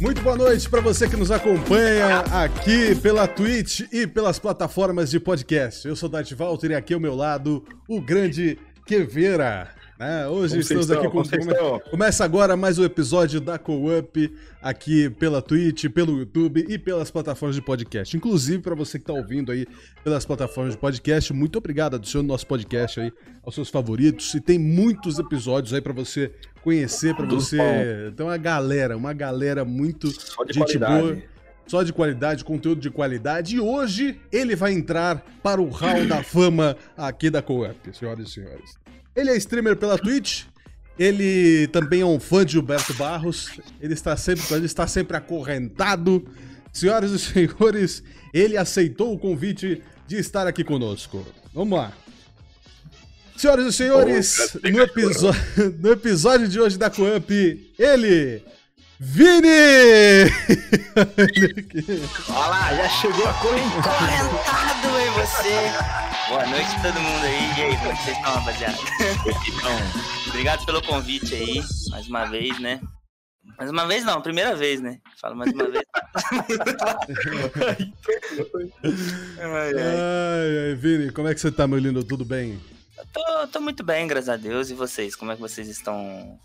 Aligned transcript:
Muito 0.00 0.22
boa 0.22 0.36
noite 0.36 0.70
para 0.70 0.80
você 0.80 1.08
que 1.08 1.16
nos 1.16 1.32
acompanha 1.32 2.20
aqui 2.20 2.94
pela 2.94 3.26
Twitch 3.26 3.80
e 3.92 4.06
pelas 4.06 4.38
plataformas 4.38 5.10
de 5.10 5.18
podcast. 5.18 5.88
Eu 5.88 5.96
sou 5.96 6.08
Dart 6.08 6.32
Walter 6.34 6.70
e 6.70 6.74
aqui 6.76 6.94
ao 6.94 7.00
meu 7.00 7.16
lado 7.16 7.64
o 7.88 8.00
grande 8.00 8.56
Queveira. 8.86 9.77
Né? 9.98 10.28
Hoje 10.28 10.50
Como 10.50 10.60
estamos 10.60 10.90
aqui 10.92 11.08
com. 11.08 11.22
Estão? 11.22 11.80
Começa 11.90 12.24
agora 12.24 12.56
mais 12.56 12.78
um 12.78 12.84
episódio 12.84 13.40
da 13.40 13.58
Co-Up 13.58 14.32
aqui 14.62 15.10
pela 15.10 15.42
Twitch, 15.42 15.86
pelo 15.86 16.20
YouTube 16.20 16.64
e 16.68 16.78
pelas 16.78 17.10
plataformas 17.10 17.56
de 17.56 17.62
podcast. 17.62 18.16
Inclusive, 18.16 18.62
para 18.62 18.76
você 18.76 18.96
que 18.96 19.02
está 19.02 19.12
ouvindo 19.12 19.50
aí 19.50 19.66
pelas 20.04 20.24
plataformas 20.24 20.74
de 20.74 20.78
podcast, 20.78 21.32
muito 21.32 21.58
obrigado. 21.58 21.96
Adicione 21.96 22.28
nosso 22.28 22.46
podcast 22.46 23.00
aí 23.00 23.12
aos 23.42 23.56
seus 23.56 23.70
favoritos. 23.70 24.32
E 24.34 24.40
tem 24.40 24.56
muitos 24.56 25.18
episódios 25.18 25.74
aí 25.74 25.80
para 25.80 25.92
você 25.92 26.30
conhecer, 26.62 27.16
para 27.16 27.26
você. 27.26 27.56
bom. 27.56 28.14
Tem 28.14 28.24
uma 28.24 28.36
galera, 28.36 28.96
uma 28.96 29.12
galera 29.12 29.64
muito 29.64 30.12
Só 30.12 30.44
de 30.44 30.52
gente 30.54 30.78
qualidade. 30.78 31.02
boa. 31.02 31.22
Só 31.66 31.82
de 31.82 31.92
qualidade, 31.92 32.44
conteúdo 32.44 32.80
de 32.80 32.88
qualidade. 32.88 33.56
E 33.56 33.60
hoje 33.60 34.20
ele 34.30 34.54
vai 34.54 34.72
entrar 34.72 35.24
para 35.42 35.60
o 35.60 35.68
Hall 35.68 36.06
da 36.06 36.22
Fama 36.22 36.76
aqui 36.96 37.28
da 37.28 37.42
Co-Up, 37.42 37.76
senhoras 37.96 38.28
e 38.28 38.32
senhores. 38.32 38.87
Ele 39.18 39.30
é 39.30 39.36
streamer 39.36 39.74
pela 39.74 39.98
Twitch. 39.98 40.44
Ele 40.96 41.66
também 41.72 42.02
é 42.02 42.06
um 42.06 42.20
fã 42.20 42.46
de 42.46 42.52
Gilberto 42.52 42.94
Barros. 42.94 43.50
Ele 43.80 43.92
está 43.92 44.16
sempre, 44.16 44.44
ele 44.54 44.66
está 44.66 44.86
sempre 44.86 45.16
acorrentado. 45.16 46.24
Senhoras 46.72 47.10
e 47.10 47.18
senhores, 47.18 48.04
ele 48.32 48.56
aceitou 48.56 49.12
o 49.12 49.18
convite 49.18 49.82
de 50.06 50.16
estar 50.18 50.46
aqui 50.46 50.62
conosco. 50.62 51.26
Vamos 51.52 51.76
lá. 51.76 51.92
Senhoras 53.36 53.66
e 53.66 53.72
senhores, 53.72 54.56
no, 54.62 54.80
episódio, 54.80 55.40
no 55.82 55.90
episódio 55.90 56.46
de 56.48 56.60
hoje 56.60 56.78
da 56.78 56.88
Co-Up, 56.88 57.74
ele, 57.76 58.40
Vini! 59.00 59.48
Olha 62.28 62.46
lá, 62.46 62.74
já 62.74 62.88
chegou 62.88 63.26
a 63.26 63.32
correntada. 63.34 64.28
Correntado 64.28 64.88
em 65.00 65.10
você. 65.10 66.17
Boa 66.28 66.46
noite 66.46 66.68
a 66.76 66.82
todo 66.82 67.00
mundo 67.00 67.24
aí. 67.24 67.58
E 67.58 67.62
aí, 67.62 67.76
como 67.78 67.90
é 67.90 67.96
que 67.96 68.02
vocês 68.02 68.16
estão, 68.18 68.34
rapaziada? 68.34 68.76
Obrigado 70.28 70.66
pelo 70.66 70.82
convite 70.82 71.34
aí, 71.34 71.62
mais 71.90 72.06
uma 72.06 72.26
vez, 72.26 72.60
né? 72.60 72.80
Mais 73.56 73.70
uma 73.70 73.86
vez 73.86 74.04
não, 74.04 74.20
primeira 74.20 74.54
vez, 74.54 74.78
né? 74.82 75.00
Falo 75.18 75.34
mais 75.34 75.50
uma 75.54 75.70
vez. 75.70 75.84
Ai, 79.40 79.72
ai. 79.72 80.70
Ai, 80.70 80.74
Vini, 80.74 81.10
como 81.12 81.28
é 81.28 81.34
que 81.34 81.40
você 81.40 81.50
tá, 81.50 81.66
meu 81.66 81.78
lindo? 81.78 82.04
Tudo 82.04 82.26
bem? 82.26 82.60
Tô, 83.10 83.48
tô 83.48 83.60
muito 83.62 83.82
bem, 83.82 84.06
graças 84.06 84.28
a 84.28 84.36
Deus. 84.36 84.68
E 84.68 84.74
vocês? 84.74 85.16
Como 85.16 85.32
é 85.32 85.34
que 85.34 85.40
vocês 85.40 85.66
estão 85.66 86.38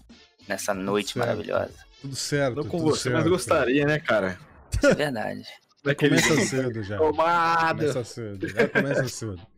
nessa 0.48 0.74
noite 0.74 1.14
certo. 1.14 1.28
maravilhosa? 1.28 1.76
Tudo 2.02 2.16
certo. 2.16 2.56
não 2.56 2.64
com 2.64 2.78
tudo 2.78 2.92
você, 2.92 3.04
certo. 3.04 3.16
mas 3.16 3.28
gostaria, 3.28 3.86
né, 3.86 4.00
cara? 4.00 4.40
Isso 4.72 4.88
é 4.88 4.96
verdade. 4.96 5.44
Daquele 5.84 6.22
Começa 6.22 6.46
cedo 6.46 6.84
já. 6.84 6.98
Tomada. 6.98 7.80
Começa 7.82 8.04
cedo, 8.06 8.48
já 8.48 8.70
começa 8.70 9.08
cedo. 9.10 9.53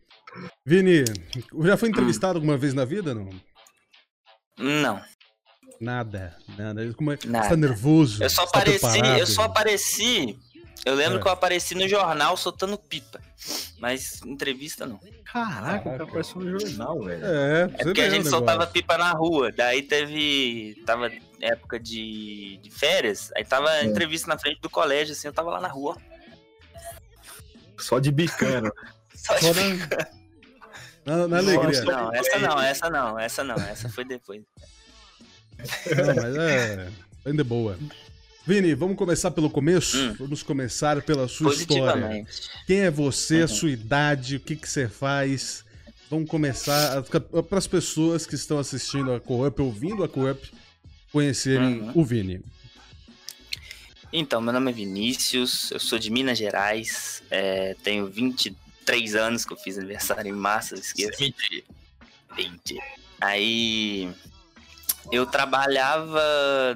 Vini, 0.66 1.04
já 1.64 1.76
foi 1.76 1.88
entrevistado 1.88 2.38
alguma 2.38 2.56
vez 2.56 2.74
na 2.74 2.84
vida, 2.84 3.14
não? 3.14 3.30
Não. 4.58 5.00
Nada, 5.80 6.36
nada. 6.58 6.92
Como 6.94 7.12
é... 7.12 7.16
Você 7.16 7.28
Nada. 7.28 7.48
tá 7.50 7.56
nervoso? 7.56 8.22
Eu 8.24 8.28
só 8.30 8.44
Você 8.46 8.52
tá 8.52 8.58
apareci, 8.60 8.80
preparado? 8.80 9.18
eu 9.20 9.26
só 9.26 9.42
apareci. 9.42 10.38
Eu 10.84 10.94
lembro 10.94 11.18
É. 11.18 11.22
que 11.22 11.28
eu 11.28 11.32
apareci 11.32 11.74
no 11.74 11.86
jornal 11.88 12.36
soltando 12.36 12.78
pipa. 12.78 13.20
Mas 13.78 14.22
entrevista 14.24 14.86
não. 14.86 14.98
Caraca, 15.24 15.84
Caraca. 15.84 16.04
apareceu 16.04 16.40
no 16.40 16.58
jornal, 16.58 17.02
velho. 17.04 17.24
É, 17.24 17.62
É 17.62 17.68
você 17.68 17.84
porque 17.84 18.00
a 18.00 18.10
gente 18.10 18.28
soltava 18.28 18.66
pipa 18.66 18.96
na 18.96 19.10
rua. 19.12 19.52
Daí 19.52 19.82
teve. 19.82 20.82
Tava 20.86 21.10
época 21.40 21.78
de, 21.78 22.58
de 22.62 22.70
férias. 22.70 23.30
Aí 23.36 23.44
tava 23.44 23.70
É. 23.76 23.84
entrevista 23.84 24.28
na 24.28 24.38
frente 24.38 24.60
do 24.60 24.70
colégio, 24.70 25.12
assim, 25.12 25.28
eu 25.28 25.32
tava 25.34 25.50
lá 25.50 25.60
na 25.60 25.68
rua. 25.68 25.96
Só 27.78 27.98
de 27.98 28.10
bicano. 28.10 28.72
Só 29.14 29.36
Só 29.38 29.52
de- 29.52 29.60
na, 29.74 29.86
na, 31.06 31.28
na 31.28 31.38
alegria. 31.38 31.82
Nossa. 31.82 31.84
Não, 31.84 32.12
essa 32.14 32.38
não, 32.38 32.60
essa 32.60 32.90
não, 32.90 33.18
essa 33.18 33.44
não, 33.44 33.54
essa 33.56 33.88
foi 33.88 34.04
depois. 34.04 34.42
Não, 35.96 36.14
mas 36.14 36.36
é. 36.36 36.88
Ainda 37.24 37.42
boa. 37.42 37.78
Vini, 38.46 38.74
vamos 38.74 38.96
começar 38.96 39.30
pelo 39.30 39.48
começo? 39.48 39.96
Hum. 39.96 40.14
Vamos 40.18 40.42
começar 40.42 41.00
pela 41.02 41.26
sua 41.26 41.52
história. 41.54 42.26
Quem 42.66 42.80
é 42.80 42.90
você, 42.90 43.36
a 43.38 43.40
Uhum. 43.40 43.48
sua 43.48 43.70
idade, 43.70 44.36
o 44.36 44.40
que, 44.40 44.54
que 44.54 44.68
você 44.68 44.86
faz? 44.86 45.64
Vamos 46.10 46.28
começar 46.28 47.02
para 47.02 47.58
as 47.58 47.66
pessoas 47.66 48.26
que 48.26 48.34
estão 48.34 48.58
assistindo 48.58 49.12
a 49.12 49.18
Co-Up, 49.18 49.60
ouvindo 49.62 50.04
a 50.04 50.08
Co-Up, 50.08 50.52
conhecerem 51.10 51.80
Uhum. 51.80 51.92
o 51.94 52.04
Vini. 52.04 52.40
Então, 54.12 54.40
meu 54.40 54.52
nome 54.52 54.70
é 54.70 54.74
Vinícius, 54.74 55.70
eu 55.72 55.80
sou 55.80 55.98
de 55.98 56.10
Minas 56.10 56.38
Gerais, 56.38 57.22
é, 57.30 57.74
tenho 57.82 58.06
23 58.86 59.16
anos 59.16 59.44
que 59.44 59.52
eu 59.52 59.56
fiz 59.56 59.76
aniversário 59.78 60.28
em 60.34 60.42
eu 60.76 60.78
esqueço. 60.78 61.18
20. 61.18 61.64
20. 62.36 62.78
Aí 63.20 64.12
eu 65.10 65.26
trabalhava 65.26 66.22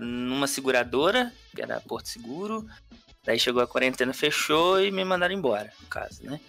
numa 0.00 0.47
seguradora, 0.47 1.32
que 1.54 1.62
era 1.62 1.81
Porto 1.81 2.09
Seguro, 2.09 2.66
daí 3.25 3.38
chegou 3.38 3.62
a 3.62 3.66
quarentena, 3.66 4.12
fechou 4.12 4.82
e 4.82 4.91
me 4.91 5.04
mandaram 5.04 5.34
embora, 5.34 5.72
no 5.81 5.87
caso, 5.87 6.22
né? 6.25 6.41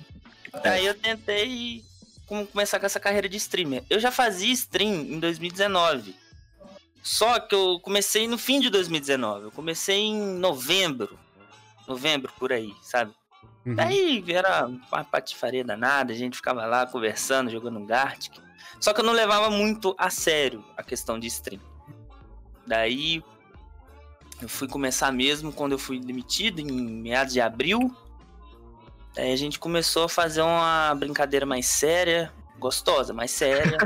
Daí 0.63 0.85
eu 0.85 0.95
tentei 0.95 1.83
com- 2.25 2.45
começar 2.45 2.79
com 2.79 2.85
essa 2.85 2.99
carreira 2.99 3.29
de 3.29 3.37
streamer. 3.37 3.83
Eu 3.89 3.99
já 3.99 4.11
fazia 4.11 4.51
stream 4.51 4.93
em 4.93 5.19
2019. 5.19 6.15
Só 7.03 7.39
que 7.39 7.55
eu 7.55 7.79
comecei 7.79 8.27
no 8.27 8.37
fim 8.37 8.59
de 8.59 8.69
2019. 8.69 9.45
Eu 9.45 9.51
comecei 9.51 9.97
em 10.01 10.15
novembro. 10.37 11.17
Novembro, 11.87 12.31
por 12.37 12.53
aí, 12.53 12.73
sabe? 12.83 13.11
Uhum. 13.65 13.75
Daí 13.75 14.23
era 14.27 14.67
uma 14.67 15.03
patifaria 15.03 15.63
danada, 15.63 16.11
a 16.11 16.15
gente 16.15 16.35
ficava 16.35 16.65
lá 16.65 16.85
conversando, 16.85 17.49
jogando 17.49 17.85
Gartic. 17.85 18.33
Só 18.79 18.93
que 18.93 19.01
eu 19.01 19.05
não 19.05 19.13
levava 19.13 19.49
muito 19.49 19.95
a 19.97 20.09
sério 20.09 20.63
a 20.75 20.83
questão 20.83 21.19
de 21.19 21.27
stream. 21.27 21.61
Daí 22.65 23.23
eu 24.41 24.49
fui 24.49 24.67
começar 24.67 25.11
mesmo 25.11 25.53
quando 25.53 25.73
eu 25.73 25.79
fui 25.79 25.99
demitido, 25.99 26.59
em 26.59 26.71
meados 26.71 27.33
de 27.33 27.39
abril. 27.39 27.95
Daí 29.13 29.31
a 29.31 29.35
gente 29.35 29.59
começou 29.59 30.05
a 30.05 30.09
fazer 30.09 30.41
uma 30.41 30.95
brincadeira 30.95 31.45
mais 31.45 31.67
séria, 31.67 32.31
gostosa, 32.57 33.13
mais 33.13 33.29
séria, 33.29 33.77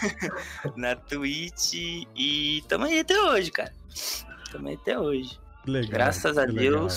na 0.74 0.96
Twitch. 0.96 1.74
E 2.16 2.64
tamo 2.68 2.84
aí 2.84 3.00
até 3.00 3.20
hoje, 3.20 3.50
cara. 3.50 3.74
Tamo 4.50 4.68
aí 4.68 4.74
até 4.74 4.98
hoje. 4.98 5.38
Legal, 5.66 5.90
Graças 5.90 6.38
a 6.38 6.46
que 6.46 6.52
legal. 6.52 6.88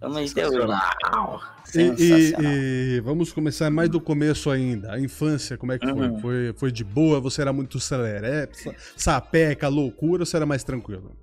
Sensacional. 0.00 1.40
E, 1.74 1.80
e- 2.02 2.96
e 2.96 3.00
vamos 3.00 3.32
começar 3.32 3.68
mais 3.70 3.88
do 3.88 4.00
começo 4.00 4.50
ainda. 4.50 4.92
A 4.92 5.00
infância, 5.00 5.56
como 5.58 5.72
é 5.72 5.78
que 5.78 5.86
foi? 5.86 6.08
Uhum. 6.08 6.20
foi? 6.20 6.54
Foi 6.56 6.72
de 6.72 6.84
boa? 6.84 7.20
Você 7.20 7.40
era 7.42 7.52
muito 7.52 7.78
celeré, 7.80 8.48
sa- 8.52 8.74
sapeca, 8.96 9.68
loucura 9.68 10.22
ou 10.22 10.26
você 10.26 10.36
era 10.36 10.46
mais 10.46 10.62
tranquilo? 10.64 11.16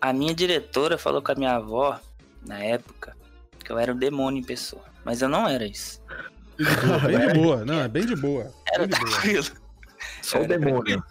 A 0.00 0.12
minha 0.12 0.34
diretora 0.34 0.98
falou 0.98 1.22
com 1.22 1.32
a 1.32 1.34
minha 1.34 1.52
avó, 1.56 1.98
na 2.46 2.58
época, 2.58 3.16
que 3.64 3.70
eu 3.72 3.78
era 3.78 3.92
um 3.92 3.96
demônio 3.96 4.40
em 4.40 4.44
pessoa. 4.44 4.82
Mas 5.04 5.22
eu 5.22 5.28
não 5.28 5.48
era 5.48 5.64
isso. 5.66 6.00
Bem 7.06 7.28
de 7.28 7.34
boa, 7.34 7.64
não, 7.64 7.80
é 7.80 7.88
bem 7.88 8.04
de 8.06 8.16
boa. 8.16 8.52
Era 8.72 8.86
Bem 8.86 8.88
de 8.88 8.98
boa. 9.04 9.10
tranquilo. 9.12 9.46
Só 10.22 10.42
o 10.42 10.46
demônio. 10.48 11.02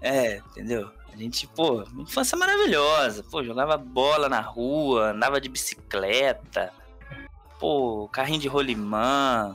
É, 0.00 0.36
entendeu? 0.50 0.90
A 1.12 1.16
gente, 1.16 1.46
pô, 1.46 1.84
infância 1.98 2.36
maravilhosa. 2.38 3.22
Pô, 3.30 3.42
jogava 3.44 3.76
bola 3.76 4.28
na 4.28 4.40
rua, 4.40 5.10
andava 5.10 5.40
de 5.40 5.48
bicicleta. 5.48 6.72
Pô, 7.60 8.08
carrinho 8.08 8.40
de 8.40 8.48
rolimã. 8.48 9.54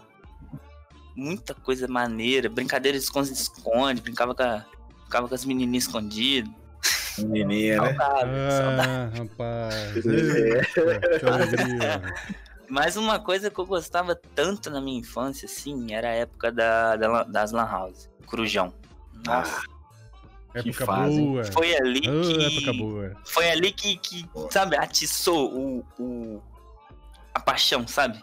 Muita 1.16 1.54
coisa 1.56 1.88
maneira. 1.88 2.48
Brincadeira 2.50 2.98
de 2.98 3.04
esconde-esconde. 3.04 4.02
Brincava 4.02 4.36
com, 4.36 4.44
a- 4.44 4.64
ficava 5.06 5.28
com 5.28 5.34
as 5.36 5.44
menininhas 5.46 5.86
escondidas. 5.86 6.52
Menininha, 7.18 7.82
né? 7.82 7.88
Saudável, 7.96 8.52
saudável. 8.52 8.92
Ah, 8.92 9.12
rapaz. 9.18 10.06
É. 11.84 12.38
Mas 12.70 12.98
uma 12.98 13.18
coisa 13.18 13.50
que 13.50 13.58
eu 13.60 13.66
gostava 13.66 14.14
tanto 14.36 14.70
na 14.70 14.80
minha 14.82 15.00
infância, 15.00 15.46
assim, 15.46 15.94
era 15.94 16.10
a 16.10 16.14
época 16.14 16.52
da, 16.52 16.96
da- 16.98 17.24
das 17.24 17.52
Lan 17.54 17.66
House. 17.66 18.10
Crujão. 18.28 18.74
Nossa, 19.26 19.62
que 20.64 20.70
Época 20.70 21.08
hein? 21.08 21.26
boa. 21.26 21.44
foi 21.46 21.76
ali 21.76 22.02
Ah, 22.08 22.22
que. 22.22 22.58
época 22.58 22.74
boa. 22.74 23.16
Foi 23.26 23.50
ali 23.50 23.72
que, 23.72 23.98
que 23.98 24.26
sabe, 24.50 24.76
atiçou 24.78 25.54
o, 25.54 25.86
o, 26.00 26.42
a 27.34 27.40
paixão, 27.40 27.88
sabe? 27.88 28.22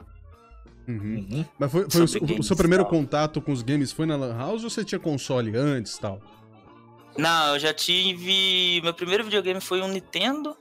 Uhum. 0.87 1.27
Uhum. 1.31 1.45
Mas 1.59 1.73
foi, 1.73 1.87
foi 1.91 2.01
o, 2.03 2.41
o- 2.41 2.43
seu 2.43 2.57
primeiro 2.57 2.85
tal. 2.85 2.91
contato 2.91 3.41
com 3.41 3.53
os 3.53 3.63
games 3.63 3.91
foi 3.93 4.05
na 4.07 4.17
Lan 4.17 4.37
House 4.37 4.65
ou 4.65 4.71
você 4.71 4.85
tinha 4.85 4.99
console 4.99 5.57
antes 5.57 5.95
e 5.95 6.01
tal? 6.01 6.21
Não, 7.17 7.55
eu 7.55 7.59
já 7.61 7.73
tive. 7.73 8.81
Meu 8.83 8.93
primeiro 8.93 9.25
videogame 9.25 9.61
foi 9.61 9.81
um 9.81 9.89
Nintendo. 9.89 10.57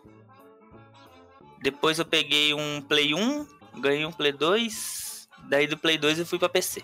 Depois 1.62 1.98
eu 2.00 2.06
peguei 2.06 2.54
um 2.54 2.82
Play 2.82 3.14
1, 3.14 3.48
ganhei 3.80 4.06
um 4.06 4.12
Play 4.12 4.32
2. 4.34 5.28
Daí 5.50 5.68
do 5.68 5.78
Play 5.78 5.98
2 5.98 6.20
eu 6.20 6.26
fui 6.26 6.38
pra 6.40 6.48
PC. 6.50 6.84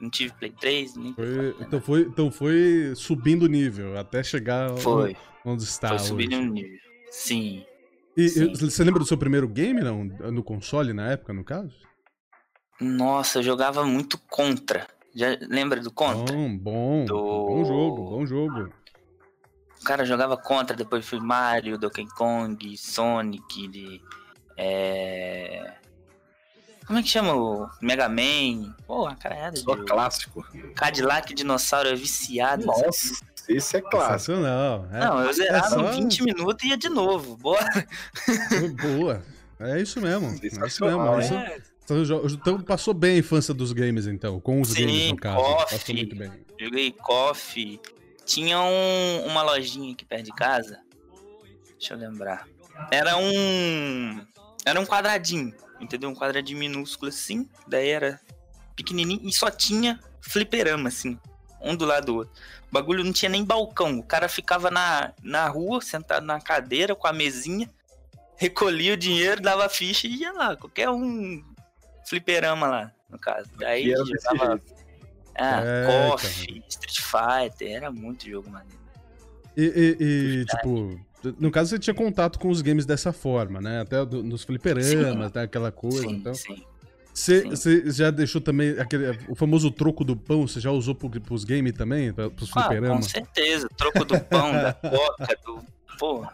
Não 0.00 0.10
tive 0.10 0.32
Play 0.34 0.50
3, 0.60 0.96
nem 0.96 1.12
Play 1.12 1.26
Foi- 1.26 1.52
4, 1.52 1.66
então, 1.66 1.80
foi, 1.80 2.00
então 2.02 2.30
foi 2.30 2.92
subindo 2.96 3.44
o 3.44 3.48
nível 3.48 3.98
até 3.98 4.22
chegar 4.22 4.70
Foi, 4.76 5.16
onde 5.44 5.62
está 5.62 5.88
foi 5.90 5.98
subindo 6.00 6.36
um 6.36 6.46
nível. 6.46 6.78
Sim. 7.10 7.64
E 8.16 8.28
Sim. 8.28 8.52
você 8.54 8.84
lembra 8.84 9.00
do 9.00 9.06
seu 9.06 9.18
primeiro 9.18 9.48
game, 9.48 9.80
não? 9.80 10.04
No 10.04 10.42
console, 10.42 10.92
na 10.92 11.10
época, 11.12 11.32
no 11.32 11.44
caso? 11.44 11.74
Nossa, 12.80 13.38
eu 13.38 13.42
jogava 13.42 13.84
muito 13.84 14.18
contra. 14.28 14.86
Já 15.14 15.36
lembra 15.48 15.80
do 15.80 15.90
contra? 15.92 16.34
Bom, 16.34 16.56
bom. 16.56 17.04
Do- 17.04 17.14
Bom 17.46 17.64
jogo, 17.64 18.10
bom 18.10 18.26
jogo. 18.26 18.72
O 19.80 19.84
cara 19.84 20.04
jogava 20.04 20.36
contra, 20.36 20.76
depois 20.76 21.06
foi 21.06 21.20
Mario, 21.20 21.78
Donkey 21.78 22.06
Kong, 22.16 22.76
Sonic, 22.76 23.68
de, 23.68 24.00
é... 24.56 25.74
Como 26.86 26.98
é 26.98 27.02
que 27.02 27.08
chama 27.08 27.34
o 27.34 27.68
Mega 27.80 28.08
Man? 28.08 28.74
Pô, 28.86 29.06
a 29.06 29.14
caralhada 29.14 29.52
de 29.56 29.60
Só 29.62 29.72
jogo. 29.74 29.86
clássico. 29.86 30.46
Cadillac 30.74 31.32
Dinossauro 31.34 31.88
é 31.88 31.94
viciado. 31.94 32.66
Nossa, 32.66 33.14
esse 33.48 33.76
é 33.76 33.80
clássico. 33.80 34.12
Sensacional. 34.34 34.86
É, 34.92 35.00
Não, 35.00 35.20
eu 35.22 35.32
zerava 35.32 35.68
só- 35.70 35.92
em 35.94 36.02
20 36.02 36.22
minutos 36.24 36.62
e 36.64 36.68
ia 36.68 36.76
de 36.76 36.88
novo. 36.88 37.36
Bora. 37.36 37.86
Boa. 38.82 39.22
É 39.60 39.80
isso 39.80 40.00
mesmo. 40.00 40.28
É 40.42 40.46
isso 40.66 40.84
mesmo. 40.84 41.02
É 41.14 41.20
isso- 41.20 41.34
É, 41.34 41.58
Então, 41.84 42.02
Então 42.26 42.60
passou 42.62 42.92
bem 42.94 43.16
a 43.16 43.18
infância 43.18 43.52
dos 43.54 43.72
games, 43.72 44.06
então. 44.06 44.40
Com 44.40 44.60
os 44.60 44.68
Sim, 44.70 44.86
games, 44.86 45.10
no 45.10 45.16
caso. 45.16 45.36
KOF. 45.42 45.70
Passou 45.78 45.94
muito 45.94 46.16
bem. 46.16 46.32
joguei 46.60 46.92
Coffee. 46.92 47.80
Tinha 48.24 48.58
um- 48.60 49.26
uma 49.26 49.42
lojinha 49.42 49.92
aqui 49.92 50.04
perto 50.04 50.24
de 50.24 50.32
casa. 50.32 50.80
Deixa 51.78 51.94
eu 51.94 51.98
lembrar. 51.98 52.46
Era 52.90 53.16
um. 53.18 54.20
Era 54.64 54.80
um 54.80 54.86
quadradinho, 54.86 55.52
entendeu? 55.84 56.10
Um 56.10 56.14
quadradinho 56.14 56.58
minúsculo 56.58 57.10
assim. 57.10 57.48
Daí 57.66 57.88
era 57.88 58.20
pequenininho 58.74 59.28
e 59.28 59.32
só 59.32 59.50
tinha 59.50 60.00
fliperama, 60.20 60.88
assim. 60.88 61.18
Um 61.60 61.76
do 61.76 61.84
lado 61.84 62.06
do 62.06 62.16
outro. 62.16 62.34
O 62.68 62.72
bagulho 62.72 63.04
não 63.04 63.12
tinha 63.12 63.28
nem 63.28 63.44
balcão. 63.44 63.98
O 63.98 64.02
cara 64.02 64.28
ficava 64.28 64.70
na, 64.70 65.12
na 65.22 65.48
rua, 65.48 65.80
sentado 65.80 66.26
na 66.26 66.40
cadeira 66.40 66.94
com 66.94 67.06
a 67.06 67.12
mesinha. 67.12 67.70
Recolhia 68.36 68.94
o 68.94 68.96
dinheiro, 68.96 69.40
dava 69.40 69.68
ficha 69.68 70.06
e 70.06 70.16
ia 70.16 70.32
lá. 70.32 70.56
Qualquer 70.56 70.90
um 70.90 71.42
fliperama 72.06 72.66
lá, 72.66 72.92
no 73.08 73.18
caso. 73.18 73.48
Daí 73.56 73.90
jogava 73.90 74.60
ah, 75.36 75.60
É, 75.64 76.08
KOF, 76.10 76.64
Street 76.68 77.00
Fighter, 77.00 77.72
era 77.76 77.90
muito 77.90 78.28
jogo 78.28 78.50
maneiro. 78.50 78.83
E, 79.56 79.62
e- 79.64 80.04
e, 80.40 80.44
tipo, 80.46 81.00
no 81.38 81.50
caso 81.50 81.70
você 81.70 81.78
tinha 81.78 81.94
contato 81.94 82.38
com 82.38 82.48
os 82.48 82.60
games 82.60 82.84
dessa 82.86 83.12
forma, 83.12 83.60
né? 83.60 83.80
Até 83.80 84.04
do- 84.04 84.22
nos 84.22 84.42
fliperamas, 84.44 85.32
né? 85.32 85.42
aquela 85.42 85.70
coisa. 85.72 86.02
sim, 86.02 86.10
então. 86.10 86.34
sim. 86.34 86.64
Você 87.14 87.90
já 87.92 88.10
deixou 88.10 88.40
também 88.40 88.70
aquele, 88.80 89.16
o 89.28 89.36
famoso 89.36 89.70
troco 89.70 90.02
do 90.02 90.16
pão? 90.16 90.48
Você 90.48 90.58
já 90.58 90.72
usou 90.72 90.96
pro, 90.96 91.08
pros 91.08 91.44
games 91.44 91.72
também? 91.72 92.12
Pros 92.12 92.50
Ah, 92.56 92.68
com 92.68 93.02
certeza. 93.02 93.68
Troco 93.76 94.04
do 94.04 94.18
pão, 94.20 94.50
da 94.52 94.72
coca, 94.82 95.38
do. 95.46 95.62
Pô, 95.96 96.24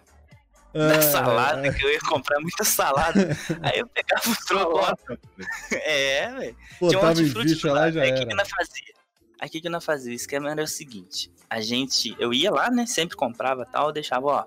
Ah, 0.72 0.88
da 0.88 1.02
salada, 1.02 1.70
que 1.74 1.84
eu 1.84 1.90
ia 1.92 2.00
comprar 2.00 2.40
muita 2.40 2.64
salada. 2.64 3.36
Aí 3.60 3.78
eu 3.80 3.86
pegava 3.88 4.30
o 4.30 4.46
troco 4.46 4.76
lá. 4.78 4.96
É, 5.84 6.32
velho. 6.32 6.56
Tinha 6.88 6.98
um 6.98 7.06
hortifruti 7.06 7.66
lá 7.66 7.88
e 7.88 7.92
já 7.92 8.00
Aí 8.02 8.12
o 8.12 8.14
que, 8.14 8.20
era. 8.22 8.34
nós 8.36 8.48
fazia? 8.48 8.94
Aí 9.40 9.48
o 9.48 9.50
que, 9.50 9.62
que 9.62 9.68
nós 9.70 9.84
fazia? 9.84 10.12
O 10.12 10.14
esquema 10.14 10.50
era 10.50 10.62
o 10.62 10.68
seguinte: 10.68 11.32
a 11.48 11.60
gente. 11.60 12.14
Eu 12.18 12.32
ia 12.34 12.50
lá, 12.50 12.70
né? 12.70 12.84
Sempre 12.84 13.16
comprava 13.16 13.64
tal, 13.64 13.86
eu 13.86 13.92
deixava, 13.92 14.26
ó. 14.26 14.44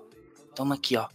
Toma 0.54 0.76
aqui, 0.76 0.96
ó. 0.96 1.08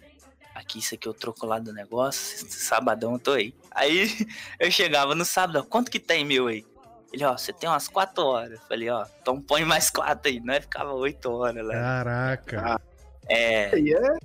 Aqui, 0.53 0.79
isso 0.79 0.95
aqui 0.95 1.07
eu 1.07 1.13
troco 1.13 1.45
lá 1.45 1.59
do 1.59 1.71
negócio. 1.71 2.45
Sabadão 2.51 3.13
eu 3.13 3.19
tô 3.19 3.31
aí. 3.31 3.55
Aí 3.71 4.27
eu 4.59 4.69
chegava 4.69 5.15
no 5.15 5.23
sábado, 5.23 5.59
ó, 5.59 5.63
quanto 5.63 5.89
que 5.89 5.99
tem 5.99 6.25
meu 6.25 6.47
aí? 6.47 6.65
Ele, 7.13 7.23
ó, 7.23 7.37
você 7.37 7.53
tem 7.53 7.69
umas 7.69 7.87
4 7.87 8.23
horas. 8.23 8.51
Eu 8.59 8.67
Falei, 8.67 8.89
ó, 8.89 9.05
então 9.21 9.41
põe 9.41 9.63
mais 9.63 9.89
4 9.89 10.29
aí. 10.29 10.39
Nós 10.41 10.59
ficava 10.59 10.93
8 10.93 11.31
horas 11.31 11.65
lá. 11.65 11.73
Caraca. 11.73 12.81
É. 13.29 13.73
Aí 13.73 13.93
é 13.93 14.17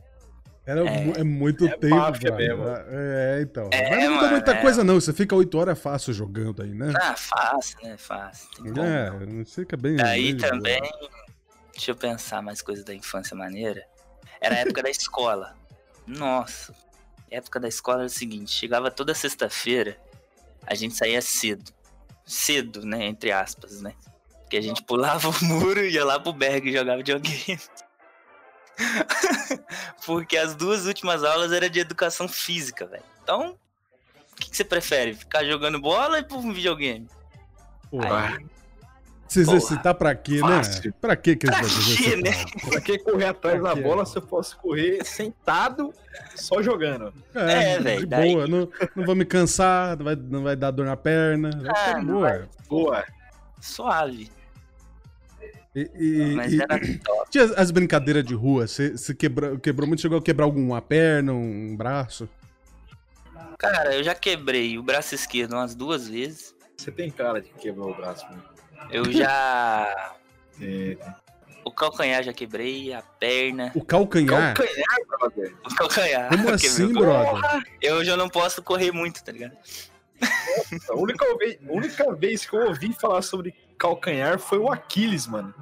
Era 0.66 0.80
É. 0.88 1.20
é 1.20 1.24
muito 1.24 1.66
É 1.66 1.76
tempo, 1.76 1.94
máfia 1.96 2.34
mesmo. 2.34 2.64
É, 2.88 3.40
então. 3.42 3.68
É, 3.70 3.90
Mas 3.90 4.04
não 4.04 4.10
muda 4.12 4.16
mano, 4.22 4.30
muita 4.32 4.52
é. 4.52 4.60
coisa, 4.62 4.82
não. 4.84 4.94
Você 4.94 5.12
fica 5.12 5.34
8 5.36 5.58
horas 5.58 5.78
é 5.78 5.80
fácil 5.80 6.12
jogando 6.14 6.62
aí, 6.62 6.70
né? 6.74 6.92
Ah, 7.00 7.14
fácil, 7.14 7.78
né? 7.82 7.96
Fácil. 7.98 8.48
Tem 8.62 8.72
como. 8.72 8.86
É, 8.86 9.10
não 9.26 9.44
fica 9.44 9.76
bem. 9.76 10.00
Aí 10.00 10.22
bem 10.32 10.36
de 10.36 10.40
boa. 10.40 10.50
também, 10.52 10.80
deixa 11.72 11.90
eu 11.90 11.96
pensar 11.96 12.40
mais 12.42 12.62
coisas 12.62 12.84
da 12.84 12.94
infância 12.94 13.36
maneira. 13.36 13.84
Era 14.40 14.54
a 14.54 14.58
época 14.58 14.82
da 14.82 14.90
escola. 14.90 15.54
Nossa, 16.06 16.72
a 17.30 17.36
época 17.36 17.60
da 17.60 17.68
escola 17.68 17.98
era 17.98 18.06
o 18.06 18.10
seguinte: 18.10 18.50
chegava 18.50 18.90
toda 18.90 19.14
sexta-feira, 19.14 19.98
a 20.66 20.74
gente 20.74 20.94
saía 20.96 21.20
cedo. 21.20 21.72
Cedo, 22.24 22.86
né? 22.86 23.04
Entre 23.04 23.30
aspas, 23.30 23.82
né? 23.82 23.92
Porque 24.40 24.56
a 24.56 24.62
gente 24.62 24.82
pulava 24.82 25.28
o 25.28 25.44
muro, 25.44 25.84
ia 25.84 26.04
lá 26.04 26.18
pro 26.18 26.32
Berg 26.32 26.68
e 26.68 26.72
jogava 26.72 26.98
videogame. 26.98 27.60
Porque 30.06 30.36
as 30.36 30.54
duas 30.54 30.86
últimas 30.86 31.22
aulas 31.24 31.52
era 31.52 31.68
de 31.70 31.80
educação 31.80 32.28
física, 32.28 32.86
velho. 32.86 33.02
Então, 33.22 33.56
o 34.32 34.36
que, 34.36 34.50
que 34.50 34.56
você 34.56 34.64
prefere? 34.64 35.14
Ficar 35.14 35.44
jogando 35.44 35.80
bola 35.80 36.10
ou 36.14 36.18
ir 36.18 36.24
pro 36.26 36.40
videogame? 36.40 37.08
Porra. 37.90 38.36
Aí, 38.38 38.46
Se 39.28 39.40
exercitar 39.40 39.94
pra 39.94 40.14
quê, 40.14 40.40
né? 40.40 40.60
Pra 41.00 41.16
quê 41.16 41.34
que 41.36 41.46
eles 41.46 41.58
Pra 41.58 41.96
quê, 41.96 42.16
né? 42.16 42.44
Pra 42.68 42.80
que 42.80 42.98
correr 42.98 43.26
atrás 43.26 43.62
da 43.62 43.74
bola 43.74 44.04
se 44.04 44.16
eu 44.16 44.22
posso 44.22 44.56
correr 44.58 45.04
sentado, 45.04 45.92
só 46.34 46.60
jogando? 46.62 47.12
É, 47.34 47.78
de 47.78 47.84
velho, 47.84 48.06
daí- 48.06 48.32
boa. 48.34 48.46
Não, 48.46 48.68
não 48.94 49.04
vou 49.06 49.14
me 49.14 49.24
cansar, 49.24 49.96
não 49.96 50.04
vai, 50.04 50.16
não 50.16 50.42
vai 50.42 50.56
dar 50.56 50.70
dor 50.70 50.86
na 50.86 50.96
perna. 50.96 51.50
Vai 51.62 51.92
Ah, 51.94 51.98
de 51.98 52.04
boa. 52.06 52.48
Boa. 52.68 53.04
suave. 53.60 54.30
E, 55.74 55.90
e- 55.94 56.34
Mas 56.36 56.52
e- 56.52 56.62
era 56.62 56.78
top. 56.98 57.30
tinha 57.30 57.44
as, 57.44 57.50
as 57.52 57.70
brincadeiras 57.70 58.24
de 58.24 58.34
rua? 58.34 58.66
Você 58.66 58.94
quebrou, 59.14 59.58
quebrou 59.58 59.86
muito? 59.88 60.00
Chegou 60.02 60.18
a 60.18 60.22
quebrar 60.22 60.44
alguma 60.44 60.80
perna, 60.80 61.32
um 61.32 61.76
braço? 61.76 62.28
Cara, 63.58 63.94
eu 63.94 64.02
já 64.04 64.14
quebrei 64.14 64.78
o 64.78 64.82
braço 64.82 65.14
esquerdo 65.14 65.54
umas 65.54 65.74
duas 65.74 66.08
vezes. 66.08 66.54
Você 66.76 66.90
tem 66.92 67.10
cara 67.10 67.40
de 67.40 67.48
que 67.50 67.58
quebrou 67.58 67.90
o 67.90 67.94
braço. 67.94 68.24
né? 68.30 68.38
Eu 68.90 69.10
já. 69.12 70.14
É, 70.62 70.96
O 71.64 71.70
calcanhar 71.72 72.22
já 72.22 72.32
quebrei, 72.32 72.92
a 72.92 73.02
perna. 73.02 73.72
O 73.74 73.84
calcanhar? 73.84 74.54
Calcanhar, 74.54 74.98
brother. 75.08 75.54
O 75.68 75.74
calcanhar. 75.74 76.28
Como 76.28 76.48
assim, 76.54 76.92
brother? 76.92 77.62
Eu 77.82 78.04
já 78.04 78.16
não 78.16 78.28
posso 78.28 78.62
correr 78.62 78.92
muito, 78.92 79.24
tá 79.24 79.32
ligado? 79.32 79.56
A 80.90 80.94
única, 80.94 81.36
vez, 81.36 81.58
a 81.68 81.72
única 81.72 82.14
vez 82.14 82.46
que 82.46 82.54
eu 82.56 82.66
ouvi 82.68 82.92
falar 82.92 83.22
sobre 83.22 83.54
calcanhar 83.78 84.38
foi 84.38 84.58
o 84.58 84.70
Aquiles, 84.70 85.26
mano. 85.26 85.52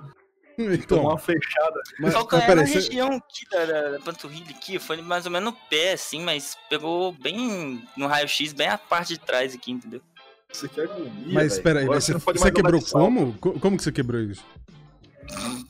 Tomou 0.56 0.74
Então, 0.74 1.00
uma 1.04 1.18
flechada. 1.18 1.80
mas, 1.98 2.00
mas 2.00 2.12
calcanhar 2.14 2.46
peraí, 2.46 2.64
na 2.64 2.68
você- 2.70 2.74
região 2.74 3.08
aqui 3.16 3.48
da, 3.50 3.64
da, 3.92 4.00
panturrilha 4.00 4.50
aqui, 4.50 4.78
foi 4.78 5.00
mais 5.00 5.24
ou 5.24 5.32
menos 5.32 5.52
no 5.52 5.58
pé, 5.70 5.92
assim, 5.92 6.20
mas 6.22 6.56
pegou 6.68 7.12
bem 7.12 7.82
no 7.96 8.06
raio-x, 8.06 8.52
bem 8.52 8.68
a 8.68 8.76
parte 8.78 9.14
de 9.14 9.18
trás 9.20 9.54
aqui, 9.54 9.72
entendeu? 9.72 10.00
Isso 10.52 10.66
aqui 10.66 10.80
é 10.80 10.84
agonia, 10.84 11.12
mas 11.32 11.58
Agora 11.58 11.86
mas 11.86 12.04
você, 12.04 12.12
você 12.12 12.52
quebrou 12.52 12.82
como? 12.82 13.32
Co- 13.38 13.58
Como 13.58 13.76
que 13.78 13.82
você 13.82 13.90
quebrou 13.90 14.20
isso? 14.20 14.44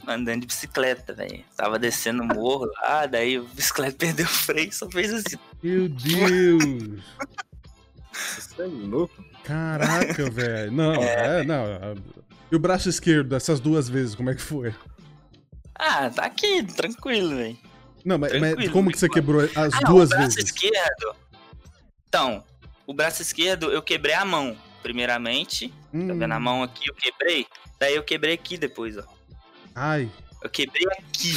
Andando 0.06 0.40
de 0.40 0.46
bicicleta, 0.48 1.14
velho. 1.14 1.44
Tava 1.56 1.78
descendo 1.78 2.24
o 2.24 2.26
morro 2.26 2.66
lá, 2.82 3.06
daí 3.06 3.38
o 3.38 3.44
bicicleta 3.44 3.94
perdeu 3.96 4.26
o 4.26 4.28
freio, 4.28 4.72
só 4.72 4.90
fez 4.90 5.12
assim. 5.14 5.36
Meu 5.62 5.88
Deus! 5.88 7.00
Você 8.12 8.62
é 8.62 8.66
louco? 8.66 9.24
Caraca, 9.44 10.28
velho. 10.30 10.72
Não, 10.72 10.94
é, 10.94 11.44
não. 11.44 11.64
E 12.50 12.56
o 12.56 12.58
braço 12.58 12.88
esquerdo, 12.88 13.34
essas 13.34 13.58
duas 13.60 13.88
vezes, 13.88 14.14
como 14.14 14.30
é 14.30 14.34
que 14.34 14.42
foi? 14.42 14.74
Ah, 15.74 16.10
tá 16.10 16.24
aqui, 16.26 16.62
tranquilo, 16.62 17.36
velho. 17.36 17.58
Não, 18.04 18.18
mas, 18.18 18.32
mas 18.32 18.40
Tranquilo, 18.52 18.72
como 18.72 18.90
que 18.90 18.98
você 18.98 19.08
quebrou 19.08 19.40
as 19.42 19.74
Ah, 19.74 19.80
duas 19.86 20.10
o 20.10 20.14
braço 20.14 20.36
vezes? 20.36 20.44
esquerdo. 20.50 21.16
Então, 22.08 22.44
o 22.86 22.92
braço 22.92 23.22
esquerdo 23.22 23.70
eu 23.70 23.80
quebrei 23.80 24.14
a 24.14 24.24
mão, 24.24 24.56
primeiramente. 24.82 25.68
Tá 25.68 25.74
Hum, 25.94 26.18
vendo 26.18 26.32
a 26.32 26.40
mão 26.40 26.62
aqui? 26.62 26.88
Eu 26.88 26.94
quebrei. 26.94 27.46
Daí 27.78 27.94
eu 27.96 28.02
quebrei 28.02 28.34
aqui 28.34 28.56
depois, 28.58 28.96
ó. 28.98 29.02
Ai. 29.74 30.10
Eu 30.42 30.50
quebrei 30.50 30.84
aqui 30.98 31.34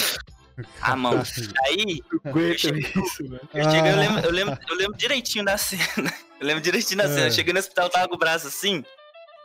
a 0.82 0.96
mão. 0.96 1.22
Aí, 1.68 2.02
Aguenta 2.24 2.58
cheguei- 2.58 2.82
isso, 2.96 3.24
velho. 3.24 3.42
eu, 3.54 3.64
cheguei, 3.72 3.92
eu, 3.92 3.96
Ah. 3.96 4.00
lembro, 4.00 4.20
eu, 4.26 4.32
lembro, 4.32 4.60
eu 4.70 4.76
lembro 4.76 4.98
direitinho 4.98 5.44
da 5.46 5.58
cena. 5.58 5.82
Eu 6.38 6.48
lembro 6.48 6.62
direitinho 6.62 6.98
da 6.98 7.06
É. 7.06 7.08
cena. 7.08 7.28
Eu 7.28 7.32
cheguei 7.32 7.54
no 7.54 7.60
hospital, 7.60 7.90
tava 7.90 8.10
com 8.10 8.16
o 8.16 8.18
braço 8.18 8.46
assim. 8.48 8.84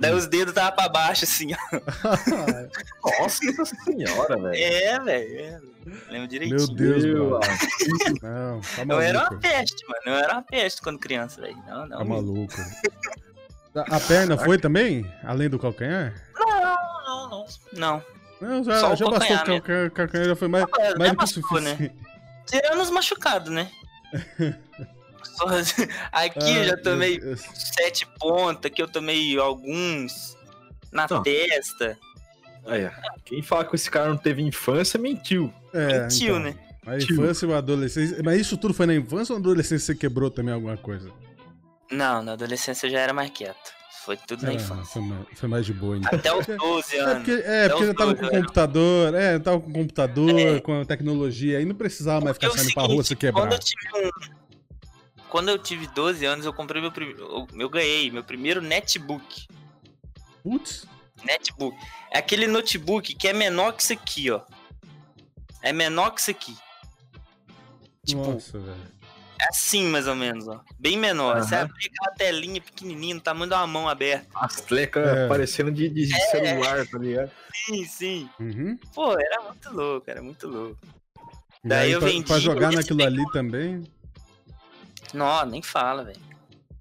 Daí 0.01 0.13
os 0.13 0.27
dedos 0.27 0.53
tava 0.53 0.73
pra 0.73 0.89
baixo, 0.89 1.23
assim, 1.25 1.53
ó. 1.55 1.57
Nossa 3.23 3.65
senhora, 3.85 4.37
velho. 4.37 4.55
É, 4.57 4.99
velho. 4.99 5.39
É. 5.41 5.61
Lembro 6.11 6.27
direitinho. 6.29 6.59
Meu 6.59 6.75
Deus, 6.75 7.05
Meu, 7.05 7.31
mano. 7.31 7.41
ah, 7.45 8.23
Não, 8.23 8.61
tá 8.61 8.83
Eu 8.95 9.01
era 9.01 9.19
uma 9.19 9.25
maluco. 9.25 9.41
peste, 9.41 9.87
mano. 9.87 10.03
Eu 10.07 10.15
era 10.15 10.33
uma 10.33 10.43
peste 10.43 10.83
quando 10.83 10.99
criança, 10.99 11.41
velho. 11.41 11.57
Não, 11.69 11.87
não. 11.87 11.99
Tá 11.99 12.05
maluco. 12.05 12.55
A 13.89 14.01
perna 14.01 14.37
foi 14.37 14.59
também? 14.59 15.09
Além 15.23 15.49
do 15.49 15.59
calcanhar? 15.59 16.13
Não, 16.37 17.05
não, 17.05 17.29
não. 17.31 17.47
Não. 17.73 18.05
Não, 18.41 18.65
já, 18.65 18.81
Só 18.81 18.93
o 18.93 18.97
já 18.97 19.05
bastou 19.07 19.37
o 19.57 19.91
calcanhar, 19.91 20.37
foi 20.37 20.49
mais, 20.49 20.65
É, 20.79 20.95
mais 20.99 21.11
já 21.11 21.15
do 21.15 21.17
que 21.49 21.61
né? 21.61 21.71
suficiente. 21.71 21.93
Tirando 22.47 22.81
os 22.81 22.91
machucados, 22.91 23.51
né? 23.53 23.71
Aqui 26.13 26.57
eu 26.57 26.65
já 26.65 26.75
Ah, 26.75 26.83
tomei 26.83 27.19
eu- 27.19 27.31
eu- 27.31 27.37
sete 27.37 28.07
pontas, 28.19 28.71
aqui 28.71 28.83
eu 28.83 28.89
tomei 28.89 29.39
alguns 29.39 30.37
na 30.93 31.07
Não. 31.11 31.23
testa. 31.23 31.97
Aí. 32.67 32.91
Quem 33.25 33.43
fala 33.43 33.65
que 33.65 33.75
esse 33.75 33.91
cara 33.91 34.09
não 34.09 34.17
teve 34.19 34.43
infância 34.43 34.99
mentiu. 34.99 35.53
É, 35.73 36.01
Mentiu, 36.03 36.37
então. 36.39 36.51
né? 36.53 36.55
A 36.87 36.97
infância 36.97 37.47
e 37.47 37.53
a 37.53 37.59
adolescência. 37.59 38.21
Mas 38.25 38.41
isso 38.41 38.57
tudo 38.57 38.75
foi 38.75 38.87
na 38.87 38.95
infância 38.95 39.33
ou 39.35 39.39
na 39.39 39.45
adolescência 39.47 39.87
você 39.87 39.95
quebrou 39.95 40.31
também 40.31 40.53
alguma 40.53 40.77
coisa? 40.77 41.11
Não, 41.91 42.23
na 42.23 42.33
adolescência 42.33 42.87
eu 42.87 42.91
já 42.91 43.01
era 43.01 43.13
mais 43.13 43.31
quieto. 43.31 43.73
Foi 44.05 44.17
tudo 44.17 44.43
na 44.45 44.51
Ah, 44.51 44.55
infância. 44.55 44.85
foi, 44.85 45.03
mais, 45.03 45.27
foi 45.35 45.49
mais 45.49 45.67
de 45.67 45.73
boa, 45.75 45.97
então. 45.99 46.11
Até 46.19 46.35
os 46.35 46.47
12 46.47 46.97
É 46.97 47.01
anos. 47.01 47.15
porque, 47.25 47.43
é, 47.45 47.69
porque 47.69 47.87
já 47.87 47.95
tava 47.95 48.15
12 48.15 48.21
com 48.21 48.25
eu 48.27 48.31
era- 48.31 48.41
computador, 48.41 49.15
é, 49.15 49.39
tava 49.39 49.61
com 49.61 49.73
computador, 49.73 50.39
É. 50.39 50.61
com 50.61 50.81
a 50.81 50.85
tecnologia, 50.85 51.59
aí 51.59 51.65
não 51.65 51.75
precisava 51.75 52.25
mais 52.25 52.39
Porque 52.39 52.47
ficar 52.47 52.59
é 52.59 52.61
o 52.61 52.65
saindo 52.65 52.75
pra 52.75 52.83
rua 52.95 53.03
se 53.03 53.09
seguinte, 53.09 53.21
quebrar. 53.21 53.43
Quando 53.43 53.53
eu 53.53 53.59
tive 53.59 53.89
um- 54.07 54.41
Quando 55.29 55.49
eu 55.49 55.59
tive 55.59 55.87
12 55.89 56.25
anos, 56.27 56.45
eu 56.45 56.53
comprei 56.53 56.81
meu 56.83 56.91
primeiro. 56.91 57.21
Eu, 57.23 57.61
eu 57.61 57.69
ganhei 57.69 58.11
meu 58.11 58.25
primeiro 58.25 58.61
netbook. 58.61 59.47
Putz, 60.43 60.87
Netbook. 61.25 61.77
É 62.11 62.19
aquele 62.19 62.47
notebook 62.49 63.15
que 63.15 63.29
é 63.29 63.33
menor 63.33 63.73
que 63.75 63.83
isso 63.83 63.93
aqui, 63.93 64.31
ó. 64.31 64.41
É 65.63 65.73
menor 65.73 66.11
que 66.13 66.21
isso 66.23 66.31
aqui. 66.31 66.57
Tipo, 68.05 68.33
nossa, 68.33 68.59
velho. 68.59 69.00
É 69.41 69.49
assim 69.49 69.87
mais 69.87 70.07
ou 70.07 70.15
menos, 70.15 70.47
ó. 70.47 70.61
Bem 70.79 70.97
menor. 70.97 71.43
Você 71.43 71.55
Aham. 71.55 71.65
abria 71.65 71.89
aquela 71.89 72.17
telinha 72.17 72.61
pequenininha, 72.61 73.15
no 73.15 73.21
tamanho 73.21 73.49
de 73.51 73.57
uma 73.57 73.67
mão 73.67 73.89
aberta. 73.89 74.27
As 74.35 74.57
tlecas 74.57 75.07
É. 75.07 75.29
parecendo 75.29 75.73
de, 75.73 75.89
de 75.89 76.07
celular, 76.31 76.87
tá 76.87 76.99
ligado? 76.99 77.31
Sim, 77.67 77.85
sim. 77.85 78.31
Uhum. 78.39 78.79
Pô, 78.95 79.13
era 79.19 79.43
muito 79.43 79.73
louco, 79.73 80.11
era 80.11 80.23
muito 80.23 80.49
louco. 80.49 80.79
E 81.65 81.69
Daí 81.69 81.87
aí, 81.87 81.93
eu 81.93 82.01
pra, 82.01 82.09
vendi 82.09 82.27
pra 82.27 82.39
jogar 82.39 82.73
naquilo 82.73 83.05
ali 83.05 83.31
também. 83.33 83.85
Não, 85.13 85.45
nem 85.47 85.63
fala, 85.63 86.05
velho. 86.05 86.21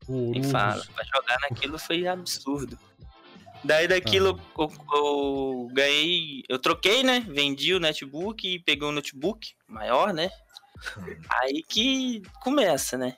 Nem 0.07 0.43
fala. 0.43 0.83
Pra 0.95 1.03
jogar 1.03 1.37
naquilo 1.41 1.77
foi 1.77 2.07
absurdo. 2.07 2.77
Daí 3.63 3.87
daquilo 3.87 4.39
eu, 4.57 4.71
eu 4.93 5.67
ganhei. 5.73 6.43
Eu 6.47 6.57
troquei, 6.57 7.03
né? 7.03 7.25
Vendi 7.27 7.73
o 7.73 7.79
netbook 7.79 8.47
e 8.47 8.59
peguei 8.59 8.87
um 8.87 8.91
notebook 8.91 9.53
maior, 9.67 10.13
né? 10.13 10.29
Aí 11.41 11.63
que 11.63 12.21
começa, 12.41 12.97
né? 12.97 13.17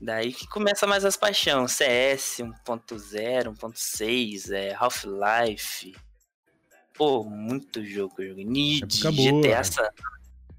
Daí 0.00 0.32
que 0.32 0.48
começa 0.48 0.84
mais 0.84 1.04
as 1.04 1.16
paixões. 1.16 1.72
CS 1.72 2.38
1.0, 2.40 3.54
1.6, 3.54 4.52
é, 4.52 4.74
Half-Life. 4.74 5.94
Pô, 6.94 7.22
muito 7.22 7.84
jogo 7.84 8.16
Época 8.20 9.12
boa. 9.12 9.42
GTA 9.42 9.64
San. 9.64 9.88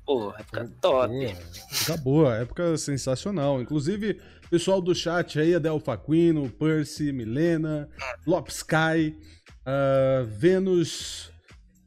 Pô, 0.05 0.33
época 0.37 0.71
top. 0.81 1.13
Boa, 1.13 1.25
época 1.25 1.97
boa, 1.97 2.35
época 2.37 2.77
sensacional. 2.77 3.61
Inclusive, 3.61 4.21
pessoal 4.49 4.81
do 4.81 4.95
chat 4.95 5.39
aí, 5.39 5.55
Adel 5.55 5.79
Faquino, 5.79 6.49
Percy, 6.49 7.11
Milena, 7.11 7.89
Lopsky, 8.25 9.17
ah, 9.65 10.23
Vênus. 10.25 11.31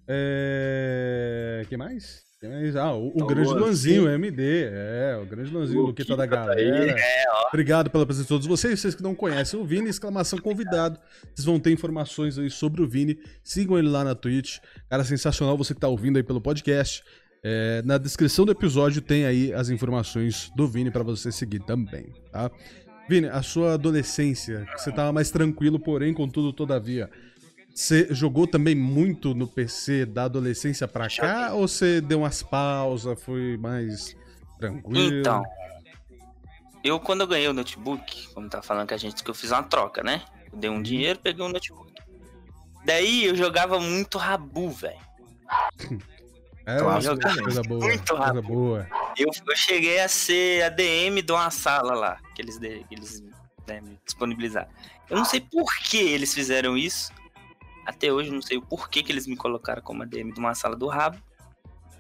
É... 0.09 1.65
que 1.69 1.77
mais? 1.77 2.26
Ah, 2.79 2.93
o, 2.93 3.09
o 3.09 3.23
O 3.23 3.27
grande 3.27 3.49
Luanzinho. 3.49 4.09
MD. 4.09 4.65
É, 4.71 5.19
o 5.21 5.25
grande 5.25 5.51
Luanzinho, 5.51 5.81
o 5.81 5.87
Luquita 5.87 6.15
da 6.15 6.25
Luquita 6.25 6.39
tá 6.39 6.47
galera. 6.47 6.95
É, 6.99 7.25
ó. 7.31 7.49
Obrigado 7.49 7.91
pela 7.91 8.05
presença 8.05 8.25
de 8.25 8.29
todos 8.29 8.47
vocês. 8.47 8.79
Vocês 8.79 8.95
que 8.95 9.03
não 9.03 9.15
conhecem 9.15 9.59
o 9.59 9.65
Vini, 9.65 9.89
exclamação 9.89 10.39
convidado. 10.39 10.99
Vocês 11.35 11.47
vão 11.47 11.59
ter 11.59 11.71
informações 11.73 12.39
aí 12.39 12.51
sobre 12.51 12.83
o 12.83 12.89
Vini. 12.89 13.19
Sigam 13.43 13.79
ele 13.79 13.89
lá 13.89 14.05
na 14.05 14.15
Twitch. 14.15 14.59
Cara 14.91 15.03
sensacional, 15.03 15.57
você 15.57 15.73
que 15.73 15.81
tá 15.81 15.89
ouvindo 15.89 16.19
aí 16.19 16.23
pelo 16.23 16.41
podcast. 16.41 17.03
É, 17.43 17.81
na 17.85 17.97
descrição 17.97 18.45
do 18.45 18.53
episódio 18.53 19.01
tem 19.01 19.25
aí 19.25 19.55
as 19.55 19.71
informações 19.71 20.51
do 20.55 20.67
Vini 20.67 20.91
pra 20.91 21.03
você 21.03 21.33
seguir 21.33 21.61
também, 21.61 22.13
tá? 22.33 22.51
Vini, 23.09 23.29
a 23.29 23.41
sua 23.41 23.75
adolescência, 23.75 24.67
você 24.77 24.91
tava 24.91 25.13
mais 25.13 25.31
tranquilo, 25.31 25.79
porém, 25.79 26.13
contudo, 26.13 26.53
todavia. 26.53 27.09
Você 27.77 28.09
jogou 28.11 28.47
também 28.47 28.75
muito 28.75 29.35
no 29.35 29.47
PC 29.47 30.07
da 30.07 30.25
adolescência 30.25 30.89
pra 30.89 31.11
cá? 31.11 31.53
Ou 31.53 31.69
você 31.69 32.01
deu 32.01 32.21
umas 32.21 32.43
pausas, 32.43 33.23
foi 33.23 33.59
mais 33.59 34.17
tranquilo? 34.59 35.21
Então, 35.21 35.43
eu 36.83 36.99
quando 36.99 37.21
eu 37.21 37.27
ganhei 37.27 37.47
o 37.49 37.53
notebook, 37.53 38.29
como 38.33 38.49
tá 38.49 38.63
falando 38.63 38.89
que 38.89 38.95
a 38.95 38.97
gente 38.97 39.23
que 39.23 39.29
eu 39.29 39.35
fiz 39.35 39.51
uma 39.51 39.63
troca, 39.63 40.03
né? 40.03 40.23
Eu 40.51 40.59
dei 40.59 40.71
um 40.71 40.81
dinheiro, 40.81 41.19
peguei 41.19 41.45
um 41.45 41.51
notebook. 41.51 41.93
Daí 42.87 43.27
eu 43.27 43.37
jogava 43.37 43.79
muito 43.79 44.17
Rabu, 44.17 44.71
velho. 44.71 44.99
É, 46.69 46.81
Clássico 46.81 47.17
coisa 47.45 47.63
boa, 47.63 47.81
Muito 47.81 48.13
coisa 48.13 48.25
rápido. 48.25 48.43
boa. 48.43 48.89
Eu, 49.17 49.31
eu 49.47 49.57
cheguei 49.57 50.01
a 50.01 50.09
ser 50.09 50.65
ADM 50.65 51.23
de 51.25 51.31
uma 51.31 51.49
sala 51.49 51.95
lá, 51.95 52.19
que 52.35 52.43
eles, 52.43 52.59
que 52.59 52.87
eles 52.91 53.23
né, 53.69 53.81
me 53.81 53.97
disponibilizaram. 54.05 54.69
Eu 55.09 55.17
não 55.17 55.25
sei 55.25 55.41
por 55.41 55.73
que 55.77 55.97
eles 55.97 56.35
fizeram 56.35 56.77
isso. 56.77 57.13
Até 57.87 58.13
hoje 58.13 58.29
eu 58.31 58.35
não 58.35 58.43
sei 58.43 58.59
o 58.59 58.63
porquê 58.63 59.03
que 59.03 59.13
eles 59.13 59.27
me 59.27 59.37
colocaram 59.37 59.81
como 59.81 60.03
ADM 60.03 60.33
de 60.33 60.41
uma 60.41 60.55
sala 60.55 60.75
do 60.77 60.89
rabo. 60.89 61.19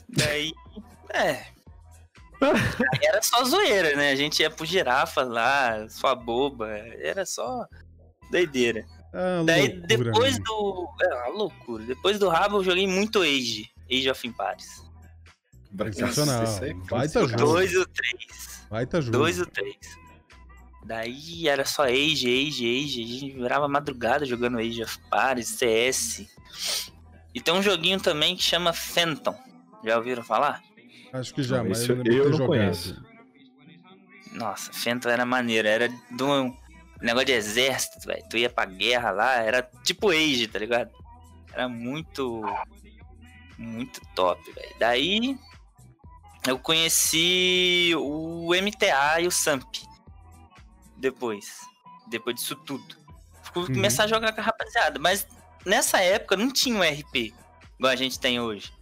Daí, 0.08 0.52
é. 1.14 1.46
Era 3.02 3.22
só 3.22 3.42
zoeira, 3.44 3.96
né? 3.96 4.10
A 4.10 4.16
gente 4.16 4.40
ia 4.40 4.50
pro 4.50 4.66
girafa 4.66 5.22
lá, 5.22 5.88
sua 5.88 6.14
boba. 6.14 6.68
Era 6.68 7.24
só 7.24 7.66
doideira. 8.30 8.84
Ah, 9.14 9.42
Daí, 9.46 9.68
loucura, 9.68 9.86
depois 9.86 10.32
mano. 10.32 10.44
do. 10.44 10.88
É 11.02 11.14
uma 11.14 11.28
loucura. 11.28 11.84
Depois 11.84 12.18
do 12.18 12.28
rabo, 12.28 12.58
eu 12.58 12.64
joguei 12.64 12.86
muito 12.86 13.22
Age. 13.22 13.70
Age 13.90 14.10
of 14.10 14.26
Empires. 14.28 14.84
Sensacional. 15.92 16.42
É 16.42 16.74
Baita 16.74 16.88
clássico. 16.88 17.28
jogo. 17.28 17.36
Dois 17.36 17.74
ou 17.76 17.86
três. 17.86 18.66
Baita 18.70 19.00
jogo. 19.00 19.18
Dois 19.18 19.40
ou 19.40 19.46
três. 19.46 19.76
Daí 20.86 21.48
era 21.48 21.64
só 21.64 21.82
Age, 21.84 22.26
Age, 22.28 22.64
Age. 22.64 23.02
A 23.02 23.06
gente 23.06 23.30
virava 23.34 23.66
madrugada 23.68 24.24
jogando 24.24 24.58
Age 24.58 24.82
of 24.84 24.98
Empires, 25.06 25.48
CS. 25.48 26.26
E 27.34 27.40
tem 27.40 27.52
um 27.52 27.62
joguinho 27.62 28.00
também 28.00 28.36
que 28.36 28.42
chama 28.42 28.72
Phantom. 28.72 29.36
Já 29.84 29.96
ouviram 29.98 30.22
falar? 30.22 30.62
Acho 31.12 31.34
que 31.34 31.42
já, 31.42 31.62
mas 31.64 31.88
eu 31.88 31.96
eu 32.04 32.24
não 32.30 32.32
jogado. 32.32 32.46
conheço. 32.46 33.02
Nossa, 34.32 34.72
Phantom 34.72 35.08
era 35.08 35.26
maneiro. 35.26 35.66
Era 35.66 35.88
de 35.88 36.22
um 36.22 36.56
negócio 37.00 37.26
de 37.26 37.32
exército, 37.32 38.06
velho. 38.06 38.24
Tu 38.30 38.36
ia 38.38 38.50
pra 38.50 38.64
guerra 38.64 39.10
lá, 39.10 39.34
era 39.34 39.68
tipo 39.82 40.10
Age, 40.10 40.46
tá 40.46 40.58
ligado? 40.58 40.90
Era 41.52 41.68
muito. 41.68 42.42
Muito 43.58 44.00
top, 44.14 44.40
velho. 44.52 44.74
Daí 44.78 45.36
eu 46.46 46.58
conheci 46.58 47.92
o 47.96 48.50
MTA 48.54 49.20
e 49.22 49.26
o 49.26 49.30
Samp. 49.32 49.64
Depois. 50.96 51.60
Depois 52.08 52.36
disso 52.36 52.56
tudo. 52.56 52.96
Fui 53.52 53.62
Uhum. 53.62 53.74
começar 53.74 54.04
a 54.04 54.06
jogar 54.06 54.32
com 54.32 54.40
a 54.40 54.44
rapaziada. 54.44 54.98
Mas 54.98 55.26
nessa 55.64 56.00
época 56.00 56.36
não 56.36 56.50
tinha 56.52 56.76
um 56.76 56.82
RP, 56.82 57.32
igual 57.78 57.92
a 57.92 57.96
gente 57.96 58.18
tem 58.18 58.40
hoje. 58.40 58.72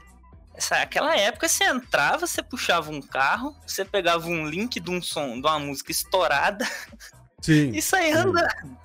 Essa, 0.54 0.76
aquela 0.76 1.16
época 1.16 1.48
você 1.48 1.64
entrava, 1.64 2.26
você 2.26 2.42
puxava 2.42 2.90
um 2.90 3.02
carro, 3.02 3.56
você 3.66 3.84
pegava 3.84 4.26
um 4.28 4.46
link 4.48 4.78
de 4.78 4.90
um 4.90 5.02
som, 5.02 5.40
de 5.40 5.46
uma 5.46 5.58
música 5.58 5.90
estourada 5.90 6.64
Sim, 7.40 7.70
e 7.74 7.82
saía 7.82 8.20
andando. 8.20 8.78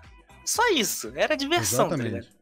Só 0.44 0.68
isso, 0.72 1.12
era 1.16 1.38
diversão, 1.38 1.88
tá 1.90 1.96
ligado? 1.96 2.24
exatamente. 2.24 2.40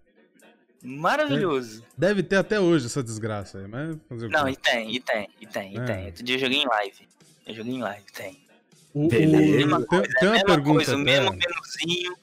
Maravilhoso. 0.82 1.84
Deve 1.98 2.24
ter 2.24 2.38
até 2.38 2.60
hoje 2.60 2.86
essa 2.86 3.04
desgraça 3.04 3.58
aí, 3.58 3.68
mas 3.68 3.98
Não, 4.32 4.48
e 4.48 4.56
tem, 4.56 4.96
e 4.96 5.00
tem, 5.02 5.30
e 5.42 5.46
tem, 5.48 5.74
e 5.74 5.78
É. 5.78 5.84
tem. 5.86 6.06
Outro 6.06 6.24
dia 6.24 6.36
eu 6.36 6.40
joguei 6.40 6.62
em 6.62 6.68
live. 6.68 7.08
Eu 7.46 7.54
joguei 7.56 7.74
em 7.74 7.82
live, 7.82 8.06
tem. 8.14 8.47
O, 8.98 9.06
o- 9.06 9.10
Beleza. 9.10 9.58
Mesma 9.58 9.78
tem, 9.80 9.88
coisa, 9.88 10.04
tem 10.20 10.28
uma 10.28 10.34
mesma 10.34 10.46
pergunta 10.48 10.76
coisa, 10.78 10.96
o 10.96 11.00
mesmo 11.00 11.30
menuzinho. 11.32 12.16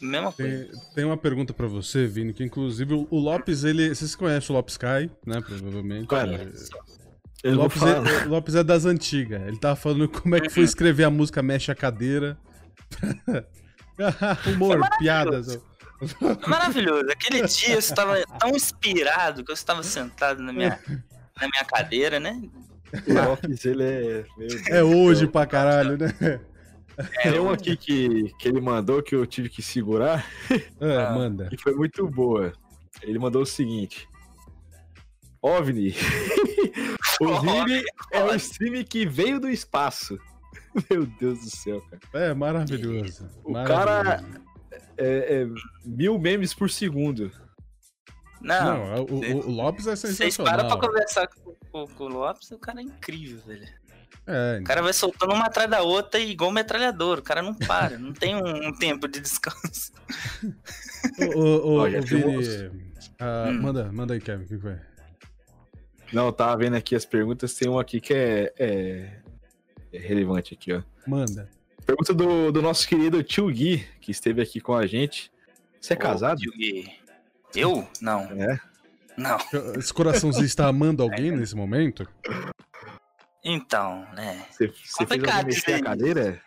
Mesma 0.00 0.32
coisa. 0.32 0.64
tem, 0.64 0.80
tem 0.94 1.04
uma 1.04 1.16
pergunta 1.16 1.52
pra 1.52 1.66
você, 1.66 2.06
Vini, 2.06 2.32
que 2.32 2.42
inclusive 2.44 2.94
o, 2.94 3.06
o 3.10 3.18
Lopes, 3.18 3.64
ele, 3.64 3.88
vocês 3.94 4.14
conhecem 4.14 4.54
o 4.54 4.56
Lopes 4.56 4.76
Kai, 4.76 5.10
né, 5.26 5.40
provavelmente. 5.40 6.06
Cara, 6.06 6.50
É, 7.44 7.48
o 7.50 7.54
Lopes, 7.54 7.82
é, 7.82 8.26
o 8.26 8.28
Lopes 8.28 8.54
é 8.54 8.62
das 8.64 8.84
antigas. 8.84 9.42
Ele 9.46 9.58
tava 9.58 9.76
falando 9.76 10.08
como 10.08 10.34
é 10.36 10.40
que 10.40 10.48
foi 10.48 10.62
escrever 10.62 11.04
a 11.04 11.10
música 11.10 11.42
Mexe 11.42 11.70
a 11.70 11.74
Cadeira. 11.74 12.38
Humor, 14.46 14.80
piadas. 14.98 15.58
Maravilhoso. 16.46 17.10
Aquele 17.10 17.46
dia 17.46 17.74
eu 17.74 17.78
estava 17.78 18.22
tão 18.38 18.50
inspirado 18.50 19.44
que 19.44 19.50
eu 19.50 19.54
estava 19.54 19.82
sentado 19.82 20.42
na 20.42 20.52
minha, 20.52 20.78
na 21.40 21.48
minha 21.48 21.64
cadeira, 21.64 22.18
né? 22.18 22.40
O 23.06 23.12
Lopes, 23.30 23.64
ele 23.64 23.84
é. 23.84 24.24
meu 24.36 24.48
Deus 24.48 24.66
É 24.68 24.82
hoje 24.82 25.26
pra 25.26 25.46
caralho, 25.46 25.96
né? 25.98 26.40
É, 27.24 27.30
Tem 27.30 27.40
um 27.40 27.50
aqui 27.50 27.76
que, 27.76 28.32
que 28.38 28.48
ele 28.48 28.60
mandou 28.60 29.02
que 29.02 29.14
eu 29.14 29.24
tive 29.26 29.48
que 29.48 29.62
segurar 29.62 30.26
Ah, 30.80 31.08
Ah. 31.10 31.14
manda. 31.14 31.48
e 31.52 31.56
foi 31.56 31.74
muito 31.74 32.06
boa. 32.08 32.52
Ele 33.02 33.18
mandou 33.18 33.42
o 33.42 33.46
seguinte: 33.46 34.08
OVNI. 35.40 35.94
o 37.20 37.40
Vini 37.40 37.82
é 38.12 38.22
o 38.24 38.34
stream 38.34 38.82
que 38.84 39.06
veio 39.06 39.40
do 39.40 39.48
espaço. 39.48 40.18
Meu 40.90 41.06
Deus 41.06 41.40
do 41.40 41.50
céu, 41.50 41.80
cara. 41.82 42.26
É 42.26 42.34
maravilhoso. 42.34 43.28
O 43.44 43.52
maravilhoso. 43.52 44.40
É, 44.98 45.42
é 45.42 45.46
mil 45.84 46.18
memes 46.18 46.52
por 46.52 46.68
segundo. 46.68 47.30
Não, 48.42 48.64
Não, 48.96 49.04
o, 49.04 49.14
o- 49.20 49.46
o 49.48 49.50
Lopes 49.50 49.86
é 49.86 49.96
vocês 49.96 50.36
param 50.36 50.66
pra 50.68 50.70
sensacional. 50.70 50.80
conversar 50.80 51.26
com, 51.28 51.49
com- 51.70 51.86
com 51.86 52.04
o 52.04 52.08
Lopes, 52.08 52.50
o 52.50 52.58
cara 52.58 52.80
é 52.80 52.82
incrível, 52.84 53.38
velho. 53.46 53.66
É, 54.26 54.58
O 54.60 54.64
cara 54.64 54.82
vai 54.82 54.92
soltando 54.92 55.32
uma 55.32 55.46
atrás 55.46 55.68
da 55.68 55.82
outra 55.82 56.20
e 56.20 56.30
igual 56.30 56.52
metralhador. 56.52 57.18
O 57.18 57.22
cara 57.22 57.42
não 57.42 57.54
para, 57.54 57.98
não 57.98 58.12
tem 58.12 58.36
um, 58.36 58.68
um 58.68 58.72
tempo 58.78 59.08
de 59.08 59.20
descanso. 59.20 59.92
o, 61.18 61.38
o, 61.38 61.66
o, 61.66 61.74
Olha, 61.80 62.00
o 62.00 62.02
Vini. 62.02 62.70
ah, 63.18 63.46
Hum. 63.48 63.60
manda, 63.62 63.90
manda 63.92 64.14
aí, 64.14 64.20
Kevin, 64.20 64.44
o 64.44 64.48
que 64.48 64.58
foi? 64.58 64.76
Não, 66.12 66.32
tava 66.32 66.56
vendo 66.58 66.76
aqui 66.76 66.94
as 66.94 67.04
perguntas, 67.04 67.54
tem 67.54 67.68
uma 67.68 67.80
aqui 67.80 68.00
que 68.00 68.12
é, 68.12 68.52
é, 68.58 69.20
é 69.92 69.98
relevante 69.98 70.54
aqui, 70.54 70.72
ó. 70.72 70.82
Manda. 71.06 71.48
Pergunta 71.86 72.12
do, 72.12 72.52
do 72.52 72.60
nosso 72.62 72.86
querido 72.86 73.22
tio 73.22 73.48
Gui, 73.48 73.86
que 74.00 74.10
esteve 74.10 74.42
aqui 74.42 74.60
com 74.60 74.74
a 74.74 74.86
gente. 74.86 75.32
Você 75.80 75.94
é 75.94 75.96
Ô, 75.96 75.98
casado? 76.00 76.38
tio 76.38 76.52
Gui. 76.52 76.92
Eu? 77.54 77.88
Não. 78.00 78.20
É. 78.32 78.60
Não. 79.20 79.38
Esse 79.78 79.92
coraçãozinho 79.92 80.44
está 80.46 80.66
amando 80.66 81.02
alguém 81.02 81.30
nesse 81.30 81.54
momento? 81.54 82.08
Então, 83.44 84.06
né? 84.14 84.44
Você, 84.50 84.68
você 84.68 85.06
fez 85.06 85.24
alguém 85.24 85.44
mexer 85.44 85.74
a 85.74 85.82
cadeira? 85.82 86.40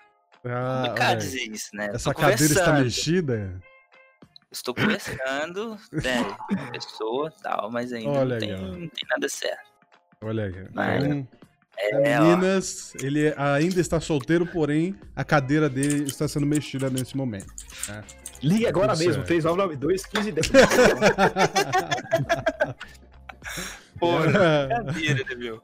Ah, 0.46 0.82
Complicado 0.86 1.10
olha, 1.10 1.18
dizer 1.18 1.44
isso, 1.52 1.70
né? 1.76 1.90
essa 1.94 2.14
cadeira 2.14 2.54
está 2.54 2.74
mexida? 2.74 3.62
Estou 4.52 4.74
conversando, 4.76 5.78
né? 5.92 6.24
Com 6.24 6.56
a 6.60 6.72
pessoa 6.72 7.34
e 7.38 7.42
tal, 7.42 7.72
mas 7.72 7.92
ainda 7.94 8.26
não, 8.26 8.38
tem, 8.38 8.52
não 8.52 8.72
tem 8.90 9.08
nada 9.10 9.30
certo. 9.30 9.72
Olha 10.22 10.46
aí. 10.46 10.68
Mas- 10.74 11.04
Então, 11.04 11.28
É, 11.78 12.20
ó. 12.20 12.24
meninas, 12.24 12.94
ele 13.02 13.34
ainda 13.36 13.82
está 13.82 14.00
solteiro, 14.00 14.46
porém 14.46 14.96
a 15.16 15.24
cadeira 15.24 15.70
dele 15.70 16.04
está 16.04 16.28
sendo 16.28 16.46
mexida 16.46 16.90
nesse 16.90 17.18
momento. 17.18 17.48
Ligue 18.42 18.68
agora 18.68 18.94
Tudo 18.94 19.00
mesmo, 19.00 19.14
certo. 19.26 19.28
3992 19.28 20.04
1510. 20.14 20.52
Pô, 24.00 24.20
brincadeira, 24.20 25.24
né, 25.30 25.36
meu? 25.36 25.62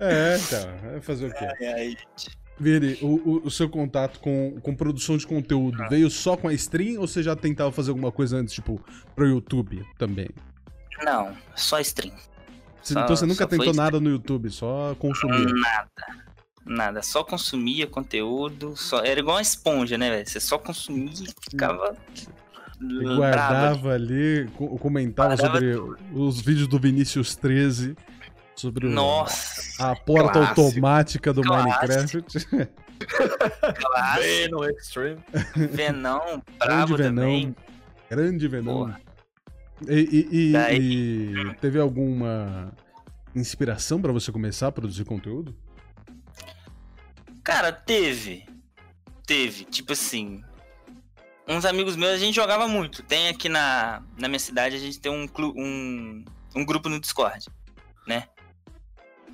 é, 0.00 0.36
então, 0.38 0.90
vai 0.90 1.00
fazer 1.00 1.26
o 1.26 1.32
quê? 1.34 1.44
Ai, 1.44 1.66
ai, 1.72 1.88
gente. 1.90 2.38
Vire, 2.60 2.98
o, 3.02 3.06
o- 3.06 3.42
o 3.46 3.50
seu 3.50 3.68
contato 3.68 4.18
com, 4.18 4.58
com 4.60 4.74
produção 4.74 5.16
de 5.16 5.26
conteúdo 5.26 5.80
Ah. 5.82 5.88
veio 5.88 6.10
só 6.10 6.36
com 6.36 6.48
a 6.48 6.52
stream 6.54 7.00
ou 7.00 7.06
você 7.06 7.22
já 7.22 7.36
tentava 7.36 7.70
fazer 7.70 7.90
alguma 7.90 8.10
coisa 8.10 8.36
antes, 8.36 8.52
tipo, 8.54 8.82
pro 9.14 9.26
YouTube 9.28 9.84
também? 9.96 10.28
Não, 11.04 11.36
só 11.54 11.78
stream. 11.78 12.14
Você- 12.88 12.94
Só- 12.94 13.00
então 13.04 13.16
você 13.16 13.26
nunca 13.26 13.46
tentou 13.46 13.74
nada 13.74 14.00
no 14.00 14.08
YouTube, 14.10 14.50
só 14.50 14.94
consumia. 14.98 15.44
Nada. 15.46 15.90
Nada. 16.64 17.02
Só 17.02 17.22
consumia 17.24 17.86
conteúdo. 17.86 18.76
Só... 18.76 19.02
Era 19.04 19.20
igual 19.20 19.36
uma 19.36 19.42
esponja, 19.42 19.96
né, 19.96 20.10
velho? 20.10 20.26
Você 20.28 20.40
só 20.40 20.58
consumia 20.58 21.10
e 21.12 21.28
ficava. 21.50 21.96
E 22.80 22.84
bravo 22.84 23.06
ali. 23.08 23.16
guardava 23.16 23.92
ali, 23.94 24.48
co- 24.56 24.78
comentava 24.78 25.34
Guardava 25.36 25.54
sobre 25.58 25.98
os 26.12 26.40
vídeos 26.40 26.68
do 26.68 26.78
Vinícius 26.78 27.34
13, 27.34 27.96
sobre 28.54 28.86
Nossa, 28.88 29.90
a 29.90 29.96
porta 29.96 30.32
Clássico. 30.40 30.60
automática 30.60 31.32
do 31.32 31.42
Clássico. 31.42 32.22
Minecraft. 32.28 32.68
classe, 33.74 34.20
Venom 34.22 34.64
Extreme. 34.64 35.18
Venão, 35.72 36.42
bravo 36.58 36.96
Grande 36.96 37.16
também. 37.16 37.40
Venom. 37.40 37.54
Grande 38.10 38.48
Venom. 38.48 38.74
Porra. 38.74 39.00
E, 39.86 39.94
e- 39.94 40.48
e- 40.48 40.52
Daí- 40.52 40.78
e 40.80 41.54
teve 41.60 41.78
alguma 41.78 42.72
inspiração 43.34 44.00
pra 44.00 44.10
você 44.12 44.32
começar 44.32 44.68
a 44.68 44.72
produzir 44.72 45.04
conteúdo? 45.04 45.54
Cara, 47.44 47.72
teve. 47.72 48.44
Teve. 49.26 49.64
Tipo 49.64 49.92
assim. 49.92 50.42
Uns 51.46 51.64
amigos 51.64 51.96
meus 51.96 52.12
a 52.12 52.18
gente 52.18 52.34
jogava 52.34 52.68
muito. 52.68 53.02
Tem 53.02 53.28
aqui 53.28 53.48
na, 53.48 54.02
na 54.18 54.28
minha 54.28 54.38
cidade, 54.38 54.76
a 54.76 54.78
gente 54.78 55.00
tem 55.00 55.10
um, 55.10 55.26
um, 55.56 56.24
um 56.54 56.64
grupo 56.64 56.88
no 56.90 57.00
Discord, 57.00 57.46
né? 58.06 58.24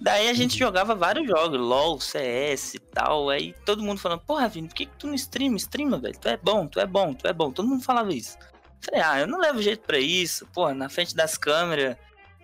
Daí 0.00 0.28
a 0.28 0.34
gente 0.34 0.52
Uhum. 0.52 0.58
jogava 0.58 0.94
vários 0.94 1.26
jogos, 1.26 1.58
LOL, 1.58 2.00
CS 2.00 2.74
e 2.74 2.78
tal. 2.78 3.30
Aí 3.30 3.52
todo 3.64 3.82
mundo 3.82 3.98
falando, 4.00 4.20
porra, 4.20 4.48
Vini, 4.48 4.68
por 4.68 4.74
que, 4.74 4.86
que 4.86 4.96
tu 4.96 5.06
não 5.08 5.14
streama? 5.14 5.56
Streama, 5.56 5.98
velho. 5.98 6.16
Tu 6.18 6.28
é 6.28 6.36
bom, 6.36 6.66
tu 6.68 6.78
é 6.78 6.86
bom, 6.86 7.14
tu 7.14 7.26
é 7.26 7.32
bom. 7.32 7.50
Todo 7.50 7.66
mundo 7.68 7.82
falava 7.82 8.12
isso. 8.12 8.36
Falei, 8.84 9.00
ah, 9.00 9.20
eu 9.20 9.26
não 9.26 9.38
levo 9.38 9.62
jeito 9.62 9.82
pra 9.86 9.98
isso. 9.98 10.46
Porra, 10.52 10.74
na 10.74 10.88
frente 10.88 11.14
das 11.14 11.36
câmeras 11.38 11.96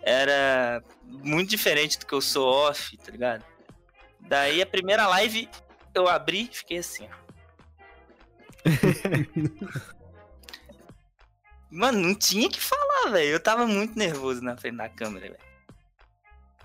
era 0.02 0.82
muito 1.04 1.50
diferente 1.50 1.99
do 1.99 2.06
que 2.06 2.14
eu 2.14 2.20
sou 2.20 2.47
off, 2.49 2.97
tá 2.99 3.10
ligado? 3.12 3.45
Daí 4.21 4.62
a 4.62 4.67
primeira 4.67 5.06
live 5.08 5.49
eu 5.95 6.08
abri 6.08 6.49
e 6.50 6.56
fiquei 6.56 6.78
assim, 6.78 7.06
ó. 7.12 7.21
Mano, 11.71 11.99
não 12.00 12.15
tinha 12.15 12.49
que 12.49 12.60
falar, 12.60 13.10
velho. 13.12 13.28
Eu 13.30 13.41
tava 13.41 13.67
muito 13.67 13.97
nervoso 13.99 14.43
na 14.43 14.56
frente 14.56 14.76
da 14.76 14.88
câmera, 14.88 15.26
velho. 15.28 15.38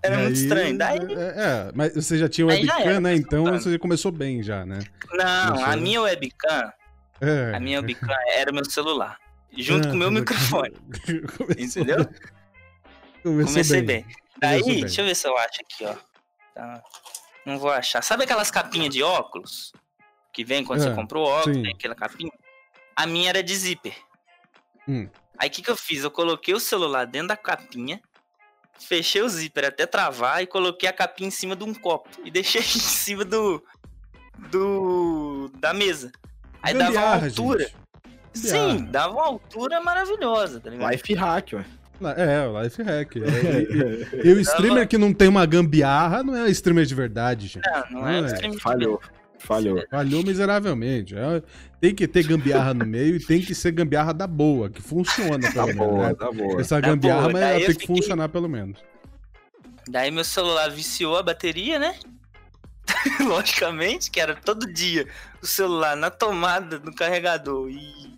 Era 0.02 0.16
E 0.16 0.18
muito 0.18 0.36
aí, 0.38 0.42
estranho. 0.44 0.78
Daí, 0.78 0.98
É, 1.00 1.44
é, 1.68 1.72
mas 1.76 1.94
você 1.94 2.18
já 2.18 2.28
tinha 2.30 2.48
Aí 2.52 2.66
já 2.66 2.74
webcam, 2.76 2.92
era, 2.92 3.00
né? 3.02 3.10
tá 3.12 3.16
Então 3.18 3.46
você 3.46 3.78
começou 3.80 4.12
bem 4.12 4.42
já, 4.42 4.66
né? 4.66 4.80
não, 5.14 5.48
Começou. 5.54 5.66
a 5.72 5.76
minha 5.78 6.02
webcam, 6.02 6.74
É. 7.22 7.56
a 7.56 7.60
minha 7.60 7.80
webcam 7.82 8.16
era 8.34 8.52
o 8.52 8.54
meu 8.54 8.66
celular. 8.66 9.20
Junto 9.58 9.88
Ah, 9.88 9.92
com 9.92 9.96
o 9.96 10.00
meu 10.00 10.12
microfone. 10.12 10.72
Começou- 11.38 11.82
Entendeu? 11.84 12.06
Começou 13.24 13.52
Comecei 13.54 13.82
bem. 13.82 14.06
Daí, 14.38 14.60
Começou 14.62 14.74
bem. 14.74 14.82
deixa 14.82 15.02
eu 15.02 15.06
ver 15.06 15.16
se 15.16 15.28
eu 15.28 15.38
acho 15.38 15.62
aqui, 15.62 15.86
ó. 15.86 15.96
Tá. 16.54 16.84
Não 17.46 17.58
vou 17.60 17.70
achar. 17.72 18.02
Sabe 18.04 18.24
aquelas 18.24 18.50
capinhas 18.52 18.90
de 18.94 19.02
óculos? 19.04 19.72
Que 20.34 20.44
vem 20.44 20.64
quando 20.66 20.82
É, 20.82 20.84
você 20.90 20.94
comprou 20.96 21.26
o 21.26 21.30
óculos, 21.30 21.62
tem 21.62 21.72
aquela 21.74 21.96
capinha? 21.96 22.32
A 22.96 23.06
minha 23.08 23.30
era 23.30 23.42
de 23.44 23.56
zíper. 23.56 23.96
Hum. 24.88 25.08
Aí 25.38 25.48
o 25.50 25.52
que, 25.52 25.62
que 25.62 25.70
eu 25.72 25.76
fiz? 25.76 26.04
Eu 26.04 26.12
coloquei 26.12 26.54
o 26.54 26.60
celular 26.60 27.06
dentro 27.06 27.30
da 27.30 27.38
capinha, 27.38 28.02
fechei 28.80 29.22
o 29.22 29.30
zíper 29.30 29.66
até 29.66 29.86
travar 29.86 30.42
e 30.44 30.48
coloquei 30.48 30.88
a 30.90 30.94
capinha 30.94 31.28
em 31.28 31.32
cima 31.32 31.56
de 31.56 31.64
um 31.64 31.74
copo. 31.74 32.10
E 32.24 32.32
deixei 32.32 32.62
em 32.62 32.66
cima 32.66 33.24
do. 33.26 33.64
do. 34.52 35.50
da 35.56 35.74
mesa. 35.74 36.12
Aí 36.62 36.74
dava 36.74 36.92
uma 36.92 37.26
altura. 37.26 37.64
gente. 37.66 37.76
Sim, 38.36 38.86
dava 38.92 39.14
uma 39.14 39.26
altura 39.26 39.82
maravilhosa, 39.82 40.60
tá 40.60 40.70
ligado? 40.70 40.92
Life 40.92 41.14
hack, 41.14 41.54
ué. 41.54 41.66
É, 42.18 42.46
o 42.48 42.62
life 42.62 42.84
hack. 42.84 43.16
É, 43.16 44.22
e, 44.24 44.28
e 44.28 44.34
o 44.34 44.40
streamer 44.42 44.88
que 44.88 44.98
não 44.98 45.14
tem 45.14 45.28
uma 45.30 45.46
gambiarra 45.46 46.22
não 46.24 46.36
é 46.36 46.50
streamer 46.50 46.86
de 46.86 46.94
verdade, 46.94 47.48
gente. 47.48 47.64
Não, 47.92 48.02
não 48.02 48.08
é, 48.08 48.22
Não 48.22 48.28
é, 48.28 48.32
extremamente 48.32 48.62
Falhou. 48.62 49.02
Falhou. 49.40 49.84
Falhou 49.90 50.24
miseravelmente. 50.24 51.16
É, 51.16 51.42
tem 51.80 51.94
que 51.96 52.08
ter 52.08 52.24
gambiarra 52.28 52.74
no 52.74 52.86
meio 52.86 53.16
e 53.16 53.20
tem 53.26 53.42
que 53.42 53.54
ser 53.56 53.72
gambiarra 53.72 54.14
da 54.14 54.28
boa, 54.28 54.70
que 54.70 54.82
funciona, 54.82 55.40
Tá 55.54 55.66
pelo 55.66 55.68
menos. 55.68 55.78
boa, 55.88 56.08
né? 56.10 56.14
tá 56.16 56.32
boa. 56.32 56.62
Essa 56.62 56.82
Tá 56.82 56.88
gambiarra, 56.88 57.30
boa, 57.30 57.40
tem 57.52 57.60
que 57.66 57.72
fiquei- 57.74 57.88
funcionar 57.88 58.28
pelo 58.30 58.50
menos. 58.50 58.78
Daí 59.88 60.10
meu 60.12 60.24
celular 60.24 60.70
viciou 60.72 61.16
a 61.18 61.24
bateria, 61.24 61.78
né? 61.80 61.96
Logicamente, 63.22 64.10
que 64.12 64.20
era 64.20 64.36
todo 64.36 64.72
dia 64.72 65.08
o 65.42 65.46
celular 65.48 65.96
na 65.96 66.10
tomada 66.10 66.78
do 66.80 66.94
carregador. 66.94 67.70
E 67.70 68.15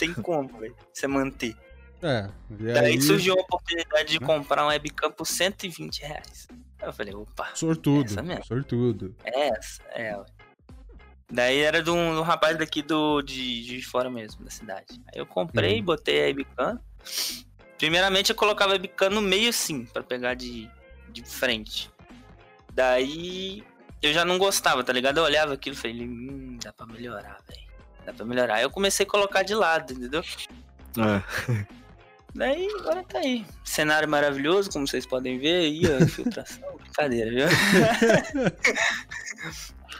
tem 0.00 0.12
como, 0.14 0.48
velho, 0.58 0.74
você 0.92 1.06
manter. 1.06 1.54
É. 2.02 2.28
E 2.50 2.72
Daí 2.72 2.86
aí, 2.94 3.00
surgiu 3.02 3.34
a 3.34 3.40
oportunidade 3.42 4.08
de 4.10 4.18
comprar 4.18 4.64
um 4.64 4.68
webcam 4.68 5.12
por 5.12 5.26
120 5.26 6.00
reais. 6.00 6.48
Aí 6.80 6.88
eu 6.88 6.92
falei, 6.92 7.14
opa, 7.14 7.50
sortudo, 7.54 8.06
Essa 8.10 8.22
mesmo. 8.22 8.44
sortudo. 8.46 9.14
é 9.24 9.48
essa, 9.50 9.82
é, 9.90 10.16
ué. 10.16 10.24
Daí 11.32 11.58
era 11.60 11.80
de 11.82 11.90
um, 11.90 12.14
de 12.14 12.18
um 12.18 12.22
rapaz 12.22 12.58
daqui 12.58 12.82
do, 12.82 13.22
de, 13.22 13.62
de 13.64 13.82
fora 13.82 14.10
mesmo, 14.10 14.44
da 14.44 14.50
cidade. 14.50 15.00
Aí 15.12 15.20
eu 15.20 15.26
comprei, 15.26 15.78
Uhum. 15.78 15.84
botei 15.84 16.20
a 16.22 16.26
webcam. 16.26 16.80
Primeiramente 17.78 18.30
eu 18.30 18.36
colocava 18.36 18.72
a 18.72 18.74
webcam 18.74 19.10
no 19.10 19.20
meio 19.20 19.48
assim, 19.50 19.84
pra 19.84 20.02
pegar 20.02 20.34
de, 20.34 20.68
de 21.10 21.22
frente. 21.24 21.88
Daí 22.72 23.62
eu 24.02 24.12
já 24.12 24.24
não 24.24 24.38
gostava, 24.38 24.82
tá 24.82 24.92
ligado? 24.92 25.18
Eu 25.18 25.24
olhava 25.24 25.54
aquilo 25.54 25.76
e 25.76 25.78
falei, 25.78 26.02
hum, 26.02 26.58
dá 26.62 26.72
pra 26.72 26.86
melhorar, 26.86 27.38
velho. 27.48 27.69
Dá 28.06 28.12
pra 28.12 28.24
melhorar. 28.24 28.54
Aí 28.56 28.62
eu 28.62 28.70
comecei 28.70 29.04
a 29.04 29.08
colocar 29.08 29.42
de 29.42 29.54
lado, 29.54 29.92
entendeu? 29.92 30.22
É. 30.98 31.66
Daí, 32.34 32.68
agora 32.80 33.02
tá 33.04 33.18
aí. 33.18 33.44
Cenário 33.64 34.08
maravilhoso, 34.08 34.70
como 34.70 34.86
vocês 34.86 35.04
podem 35.06 35.38
ver 35.38 35.62
aí, 35.64 35.82
ó, 35.86 36.02
infiltração, 36.02 36.76
brincadeira, 36.78 37.30
viu? 37.30 37.46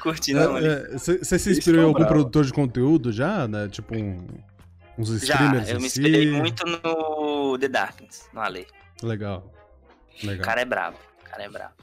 Curti 0.00 0.32
não. 0.32 0.54
Você 0.98 1.24
se 1.24 1.34
Isso 1.36 1.50
inspirou 1.50 1.74
que 1.74 1.80
em 1.80 1.82
é 1.82 1.84
o 1.84 1.88
algum 1.88 1.98
bravo. 2.00 2.14
produtor 2.14 2.44
de 2.44 2.52
conteúdo 2.52 3.12
já, 3.12 3.46
né? 3.46 3.68
Tipo 3.68 3.96
um, 3.96 4.26
uns 4.96 5.08
Já, 5.20 5.34
streamers 5.34 5.68
eu 5.68 5.80
me 5.80 5.86
assim? 5.86 6.00
inspirei 6.00 6.30
muito 6.30 6.64
no 6.66 7.58
The 7.58 7.68
Darkness, 7.68 8.28
no 8.32 8.40
Ale. 8.40 8.66
Legal. 9.02 9.52
O 10.22 10.26
Legal. 10.26 10.44
cara 10.44 10.60
é 10.60 10.64
brabo, 10.64 10.96
o 11.20 11.24
cara 11.30 11.42
é 11.44 11.48
brabo. 11.48 11.74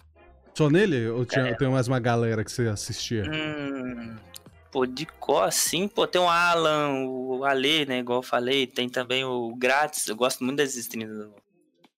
Só 0.56 0.70
nele? 0.70 1.08
Ou 1.10 1.26
tinha, 1.26 1.48
É. 1.50 1.54
tem 1.56 1.70
mais 1.70 1.88
uma 1.88 2.00
galera 2.00 2.44
que 2.44 2.52
você 2.52 2.68
assistia? 2.68 3.24
Hum, 3.32 4.16
pô, 4.78 4.86
de 4.86 5.08
có 5.08 5.42
assim, 5.42 5.88
pô, 5.88 6.06
tem 6.06 6.22
o 6.22 6.30
Alan, 6.30 7.04
o 7.08 7.44
Ale, 7.44 7.88
né, 7.88 7.98
igual 7.98 8.20
eu 8.20 8.24
falei, 8.24 8.68
tem 8.68 8.88
também 8.88 9.26
o 9.26 9.56
Grátis, 9.56 10.08
eu 10.08 10.16
gosto 10.16 10.44
muito 10.44 10.58
das 10.58 10.76
streams 10.76 11.12
do, 11.18 11.34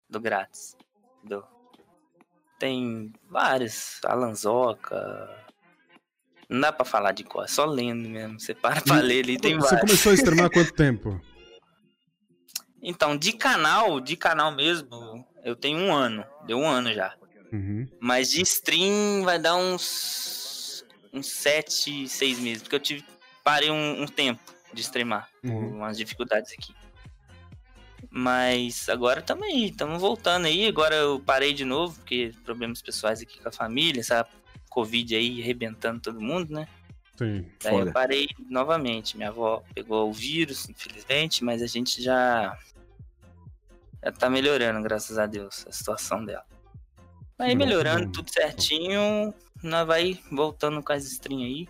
do 0.10 0.20
Grátis. 0.22 0.78
Do, 1.22 1.44
tem 2.58 3.12
vários, 3.30 4.00
Alan 4.06 4.34
Zoca, 4.34 5.30
não 6.48 6.62
dá 6.62 6.72
pra 6.72 6.86
falar 6.86 7.12
de 7.12 7.26
có, 7.26 7.44
é 7.44 7.48
só 7.48 7.66
lendo 7.66 8.08
mesmo, 8.08 8.40
você 8.40 8.56
para 8.56 8.80
pra 8.80 9.02
ler 9.02 9.26
ali, 9.26 9.38
tem 9.38 9.56
Você 9.56 9.76
vários. 9.76 9.82
começou 9.82 10.12
a 10.14 10.16
streamar 10.16 10.46
há 10.46 10.50
quanto 10.50 10.74
tempo? 10.74 11.22
Então, 12.82 13.18
de 13.18 13.34
canal, 13.34 14.00
de 14.00 14.16
canal 14.16 14.54
mesmo, 14.54 15.28
eu 15.44 15.54
tenho 15.54 15.80
um 15.80 15.94
ano, 15.94 16.24
deu 16.46 16.60
um 16.60 16.66
ano 16.66 16.94
já. 16.94 17.14
Uhum. 17.52 17.86
Mas 18.00 18.32
de 18.32 18.42
stream 18.42 19.26
vai 19.26 19.38
dar 19.38 19.58
uns. 19.58 20.39
Uns 21.14 21.28
7, 21.28 22.08
6 22.08 22.40
meses. 22.40 22.62
Porque 22.64 22.76
eu 22.76 22.80
tive. 22.80 23.06
Parei 23.44 23.72
um, 23.72 24.04
um 24.04 24.06
tempo 24.06 24.42
de 24.74 24.82
streamar. 24.82 25.30
Uhum. 25.44 25.78
umas 25.78 25.98
dificuldades 25.98 26.52
aqui. 26.54 26.74
Mas 28.10 28.90
agora 28.90 29.22
também, 29.22 29.66
estamos 29.66 30.02
voltando 30.02 30.46
aí. 30.46 30.68
Agora 30.68 30.96
eu 30.96 31.20
parei 31.20 31.54
de 31.54 31.66
novo, 31.66 31.96
porque 31.96 32.34
problemas 32.44 32.82
pessoais 32.82 33.22
aqui 33.22 33.40
com 33.40 33.50
a 33.50 33.52
família, 33.52 34.00
essa 34.00 34.28
Covid 34.70 35.16
aí 35.16 35.42
arrebentando 35.42 36.00
todo 36.00 36.22
mundo, 36.22 36.54
né? 36.54 36.68
Sim. 37.18 37.46
Daí 37.62 37.80
eu 37.80 37.92
parei 37.92 38.30
novamente. 38.50 39.18
Minha 39.18 39.30
avó 39.30 39.64
pegou 39.76 40.10
o 40.10 40.14
vírus, 40.14 40.70
infelizmente, 40.70 41.44
mas 41.44 41.62
a 41.62 41.68
gente 41.68 42.02
já. 42.02 42.58
Já 44.02 44.12
tá 44.14 44.30
melhorando, 44.30 44.82
graças 44.82 45.18
a 45.18 45.26
Deus, 45.26 45.66
a 45.68 45.72
situação 45.74 46.24
dela. 46.24 46.46
Aí 47.38 47.54
melhorando 47.56 48.12
tudo 48.12 48.32
certinho, 48.32 49.34
nós 49.64 49.88
vai 49.88 50.20
voltando 50.32 50.82
com 50.82 50.94
as 50.94 51.06
streams 51.06 51.46
aí. 51.46 51.70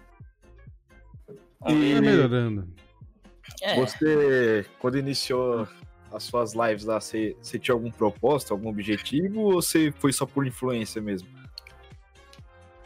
Vamos 1.60 1.84
e... 1.84 2.02
melhorando. 2.02 2.68
É. 3.62 3.76
Você, 3.76 4.66
quando 4.80 4.98
iniciou 4.98 5.68
as 6.12 6.24
suas 6.24 6.54
lives 6.54 6.86
lá, 6.86 7.00
você, 7.00 7.36
você 7.42 7.60
tinha 7.60 7.74
algum 7.74 7.92
propósito, 7.92 8.54
algum 8.54 8.70
objetivo, 8.70 9.42
ou 9.42 9.54
você 9.54 9.94
foi 9.98 10.14
só 10.14 10.26
por 10.26 10.46
influência 10.46 11.02
mesmo? 11.02 11.28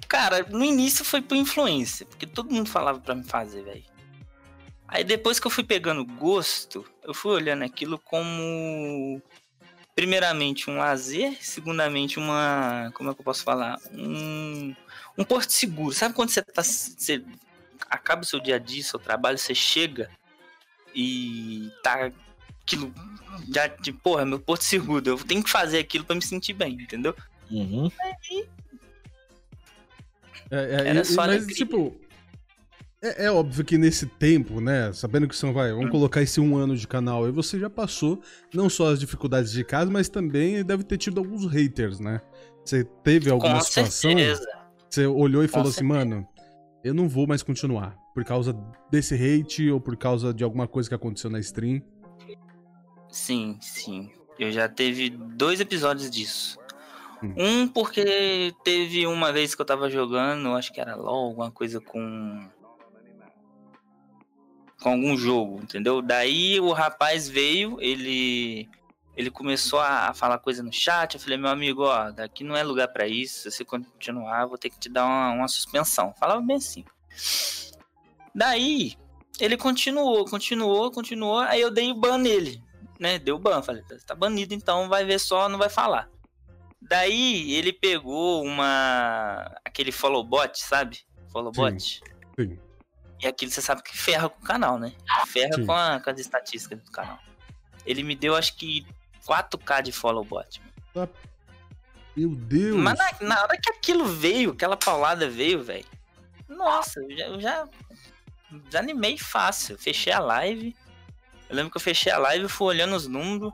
Cara, 0.07 0.45
no 0.49 0.63
início 0.63 1.03
foi 1.03 1.21
por 1.21 1.35
influência, 1.35 2.05
porque 2.05 2.25
todo 2.25 2.51
mundo 2.51 2.69
falava 2.69 2.99
para 2.99 3.15
me 3.15 3.23
fazer, 3.23 3.63
velho. 3.63 3.83
Aí 4.87 5.03
depois 5.03 5.39
que 5.39 5.47
eu 5.47 5.51
fui 5.51 5.63
pegando 5.63 6.05
gosto, 6.05 6.85
eu 7.03 7.13
fui 7.13 7.31
olhando 7.31 7.63
aquilo 7.63 7.97
como 7.97 9.21
primeiramente 9.95 10.69
um 10.69 10.77
lazer, 10.77 11.37
segundamente 11.41 12.19
uma, 12.19 12.91
como 12.93 13.09
é 13.09 13.13
que 13.13 13.21
eu 13.21 13.25
posso 13.25 13.43
falar, 13.43 13.79
um, 13.91 14.75
um 15.17 15.23
porto 15.23 15.51
seguro. 15.51 15.93
Sabe 15.93 16.13
quando 16.15 16.29
você 16.29 16.41
tá, 16.41 16.63
você 16.63 17.23
acaba 17.89 18.23
o 18.23 18.25
seu 18.25 18.39
dia 18.39 18.55
a 18.55 18.59
dia, 18.59 18.83
seu 18.83 18.99
trabalho, 18.99 19.37
você 19.37 19.53
chega 19.53 20.09
e 20.95 21.71
tá 21.83 22.11
aquilo 22.61 22.93
já 23.53 23.67
de 23.67 23.91
porra, 23.91 24.25
meu 24.25 24.39
porto 24.39 24.63
seguro, 24.63 25.07
eu 25.07 25.17
tenho 25.17 25.43
que 25.43 25.49
fazer 25.49 25.79
aquilo 25.79 26.05
para 26.05 26.15
me 26.15 26.23
sentir 26.23 26.53
bem, 26.53 26.73
entendeu? 26.73 27.15
Uhum. 27.49 27.91
Aí, 28.01 28.47
é, 30.51 30.57
é, 30.57 30.87
Era 30.89 31.03
só 31.03 31.25
mas, 31.25 31.45
tipo, 31.47 31.95
é, 33.01 33.25
é, 33.25 33.31
óbvio 33.31 33.65
que 33.65 33.77
nesse 33.77 34.05
tempo, 34.05 34.61
né, 34.61 34.93
sabendo 34.93 35.27
que 35.27 35.35
são, 35.35 35.51
vai, 35.51 35.71
vamos 35.71 35.87
hum. 35.87 35.91
colocar 35.91 36.21
esse 36.21 36.39
um 36.39 36.55
ano 36.55 36.77
de 36.77 36.87
canal, 36.87 37.25
aí 37.25 37.31
você 37.31 37.59
já 37.59 37.69
passou 37.69 38.21
não 38.53 38.69
só 38.69 38.91
as 38.91 38.99
dificuldades 38.99 39.51
de 39.51 39.63
casa, 39.63 39.91
mas 39.91 40.07
também 40.07 40.63
deve 40.63 40.83
ter 40.83 40.97
tido 40.97 41.19
alguns 41.19 41.45
haters, 41.45 41.99
né? 41.99 42.21
Você 42.63 42.85
teve 43.03 43.29
alguma 43.29 43.55
Com 43.55 43.61
situação? 43.61 44.11
Certeza. 44.11 44.62
Você 44.93 45.07
olhou 45.07 45.43
e 45.43 45.47
falou 45.47 45.69
assim, 45.69 45.79
assim, 45.79 45.87
mano, 45.87 46.27
eu 46.83 46.93
não 46.93 47.09
vou 47.09 47.25
mais 47.25 47.41
continuar 47.41 47.97
por 48.13 48.23
causa 48.23 48.55
desse 48.91 49.15
hate 49.15 49.71
ou 49.71 49.81
por 49.81 49.97
causa 49.97 50.31
de 50.31 50.43
alguma 50.43 50.67
coisa 50.67 50.87
que 50.87 50.93
aconteceu 50.93 51.31
na 51.31 51.39
stream? 51.39 51.81
Sim, 53.09 53.57
sim. 53.59 54.11
Eu 54.37 54.51
já 54.51 54.69
teve 54.69 55.09
dois 55.09 55.59
episódios 55.59 56.11
disso. 56.11 56.59
Hum. 57.23 57.33
Um 57.35 57.67
porque 57.67 58.53
teve 58.63 59.07
uma 59.07 59.33
vez 59.33 59.55
que 59.55 59.61
eu 59.63 59.65
tava 59.65 59.89
jogando, 59.89 60.49
acho 60.49 60.71
que 60.71 60.79
era 60.79 60.95
LOL, 60.95 61.29
alguma 61.29 61.49
coisa 61.49 61.81
com 61.81 62.47
com 64.79 64.89
algum 64.89 65.17
jogo, 65.17 65.59
entendeu? 65.63 66.03
Daí 66.03 66.59
o 66.59 66.71
rapaz 66.71 67.27
veio, 67.27 67.81
ele 67.81 68.69
ele 69.15 69.29
começou 69.29 69.79
a 69.79 70.13
falar 70.13 70.39
coisa 70.39 70.63
no 70.63 70.73
chat. 70.73 71.13
Eu 71.13 71.19
falei, 71.19 71.37
meu 71.37 71.49
amigo, 71.49 71.83
ó, 71.83 72.11
daqui 72.11 72.43
não 72.43 72.55
é 72.55 72.63
lugar 72.63 72.87
para 72.87 73.07
isso. 73.07 73.43
Se 73.43 73.51
você 73.51 73.65
continuar, 73.65 74.45
vou 74.45 74.57
ter 74.57 74.69
que 74.69 74.79
te 74.79 74.89
dar 74.89 75.05
uma, 75.05 75.31
uma 75.31 75.47
suspensão. 75.47 76.13
Falava 76.19 76.41
bem 76.41 76.57
assim. 76.57 76.83
Daí 78.33 78.97
ele 79.39 79.57
continuou, 79.57 80.25
continuou, 80.25 80.91
continuou. 80.91 81.39
Aí 81.39 81.61
eu 81.61 81.71
dei 81.71 81.91
o 81.91 81.95
ban 81.95 82.17
nele, 82.17 82.61
né? 82.99 83.19
Deu 83.19 83.37
ban. 83.37 83.61
Falei, 83.61 83.83
tá 84.05 84.15
banido 84.15 84.53
então, 84.53 84.89
vai 84.89 85.05
ver 85.05 85.19
só, 85.19 85.47
não 85.47 85.59
vai 85.59 85.69
falar. 85.69 86.09
Daí 86.81 87.53
ele 87.53 87.71
pegou 87.71 88.43
uma. 88.43 89.51
aquele 89.63 89.91
follow 89.91 90.23
bot, 90.23 90.57
sabe? 90.59 90.99
Follow 91.31 91.51
bot. 91.51 91.79
Sim. 91.79 92.01
Sim. 92.39 92.59
E 93.21 93.27
aquilo 93.27 93.51
você 93.51 93.61
sabe 93.61 93.81
que 93.81 93.97
ferra 93.97 94.27
com 94.27 94.41
o 94.41 94.45
canal, 94.45 94.77
né? 94.77 94.91
Ferra 95.27 95.65
com, 95.65 95.71
a, 95.71 95.99
com, 96.01 96.09
as 96.09 96.19
estatísticas 96.19 96.77
do 96.81 96.91
canal. 96.91 97.17
Ele 97.85 98.03
me 98.03 98.15
deu, 98.15 98.35
acho 98.35 98.55
que, 98.57 98.85
4k 99.27 99.81
de 99.81 99.91
follow 99.91 100.23
bot. 100.23 100.61
Ah, 100.95 101.07
meu 102.15 102.29
Deus! 102.29 102.77
Mas 102.77 102.97
na, 102.97 103.27
na, 103.27 103.41
hora 103.41 103.57
que 103.57 103.69
aquilo 103.71 104.05
veio, 104.05 104.51
aquela 104.51 104.77
paulada 104.77 105.29
veio, 105.29 105.63
velho. 105.63 105.85
Nossa, 106.47 106.99
eu 106.99 107.17
já, 107.17 107.25
eu 107.25 107.41
já 107.41 107.67
desanimei 108.51 109.17
fácil. 109.17 109.77
Fechei 109.77 110.13
a 110.13 110.19
live. 110.19 110.75
Eu 111.49 111.55
lembro 111.55 111.71
que 111.71 111.77
eu 111.77 111.81
fechei 111.81 112.11
a 112.11 112.17
live 112.17 112.45
e 112.45 112.49
fui 112.49 112.67
olhando 112.67 112.95
os 112.95 113.07
números. 113.07 113.51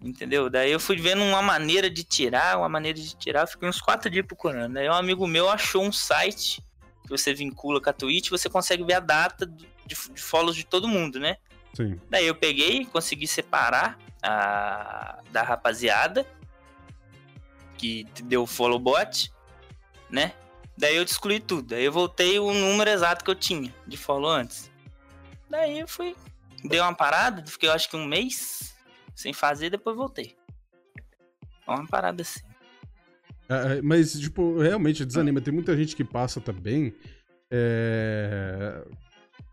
Entendeu? 0.00 0.48
Daí 0.48 0.70
eu 0.70 0.78
fui 0.78 0.96
vendo 0.96 1.22
uma 1.22 1.42
maneira 1.42 1.90
de 1.90 2.04
tirar, 2.04 2.58
uma 2.58 2.68
maneira 2.68 2.98
de 2.98 3.16
tirar. 3.16 3.42
Eu 3.42 3.48
fiquei 3.48 3.68
uns 3.68 3.80
quatro 3.80 4.10
dias 4.10 4.26
procurando. 4.26 4.76
Aí 4.76 4.88
um 4.88 4.92
amigo 4.92 5.26
meu 5.26 5.48
achou 5.48 5.84
um 5.84 5.92
site 5.92 6.62
que 7.02 7.08
você 7.08 7.32
vincula 7.32 7.80
com 7.80 7.90
a 7.90 7.92
Twitch, 7.92 8.28
você 8.28 8.48
consegue 8.48 8.84
ver 8.84 8.94
a 8.94 9.00
data 9.00 9.46
de, 9.46 9.66
de 9.86 9.94
follows 10.20 10.54
de 10.54 10.64
todo 10.64 10.86
mundo, 10.86 11.18
né? 11.18 11.36
Sim. 11.74 11.98
Daí 12.10 12.26
eu 12.26 12.34
peguei, 12.34 12.84
consegui 12.86 13.26
separar 13.26 13.98
a 14.22 15.20
da 15.30 15.42
rapaziada 15.42 16.26
que 17.76 18.04
deu 18.24 18.46
follow 18.46 18.78
bot, 18.78 19.32
né? 20.10 20.32
Daí 20.76 20.96
eu 20.96 21.02
excluí 21.02 21.40
tudo. 21.40 21.68
Daí 21.68 21.84
eu 21.84 21.92
voltei 21.92 22.38
o 22.38 22.52
número 22.52 22.90
exato 22.90 23.24
que 23.24 23.30
eu 23.30 23.34
tinha 23.34 23.74
de 23.86 23.96
follow 23.96 24.30
antes. 24.30 24.70
Daí 25.48 25.80
eu 25.80 25.88
fui, 25.88 26.16
dei 26.64 26.80
uma 26.80 26.94
parada, 26.94 27.44
fiquei 27.46 27.68
eu 27.68 27.72
acho 27.72 27.88
que 27.88 27.96
um 27.96 28.06
mês 28.06 28.76
sem 29.14 29.32
fazer, 29.32 29.70
depois 29.70 29.96
voltei. 29.96 30.36
Uma 31.66 31.86
parada 31.86 32.22
assim. 32.22 32.40
É, 33.48 33.78
é, 33.78 33.82
mas, 33.82 34.12
tipo, 34.12 34.58
realmente 34.58 35.04
desanima. 35.04 35.40
Tem 35.40 35.52
muita 35.52 35.76
gente 35.76 35.96
que 35.96 36.04
passa 36.04 36.40
também. 36.40 36.94
É... 37.50 38.84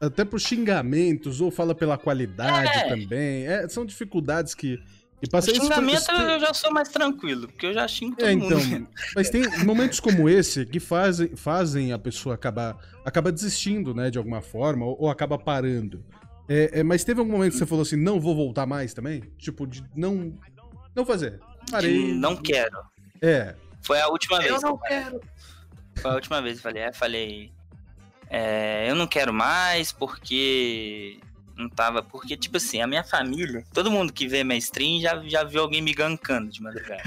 Até 0.07 0.25
por 0.25 0.39
xingamentos, 0.39 1.41
ou 1.41 1.51
fala 1.51 1.73
pela 1.73 1.97
qualidade 1.97 2.77
é. 2.77 2.89
também. 2.89 3.47
É, 3.47 3.67
são 3.67 3.85
dificuldades 3.85 4.53
que. 4.53 4.79
que 5.21 5.29
passa. 5.29 5.51
O 5.51 5.55
xingamento 5.55 5.97
isso, 5.97 6.11
eu 6.11 6.39
já 6.39 6.53
sou 6.53 6.71
mais 6.71 6.89
tranquilo, 6.89 7.47
porque 7.47 7.67
eu 7.67 7.73
já 7.73 7.87
xingo 7.87 8.15
todo 8.15 8.27
é, 8.27 8.33
então, 8.33 8.59
mundo. 8.59 8.87
Mas 9.15 9.29
tem 9.29 9.43
momentos 9.65 9.99
como 9.99 10.29
esse 10.29 10.65
que 10.65 10.79
fazem, 10.79 11.35
fazem 11.35 11.93
a 11.93 11.99
pessoa 11.99 12.35
acabar, 12.35 12.77
acabar 13.03 13.31
desistindo, 13.31 13.93
né, 13.93 14.09
de 14.09 14.17
alguma 14.17 14.41
forma, 14.41 14.85
ou, 14.85 15.03
ou 15.03 15.09
acaba 15.09 15.37
parando. 15.37 16.03
É, 16.47 16.79
é, 16.79 16.83
mas 16.83 17.03
teve 17.03 17.19
algum 17.19 17.31
momento 17.31 17.53
que 17.53 17.57
você 17.57 17.65
falou 17.65 17.81
assim, 17.81 17.95
não 17.95 18.19
vou 18.19 18.35
voltar 18.35 18.65
mais 18.65 18.93
também? 18.93 19.21
Tipo, 19.37 19.65
de 19.65 19.83
não, 19.95 20.37
não 20.95 21.05
fazer. 21.05 21.39
Parei. 21.71 22.13
Não 22.13 22.35
quero. 22.35 22.77
É. 23.21 23.55
Foi 23.81 23.99
a 23.99 24.07
última 24.07 24.39
vez. 24.39 24.51
Eu 24.51 24.61
não 24.61 24.77
quero. 24.77 25.21
Foi 25.95 26.11
a 26.11 26.15
última 26.15 26.41
vez 26.41 26.59
que 26.59 26.67
eu 26.67 26.71
falei, 26.71 26.83
é, 26.83 26.93
falei. 26.93 27.51
É, 28.29 28.89
eu 28.89 28.95
não 28.95 29.07
quero 29.07 29.33
mais 29.33 29.91
porque 29.91 31.19
não 31.55 31.69
tava. 31.69 32.03
Porque, 32.03 32.35
tipo 32.35 32.57
assim, 32.57 32.81
a 32.81 32.87
minha 32.87 33.03
família, 33.03 33.63
todo 33.73 33.91
mundo 33.91 34.11
que 34.11 34.27
vê 34.27 34.43
minha 34.43 34.57
stream 34.57 35.01
já, 35.01 35.21
já 35.25 35.43
viu 35.43 35.61
alguém 35.61 35.81
me 35.81 35.93
gankando 35.93 36.51
de 36.51 36.61
madrugada. 36.61 37.03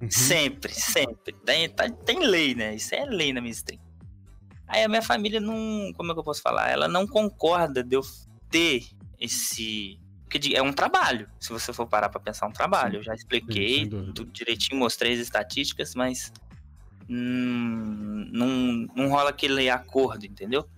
Uhum. 0.00 0.10
sempre, 0.10 0.72
sempre. 0.72 1.32
Tem, 1.44 1.68
tá, 1.68 1.88
tem 1.88 2.26
lei, 2.26 2.54
né? 2.54 2.74
Isso 2.74 2.94
é 2.94 3.04
lei 3.04 3.32
na 3.32 3.40
minha 3.40 3.52
stream. 3.52 3.80
Aí 4.66 4.82
a 4.82 4.88
minha 4.88 5.02
família 5.02 5.40
não. 5.40 5.92
Como 5.94 6.10
é 6.10 6.14
que 6.14 6.20
eu 6.20 6.24
posso 6.24 6.42
falar? 6.42 6.70
Ela 6.70 6.88
não 6.88 7.06
concorda 7.06 7.82
de 7.82 7.96
eu 7.96 8.02
ter 8.50 8.86
esse 9.20 9.98
porque 10.34 10.56
é 10.56 10.62
um 10.62 10.72
trabalho. 10.72 11.28
Se 11.38 11.52
você 11.52 11.72
for 11.72 11.86
parar 11.86 12.08
para 12.08 12.20
pensar, 12.20 12.46
é 12.46 12.48
um 12.48 12.52
trabalho. 12.52 12.98
Eu 12.98 13.02
já 13.04 13.14
expliquei 13.14 13.84
Sim, 13.84 14.12
tudo 14.12 14.32
direitinho, 14.32 14.80
mostrei 14.80 15.12
as 15.12 15.20
estatísticas, 15.20 15.94
mas 15.94 16.32
hum, 17.08 18.28
não, 18.32 18.48
não 18.94 19.08
rola 19.08 19.30
aquele 19.30 19.68
acordo, 19.70 20.24
entendeu? 20.26 20.68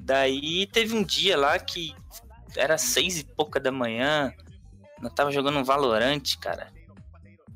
Daí 0.00 0.66
teve 0.66 0.96
um 0.96 1.02
dia 1.02 1.36
lá 1.36 1.58
que 1.58 1.94
era 2.56 2.76
seis 2.78 3.18
e 3.18 3.24
pouca 3.24 3.60
da 3.60 3.70
manhã, 3.70 4.32
eu 5.02 5.10
tava 5.10 5.30
jogando 5.30 5.58
um 5.58 5.64
Valorante, 5.64 6.38
cara. 6.38 6.72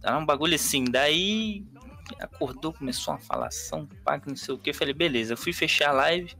Era 0.03 0.19
um 0.19 0.27
bagulho 0.27 0.55
assim. 0.55 0.85
Daí 0.85 1.65
acordou, 2.19 2.73
começou 2.73 3.15
uma 3.15 3.21
falação, 3.21 3.87
pá, 4.05 4.21
não 4.27 4.37
sei 4.37 4.55
o 4.55 4.59
que. 4.59 4.71
Eu 4.71 4.75
falei, 4.75 4.95
beleza, 4.95 5.33
eu 5.33 5.37
fui 5.37 5.53
fechar 5.53 5.91
a 5.91 5.93
live. 5.93 6.35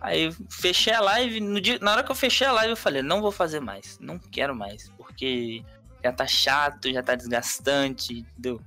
Aí 0.00 0.32
fechei 0.50 0.92
a 0.92 1.00
live, 1.00 1.40
no 1.40 1.60
dia, 1.60 1.78
na 1.80 1.92
hora 1.92 2.02
que 2.02 2.10
eu 2.10 2.16
fechei 2.16 2.46
a 2.46 2.52
live 2.52 2.70
eu 2.70 2.76
falei, 2.76 3.02
não 3.02 3.22
vou 3.22 3.30
fazer 3.30 3.60
mais, 3.60 4.00
não 4.00 4.18
quero 4.18 4.52
mais, 4.52 4.88
porque 4.96 5.64
já 6.02 6.12
tá 6.12 6.26
chato, 6.26 6.92
já 6.92 7.04
tá 7.04 7.14
desgastante, 7.14 8.18
entendeu? 8.18 8.60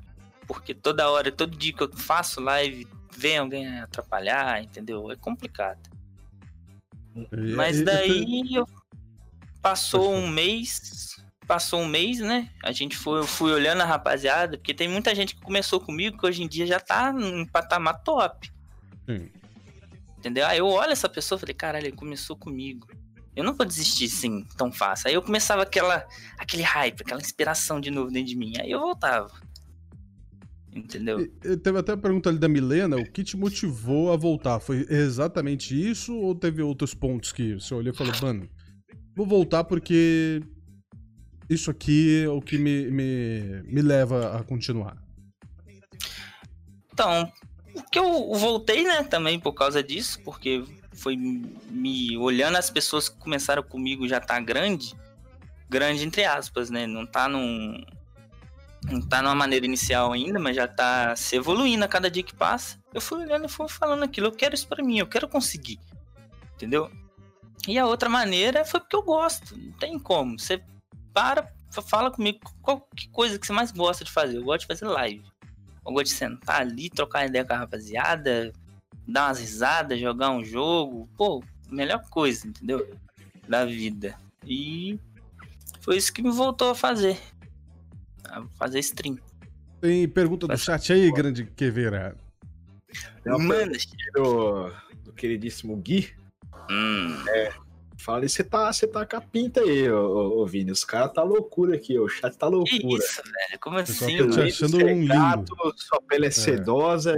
Porque 0.47 0.73
toda 0.73 1.09
hora, 1.09 1.31
todo 1.31 1.57
dia 1.57 1.73
que 1.73 1.83
eu 1.83 1.91
faço 1.97 2.39
live, 2.41 2.87
vem 3.17 3.37
alguém 3.37 3.79
atrapalhar, 3.79 4.61
entendeu? 4.61 5.11
É 5.11 5.15
complicado. 5.15 5.79
Mas 7.55 7.81
daí 7.81 8.43
passou 9.61 10.13
um 10.13 10.27
mês, 10.27 11.15
passou 11.47 11.81
um 11.81 11.87
mês, 11.87 12.19
né? 12.19 12.49
A 12.63 12.71
gente 12.71 12.95
foi, 12.95 13.19
eu 13.19 13.27
fui 13.27 13.51
olhando 13.51 13.81
a 13.81 13.85
rapaziada, 13.85 14.57
porque 14.57 14.73
tem 14.73 14.87
muita 14.87 15.15
gente 15.15 15.35
que 15.35 15.41
começou 15.41 15.79
comigo 15.79 16.17
que 16.17 16.25
hoje 16.25 16.43
em 16.43 16.47
dia 16.47 16.67
já 16.67 16.79
tá 16.79 17.13
em 17.17 17.45
patamar 17.45 18.03
top. 18.03 18.51
Sim. 19.09 19.29
Entendeu? 20.17 20.45
Aí 20.47 20.57
eu 20.57 20.67
olho 20.67 20.91
essa 20.91 21.07
pessoa 21.07 21.37
e 21.37 21.39
falei, 21.39 21.55
caralho, 21.55 21.87
ele 21.87 21.95
começou 21.95 22.35
comigo. 22.35 22.87
Eu 23.35 23.43
não 23.43 23.53
vou 23.53 23.65
desistir 23.65 24.05
assim 24.05 24.43
tão 24.57 24.71
fácil. 24.71 25.09
Aí 25.09 25.13
eu 25.13 25.21
começava 25.21 25.63
aquela, 25.63 26.07
aquele 26.37 26.63
hype, 26.63 27.01
aquela 27.01 27.21
inspiração 27.21 27.79
de 27.79 27.91
novo 27.91 28.09
dentro 28.09 28.29
de 28.29 28.35
mim. 28.35 28.53
Aí 28.59 28.71
eu 28.71 28.79
voltava. 28.79 29.31
Entendeu? 30.75 31.21
E, 31.21 31.55
teve 31.55 31.79
até 31.79 31.93
a 31.93 31.97
pergunta 31.97 32.29
ali 32.29 32.37
da 32.37 32.49
Milena: 32.49 32.97
o 32.97 33.09
que 33.09 33.23
te 33.23 33.37
motivou 33.37 34.11
a 34.11 34.17
voltar? 34.17 34.59
Foi 34.59 34.85
exatamente 34.89 35.73
isso 35.73 36.13
ou 36.13 36.35
teve 36.35 36.61
outros 36.61 36.93
pontos 36.93 37.31
que 37.31 37.53
você 37.53 37.73
olhou 37.73 37.93
e 37.93 37.97
falou, 37.97 38.13
mano, 38.21 38.49
vou 39.15 39.25
voltar 39.25 39.63
porque 39.63 40.41
isso 41.49 41.71
aqui 41.71 42.23
é 42.25 42.29
o 42.29 42.41
que 42.41 42.57
me, 42.57 42.91
me, 42.91 43.63
me 43.63 43.81
leva 43.81 44.37
a 44.37 44.43
continuar? 44.43 45.01
Então, 46.91 47.31
que 47.89 47.97
eu 47.97 48.33
voltei, 48.35 48.83
né, 48.83 49.03
também 49.03 49.39
por 49.39 49.53
causa 49.53 49.81
disso, 49.81 50.19
porque 50.23 50.63
foi 50.91 51.15
me 51.15 52.17
olhando 52.17 52.57
as 52.57 52.69
pessoas 52.69 53.07
que 53.07 53.17
começaram 53.17 53.63
comigo 53.63 54.07
já 54.07 54.19
tá 54.19 54.39
grande, 54.41 54.93
grande 55.69 56.03
entre 56.03 56.25
aspas, 56.25 56.69
né? 56.69 56.85
Não 56.85 57.05
tá 57.05 57.29
num 57.29 57.81
não 58.91 59.01
tá 59.01 59.21
numa 59.21 59.35
maneira 59.35 59.65
inicial 59.65 60.13
ainda, 60.13 60.39
mas 60.39 60.55
já 60.55 60.67
tá 60.67 61.15
se 61.15 61.35
evoluindo 61.35 61.83
a 61.83 61.87
cada 61.87 62.09
dia 62.09 62.23
que 62.23 62.35
passa. 62.35 62.79
Eu 62.93 63.01
fui 63.01 63.23
olhando 63.23 63.45
e 63.45 63.49
fui 63.49 63.67
falando 63.67 64.03
aquilo, 64.03 64.27
eu 64.27 64.31
quero 64.31 64.55
isso 64.55 64.67
para 64.67 64.83
mim, 64.83 64.99
eu 64.99 65.07
quero 65.07 65.27
conseguir. 65.27 65.79
Entendeu? 66.53 66.89
E 67.67 67.77
a 67.79 67.85
outra 67.85 68.09
maneira 68.09 68.63
foi 68.63 68.79
porque 68.79 68.95
eu 68.95 69.01
gosto, 69.01 69.57
não 69.57 69.71
tem 69.73 69.97
como. 69.97 70.39
Você 70.39 70.63
para, 71.13 71.51
fala 71.87 72.11
comigo 72.11 72.39
qual 72.61 72.87
que 72.95 73.09
coisa 73.09 73.39
que 73.39 73.47
você 73.47 73.53
mais 73.53 73.71
gosta 73.71 74.03
de 74.03 74.11
fazer. 74.11 74.37
Eu 74.37 74.43
gosto 74.43 74.61
de 74.61 74.67
fazer 74.67 74.85
live. 74.85 75.25
Eu 75.85 75.91
gosto 75.91 76.05
de 76.05 76.13
sentar 76.13 76.61
ali, 76.61 76.89
trocar 76.89 77.25
ideia 77.25 77.45
com 77.45 77.53
a 77.53 77.57
rapaziada, 77.57 78.53
dar 79.07 79.27
umas 79.27 79.39
risadas, 79.39 79.99
jogar 79.99 80.31
um 80.31 80.43
jogo. 80.43 81.09
Pô, 81.17 81.43
melhor 81.69 82.01
coisa, 82.09 82.47
entendeu? 82.47 82.87
Da 83.47 83.65
vida. 83.65 84.17
E 84.45 84.99
foi 85.81 85.97
isso 85.97 86.13
que 86.13 86.21
me 86.21 86.31
voltou 86.31 86.71
a 86.71 86.75
fazer 86.75 87.19
fazer 88.57 88.79
stream. 88.79 89.17
Tem 89.81 90.07
pergunta 90.07 90.47
do 90.47 90.57
chat 90.57 90.91
aí, 90.93 91.11
grande 91.11 91.45
Queveira. 91.45 92.15
Manda, 93.25 93.77
do, 94.13 94.71
do 95.03 95.13
queridíssimo 95.13 95.75
Gui. 95.77 96.09
Hum. 96.69 97.23
É, 97.29 97.53
fala, 97.99 98.27
você 98.27 98.43
tá, 98.43 98.71
você 98.71 98.87
tá 98.87 99.05
com 99.05 99.17
a 99.17 99.21
pinta 99.21 99.61
aí, 99.61 99.89
ô, 99.89 100.39
ô 100.39 100.45
Vini. 100.45 100.71
Os 100.71 100.85
caras 100.85 101.13
tá 101.13 101.23
loucura 101.23 101.75
aqui, 101.75 101.97
o 101.99 102.07
chat 102.07 102.35
tá 102.37 102.47
loucura. 102.47 102.79
Que 102.79 102.95
isso, 102.95 103.21
velho? 103.23 103.59
Como 103.59 103.77
assim? 103.77 104.29
Te 104.29 104.41
achando 104.41 104.77
um 104.77 105.01
lindo. 105.01 105.73
Sua 105.75 106.01
pele 106.07 106.25
é, 106.25 106.27
é. 106.29 106.31
sedosa. 106.31 107.15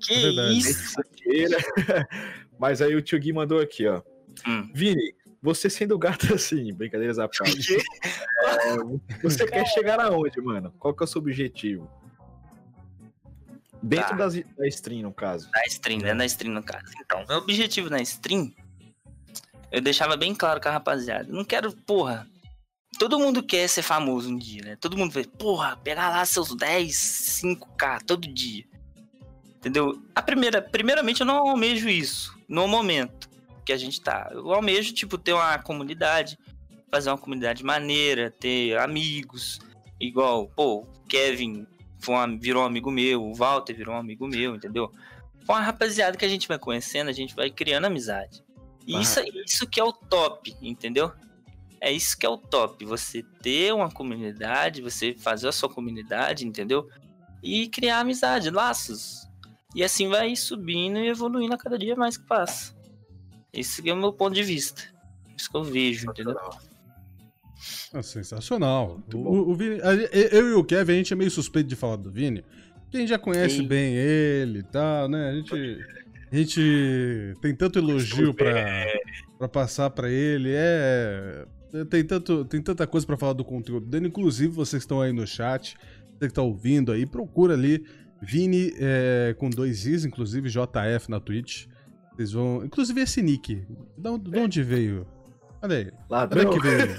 Que 0.00 0.38
é 0.38 0.52
isso? 0.52 0.94
Mas 2.58 2.82
aí 2.82 2.94
o 2.94 3.02
tio 3.02 3.18
Gui 3.18 3.32
mandou 3.32 3.60
aqui, 3.60 3.86
ó. 3.86 4.02
Hum. 4.46 4.70
Vini, 4.74 5.14
você 5.42 5.70
sendo 5.70 5.98
gato 5.98 6.32
assim, 6.34 6.72
brincadeiras 6.72 7.18
à 7.18 7.28
parte. 7.28 7.76
é, 7.76 9.18
você 9.22 9.46
quer 9.46 9.64
chegar 9.66 10.00
aonde, 10.00 10.40
mano? 10.40 10.72
Qual 10.78 10.94
que 10.94 11.02
é 11.02 11.04
o 11.04 11.06
seu 11.06 11.20
objetivo? 11.20 11.90
Dentro 13.80 14.16
tá. 14.16 14.28
da 14.28 14.66
stream, 14.66 15.02
no 15.02 15.12
caso. 15.12 15.48
Da 15.50 15.62
stream, 15.68 16.00
dentro 16.00 16.18
da 16.18 16.26
stream, 16.26 16.52
no 16.52 16.62
caso. 16.62 16.92
Então, 17.00 17.24
meu 17.28 17.38
objetivo 17.38 17.88
na 17.88 18.00
stream, 18.02 18.52
eu 19.70 19.80
deixava 19.80 20.16
bem 20.16 20.34
claro 20.34 20.60
com 20.60 20.68
a 20.68 20.72
rapaziada. 20.72 21.32
Não 21.32 21.44
quero, 21.44 21.72
porra. 21.72 22.26
Todo 22.98 23.18
mundo 23.18 23.42
quer 23.42 23.68
ser 23.68 23.82
famoso 23.82 24.30
um 24.30 24.36
dia, 24.36 24.62
né? 24.64 24.76
Todo 24.76 24.96
mundo 24.96 25.12
vê, 25.12 25.22
porra, 25.24 25.76
pegar 25.76 26.08
lá 26.10 26.24
seus 26.24 26.56
10, 26.56 26.92
5k 27.44 28.02
todo 28.04 28.26
dia. 28.26 28.64
Entendeu? 29.58 30.02
A 30.14 30.22
primeira, 30.22 30.60
primeiramente, 30.60 31.20
eu 31.20 31.26
não 31.26 31.36
almejo 31.36 31.88
isso 31.88 32.36
no 32.48 32.66
momento 32.66 33.28
que 33.68 33.72
a 33.74 33.76
gente 33.76 34.00
tá. 34.00 34.30
Eu 34.32 34.50
almejo, 34.50 34.94
tipo, 34.94 35.18
ter 35.18 35.34
uma 35.34 35.58
comunidade, 35.58 36.38
fazer 36.90 37.10
uma 37.10 37.18
comunidade 37.18 37.62
maneira, 37.62 38.30
ter 38.30 38.78
amigos, 38.78 39.58
igual, 40.00 40.48
pô, 40.56 40.76
o 40.80 40.86
Kevin 41.06 41.66
foi 41.98 42.14
um, 42.14 42.38
virou 42.38 42.62
um 42.62 42.66
amigo 42.66 42.90
meu, 42.90 43.22
o 43.22 43.34
Walter 43.34 43.74
virou 43.74 43.94
um 43.94 43.98
amigo 43.98 44.26
meu, 44.26 44.54
entendeu? 44.54 44.90
Com 45.46 45.52
a 45.52 45.60
rapaziada 45.60 46.16
que 46.16 46.24
a 46.24 46.28
gente 46.28 46.48
vai 46.48 46.58
conhecendo, 46.58 47.10
a 47.10 47.12
gente 47.12 47.36
vai 47.36 47.50
criando 47.50 47.84
amizade. 47.84 48.42
E 48.86 48.96
ah. 48.96 49.02
isso, 49.02 49.20
isso 49.44 49.66
que 49.66 49.78
é 49.78 49.84
o 49.84 49.92
top, 49.92 50.56
entendeu? 50.62 51.12
É 51.78 51.92
isso 51.92 52.16
que 52.16 52.24
é 52.24 52.28
o 52.30 52.38
top. 52.38 52.86
Você 52.86 53.22
ter 53.42 53.74
uma 53.74 53.90
comunidade, 53.90 54.80
você 54.80 55.14
fazer 55.14 55.46
a 55.46 55.52
sua 55.52 55.68
comunidade, 55.68 56.46
entendeu? 56.46 56.88
E 57.42 57.68
criar 57.68 58.00
amizade, 58.00 58.48
laços. 58.48 59.28
E 59.74 59.84
assim 59.84 60.08
vai 60.08 60.34
subindo 60.36 60.98
e 61.00 61.08
evoluindo 61.08 61.52
a 61.52 61.58
cada 61.58 61.78
dia 61.78 61.94
mais 61.94 62.16
que 62.16 62.24
passa. 62.26 62.77
Esse 63.52 63.88
é 63.88 63.92
o 63.92 63.96
meu 63.96 64.12
ponto 64.12 64.34
de 64.34 64.42
vista. 64.42 64.82
Isso 65.36 65.50
que 65.50 65.56
eu 65.56 65.64
vejo, 65.64 66.10
entendeu? 66.10 66.36
É 67.92 68.02
sensacional. 68.02 69.00
O, 69.12 69.50
o, 69.50 69.54
Vini, 69.54 69.78
eu 70.32 70.50
e 70.50 70.52
o 70.52 70.64
Kevin, 70.64 70.92
a 70.92 70.96
gente 70.96 71.12
é 71.12 71.16
meio 71.16 71.30
suspeito 71.30 71.68
de 71.68 71.76
falar 71.76 71.96
do 71.96 72.10
Vini. 72.10 72.44
Quem 72.90 73.06
já 73.06 73.18
conhece 73.18 73.56
Sim. 73.56 73.66
bem 73.66 73.94
ele 73.94 74.60
e 74.60 74.62
tal, 74.62 75.08
né? 75.08 75.30
A 75.30 75.34
gente, 75.34 75.86
a 76.32 76.36
gente 76.36 77.34
tem 77.40 77.54
tanto 77.54 77.78
elogio 77.78 78.32
pra, 78.32 78.86
pra 79.38 79.48
passar 79.48 79.90
pra 79.90 80.10
ele. 80.10 80.50
É. 80.52 81.46
Tem, 81.90 82.02
tanto, 82.02 82.44
tem 82.46 82.62
tanta 82.62 82.86
coisa 82.86 83.06
pra 83.06 83.16
falar 83.16 83.34
do 83.34 83.44
conteúdo 83.44 83.86
dele. 83.86 84.08
Inclusive, 84.08 84.52
vocês 84.52 84.82
que 84.82 84.84
estão 84.86 85.02
aí 85.02 85.12
no 85.12 85.26
chat, 85.26 85.76
você 86.18 86.28
que 86.28 86.34
tá 86.34 86.42
ouvindo 86.42 86.92
aí, 86.92 87.06
procura 87.06 87.54
ali. 87.54 87.84
Vini 88.20 88.72
é, 88.78 89.34
com 89.38 89.48
dois 89.48 89.86
Is, 89.86 90.04
inclusive 90.04 90.48
JF 90.48 91.08
na 91.10 91.20
Twitch. 91.20 91.66
Vocês 92.18 92.32
vão. 92.32 92.64
Inclusive 92.64 93.00
esse 93.00 93.22
nick. 93.22 93.64
De, 93.96 94.18
de 94.18 94.38
onde 94.40 94.60
veio? 94.60 95.06
Olha 95.62 95.76
aí. 95.76 95.92
Ladrão. 96.10 96.50
que 96.50 96.58
veio? 96.58 96.98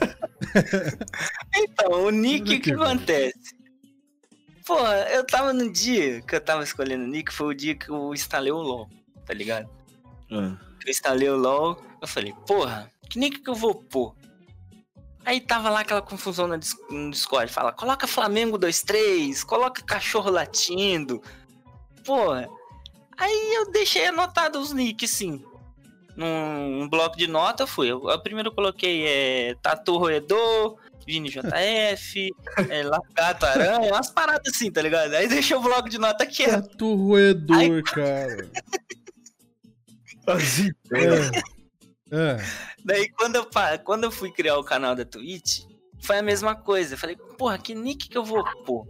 então, 1.57 2.05
o 2.05 2.09
nick 2.09 2.41
o 2.41 2.45
que, 2.45 2.59
que 2.59 2.71
acontece? 2.71 3.59
Pô, 4.65 4.79
eu 5.13 5.25
tava 5.25 5.51
no 5.51 5.69
dia 5.69 6.21
que 6.21 6.35
eu 6.35 6.39
tava 6.39 6.63
escolhendo 6.63 7.03
o 7.03 7.07
nick, 7.07 7.33
foi 7.33 7.47
o 7.47 7.53
dia 7.53 7.75
que 7.75 7.89
eu 7.89 8.13
instalei 8.13 8.51
o 8.51 8.61
LOL, 8.61 8.89
tá 9.25 9.33
ligado? 9.33 9.67
Hum. 10.31 10.55
Eu 10.85 10.89
instalei 10.89 11.27
o 11.27 11.35
LOL, 11.35 11.81
eu 12.01 12.07
falei, 12.07 12.33
porra, 12.47 12.89
que 13.09 13.19
nick 13.19 13.39
que 13.39 13.49
eu 13.49 13.55
vou 13.55 13.75
pôr? 13.75 14.15
Aí 15.25 15.41
tava 15.41 15.69
lá 15.69 15.81
aquela 15.81 16.01
confusão 16.01 16.47
no 16.47 17.09
Discord, 17.09 17.51
fala, 17.51 17.73
coloca 17.73 18.07
Flamengo 18.07 18.57
23, 18.57 19.43
coloca 19.43 19.81
cachorro 19.81 20.29
latindo. 20.29 21.21
Porra, 22.05 22.47
Aí 23.19 23.53
eu 23.55 23.69
deixei 23.69 24.07
anotado 24.07 24.59
os 24.59 24.71
nicks, 24.71 25.11
sim. 25.11 25.43
Num, 26.15 26.87
bloco 26.89 27.17
de 27.17 27.27
nota, 27.27 27.67
fui. 27.67 27.91
Eu, 27.91 28.09
eu 28.09 28.19
primeiro 28.21 28.51
coloquei 28.51 29.05
é, 29.05 29.55
Tatu 29.61 29.97
Roedor, 29.97 30.77
Vini 31.05 31.29
JF, 31.29 32.29
é, 32.69 32.83
Lacato 32.83 33.45
Aranha, 33.45 33.91
umas 33.91 34.09
paradas 34.09 34.53
assim, 34.53 34.71
tá 34.71 34.81
ligado? 34.81 35.13
Aí 35.13 35.27
deixei 35.27 35.55
o 35.55 35.61
bloco 35.61 35.89
de 35.89 35.97
nota 35.97 36.25
quieto. 36.25 36.69
Tatu 36.69 36.95
Roedor, 36.95 37.57
Aí... 37.57 37.83
cara. 37.83 38.49
Assim, 40.27 40.69
é. 40.93 42.15
é. 42.15 42.37
Daí 42.85 43.09
quando 43.09 43.37
eu, 43.37 43.49
quando 43.83 44.03
eu 44.03 44.11
fui 44.11 44.31
criar 44.31 44.59
o 44.59 44.63
canal 44.63 44.95
da 44.95 45.03
Twitch, 45.03 45.61
foi 45.99 46.19
a 46.19 46.21
mesma 46.21 46.55
coisa. 46.55 46.93
Eu 46.93 46.99
falei, 46.99 47.15
porra, 47.15 47.57
que 47.57 47.73
nick 47.73 48.07
que 48.07 48.17
eu 48.17 48.23
vou 48.23 48.43
pôr? 48.63 48.85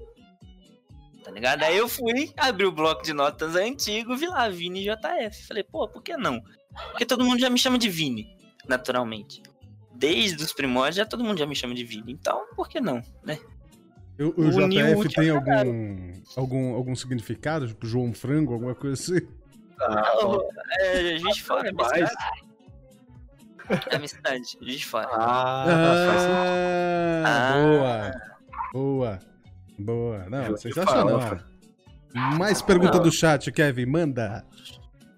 Tá 1.30 1.36
ligado? 1.36 1.64
Aí 1.64 1.78
eu 1.78 1.88
fui, 1.88 2.32
abri 2.36 2.66
o 2.66 2.72
bloco 2.72 3.04
de 3.04 3.14
notas 3.14 3.56
antigo, 3.56 4.18
vi 4.18 4.26
lá 4.26 4.50
Vini 4.50 4.84
JF. 4.84 5.48
Falei, 5.48 5.64
pô, 5.64 5.88
por 5.88 6.02
que 6.02 6.18
não? 6.18 6.42
Porque 6.90 7.06
todo 7.06 7.24
mundo 7.24 7.40
já 7.40 7.50
me 7.50 7.60
chama 7.60 7.78
de 7.78 7.88
Vini, 7.88 8.36
naturalmente. 8.68 9.44
Desde 9.94 10.44
os 10.44 10.52
primórdios 10.52 10.96
já 10.96 11.06
todo 11.06 11.24
mundo 11.24 11.38
já 11.38 11.46
me 11.46 11.56
chama 11.56 11.76
de 11.76 11.84
Vini. 11.84 12.14
Então, 12.14 12.48
por 12.56 12.68
que 12.68 12.82
não, 12.82 13.04
né? 13.24 13.38
O, 14.20 14.42
o 14.42 14.50
JF 14.50 15.08
tem 15.14 15.30
algum, 15.30 16.14
algum, 16.36 16.74
algum 16.74 16.96
significado? 16.96 17.68
Tipo, 17.68 17.86
João 17.86 18.12
Frango, 18.12 18.54
alguma 18.54 18.74
coisa 18.74 18.96
assim? 19.02 19.28
Ah, 19.80 20.12
é, 20.82 21.18
Juiz 21.18 21.36
de 21.36 21.44
Fora. 21.44 21.72
É 23.92 23.96
amistade, 23.96 24.58
Juiz 24.60 24.80
de 24.80 24.86
Fora. 24.86 25.08
Ah, 25.12 25.66
ah, 27.24 27.24
ah, 27.24 27.54
boa. 27.54 28.12
Boa. 28.74 29.29
Boa. 29.80 30.26
Não, 30.30 30.58
sensacional. 30.58 31.40
Mais 32.38 32.62
pergunta 32.62 33.00
do 33.00 33.12
chat, 33.12 33.52
Kevin, 33.52 33.86
manda. 33.86 34.46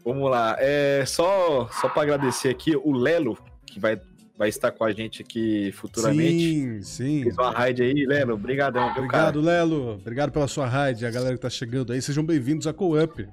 Vamos 0.06 0.30
lá. 0.30 0.56
É, 0.60 1.04
só 1.06 1.68
só 1.70 1.90
para 1.90 2.04
agradecer 2.04 2.50
aqui 2.50 2.76
o 2.76 2.92
Lelo, 2.92 3.38
que 3.66 3.80
vai, 3.80 4.00
vai 4.38 4.50
estar 4.50 4.72
com 4.72 4.84
a 4.84 4.92
gente 4.92 5.22
aqui 5.22 5.72
futuramente. 5.74 6.44
Sim, 6.44 6.82
sim. 6.82 7.24
Fez 7.24 7.38
uma 7.38 7.52
raid 7.52 7.82
aí, 7.82 8.06
Lelo. 8.06 8.34
Obrigadão, 8.34 8.90
Obrigado, 8.90 9.40
Lelo. 9.40 9.94
Obrigado 9.94 10.32
pela 10.32 10.48
sua 10.48 10.68
raid. 10.68 11.06
A 11.06 11.12
galera 11.12 11.36
que 11.36 11.42
tá 11.42 11.50
chegando 11.50 11.94
aí, 11.94 12.02
sejam 12.02 12.24
bem-vindos 12.24 12.68
a 12.68 12.74
Co-Up. 12.74 13.28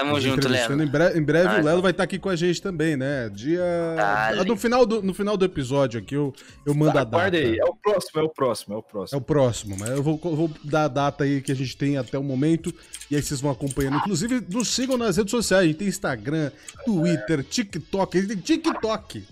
Tamo 0.00 0.20
junto, 0.20 0.48
Lelo. 0.48 0.82
Em 0.82 0.86
breve, 0.86 1.18
em 1.18 1.22
breve 1.22 1.48
ah, 1.48 1.60
o 1.60 1.64
Lelo 1.64 1.82
vai 1.82 1.90
estar 1.90 2.02
tá 2.02 2.04
aqui 2.04 2.18
com 2.18 2.30
a 2.30 2.36
gente 2.36 2.62
também, 2.62 2.96
né? 2.96 3.28
Dia. 3.28 3.62
Tá, 3.96 4.44
no, 4.44 4.56
final 4.56 4.86
do, 4.86 5.02
no 5.02 5.12
final 5.12 5.36
do 5.36 5.44
episódio 5.44 6.00
aqui 6.00 6.14
eu, 6.14 6.32
eu 6.64 6.74
mando 6.74 6.94
tá, 6.94 7.02
a 7.02 7.04
data. 7.04 7.36
aí, 7.36 7.58
é 7.58 7.64
o 7.64 7.74
próximo, 7.74 8.20
é 8.20 8.22
o 8.24 8.28
próximo, 8.28 8.74
é 8.74 8.78
o 8.78 8.82
próximo. 8.82 9.16
É 9.16 9.18
o 9.18 9.24
próximo, 9.24 9.76
mas 9.78 9.90
eu 9.90 10.02
vou, 10.02 10.16
vou 10.16 10.50
dar 10.64 10.84
a 10.84 10.88
data 10.88 11.24
aí 11.24 11.42
que 11.42 11.52
a 11.52 11.54
gente 11.54 11.76
tem 11.76 11.98
até 11.98 12.18
o 12.18 12.22
momento 12.22 12.74
e 13.10 13.16
aí 13.16 13.22
vocês 13.22 13.40
vão 13.40 13.50
acompanhando. 13.50 13.98
Inclusive, 13.98 14.42
nos 14.48 14.68
sigam 14.68 14.96
nas 14.96 15.16
redes 15.18 15.30
sociais. 15.30 15.64
A 15.64 15.66
gente 15.66 15.76
tem 15.76 15.88
Instagram, 15.88 16.50
Twitter, 16.84 17.44
TikTok. 17.44 18.16
A 18.16 18.20
gente 18.22 18.36
tem 18.36 18.58
TikTok. 18.58 19.24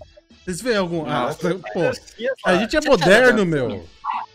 Vocês 0.45 0.61
veem 0.61 0.77
algum. 0.77 1.05
Ah, 1.05 1.35
pô, 1.73 1.81
a 2.45 2.57
gente 2.57 2.77
é 2.77 2.81
moderno, 2.81 3.45
meu. 3.45 3.87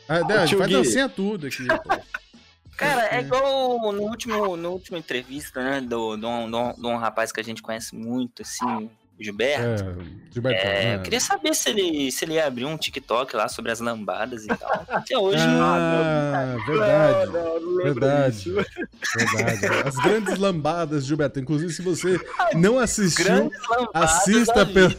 A, 0.09 0.17
a 0.17 0.47
gente 0.47 0.59
faz 0.59 0.71
dancinha 0.71 1.09
tudo 1.09 1.47
aqui, 1.47 1.67
pô. 1.67 2.24
Cara, 2.77 3.15
é 3.17 3.21
igual 3.21 3.93
no 3.93 4.03
último, 4.03 4.57
no 4.57 4.71
último 4.71 4.97
entrevista, 4.97 5.63
né? 5.63 5.81
Do, 5.81 6.17
de, 6.17 6.27
um, 6.27 6.51
de 6.51 6.87
um- 6.87 6.97
rapaz 6.97 7.31
que 7.33 7.41
a 7.41 7.45
gente 7.45 7.63
conhece 7.63 7.95
muito, 7.95 8.43
assim, 8.43 8.91
o 9.19 9.23
Gilberto. 9.23 9.85
É, 9.85 10.33
Gilberto. 10.33 10.67
É, 10.67 10.85
né? 10.85 10.95
eu 10.97 11.03
queria 11.03 11.21
saber 11.21 11.55
se 11.55 11.71
ele, 11.71 12.11
se 12.11 12.25
ele 12.25 12.35
ia 12.35 12.47
abrir 12.47 12.65
um 12.65 12.77
TikTok 12.77 13.37
lá 13.37 13.49
sobre 13.49 13.71
as 13.71 13.79
lambadas 13.79 14.45
e 14.45 14.49
tal. 14.49 14.85
Até 14.89 15.17
hoje 15.17 15.47
não. 15.47 15.63
Ah, 15.63 16.57
verdade. 16.67 17.33
Não, 17.33 17.61
não 17.61 17.85
Verdade. 17.85 18.37
disso. 18.37 18.55
Verdade. 19.17 19.89
As 19.89 19.95
grandes 19.97 20.37
lambadas, 20.39 21.05
Gilberto. 21.05 21.39
Inclusive, 21.39 21.73
se 21.73 21.83
você 21.83 22.19
não 22.55 22.79
assistiu, 22.79 23.25
Grandes 23.25 23.69
lambadas 23.69 24.11
assista, 24.17 24.67
pelo, 24.67 24.95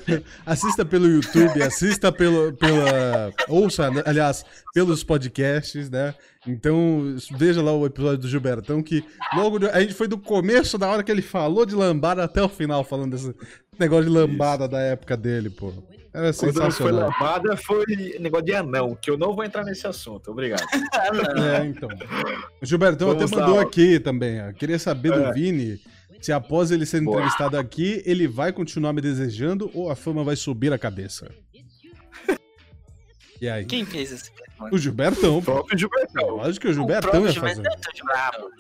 assista 0.45 0.85
pelo 0.85 1.07
YouTube, 1.07 1.61
assista 1.61 2.11
pelo, 2.11 2.53
pela. 2.53 3.33
Ouça, 3.49 3.91
né, 3.91 4.01
aliás, 4.05 4.45
pelos 4.73 5.03
podcasts, 5.03 5.89
né? 5.89 6.15
Então, 6.47 7.15
veja 7.31 7.61
lá 7.61 7.71
o 7.73 7.85
episódio 7.85 8.19
do 8.19 8.27
Gilbertão, 8.27 8.83
que 8.83 9.03
logo 9.35 9.57
de- 9.59 9.67
a 9.69 9.79
gente 9.81 9.93
foi 9.95 10.07
do 10.07 10.17
começo, 10.17 10.77
da 10.77 10.87
hora 10.87 11.03
que 11.03 11.11
ele 11.11 11.21
falou 11.23 11.65
de 11.65 11.73
lambada, 11.75 12.23
até 12.23 12.41
o 12.43 12.47
final, 12.49 12.83
falando 12.83 13.11
desse 13.11 13.33
negócio 13.79 14.05
de 14.05 14.11
lambada 14.11 14.67
da 14.67 14.79
época 14.79 15.17
dele, 15.17 15.49
pô. 15.49 15.73
Era 16.13 16.31
Quando 16.31 16.53
foi 16.53 16.63
sensacional. 16.63 17.09
lavada 17.09 17.57
foi 17.57 17.83
negócio 18.19 18.45
de 18.45 18.53
anão, 18.53 18.95
que 18.95 19.09
eu 19.11 19.17
não 19.17 19.35
vou 19.35 19.43
entrar 19.43 19.65
nesse 19.65 19.85
assunto, 19.85 20.31
obrigado. 20.31 20.63
É, 21.61 21.65
então. 21.65 21.89
O 22.61 22.65
Gilbertão 22.65 23.09
Vamos 23.09 23.23
até 23.23 23.35
lá, 23.35 23.41
mandou 23.47 23.59
ó. 23.59 23.61
aqui 23.67 23.99
também. 23.99 24.39
ó. 24.41 24.53
Queria 24.53 24.79
saber 24.79 25.11
do 25.11 25.25
É. 25.25 25.33
Vini 25.33 25.77
se 26.21 26.31
após 26.31 26.71
ele 26.71 26.85
ser 26.85 27.01
Boa. 27.01 27.17
entrevistado 27.17 27.57
aqui, 27.57 28.01
ele 28.05 28.27
vai 28.27 28.53
continuar 28.53 28.93
me 28.93 29.01
desejando 29.01 29.69
ou 29.73 29.89
a 29.91 29.95
fama 29.95 30.23
vai 30.23 30.35
subir 30.37 30.71
a 30.71 30.77
cabeça? 30.77 31.29
E 33.41 33.49
aí? 33.49 33.65
Quem 33.65 33.85
fez 33.85 34.13
essa 34.13 34.31
pergunta? 34.31 34.44
O 34.71 34.77
Gilbertão, 34.77 35.41
pô. 35.41 35.53
Próprio 35.53 35.77
Gilbertão. 35.77 36.29
Lógico 36.29 36.61
que 36.61 36.67
o 36.67 36.71
O 36.71 36.73
Gilbertão 36.73 37.11
próprio 37.11 37.27
ia 37.27 37.39
fazer. 37.39 37.55
Gilberto 37.55 37.89
é 37.89 38.03
brabo. 38.03 38.51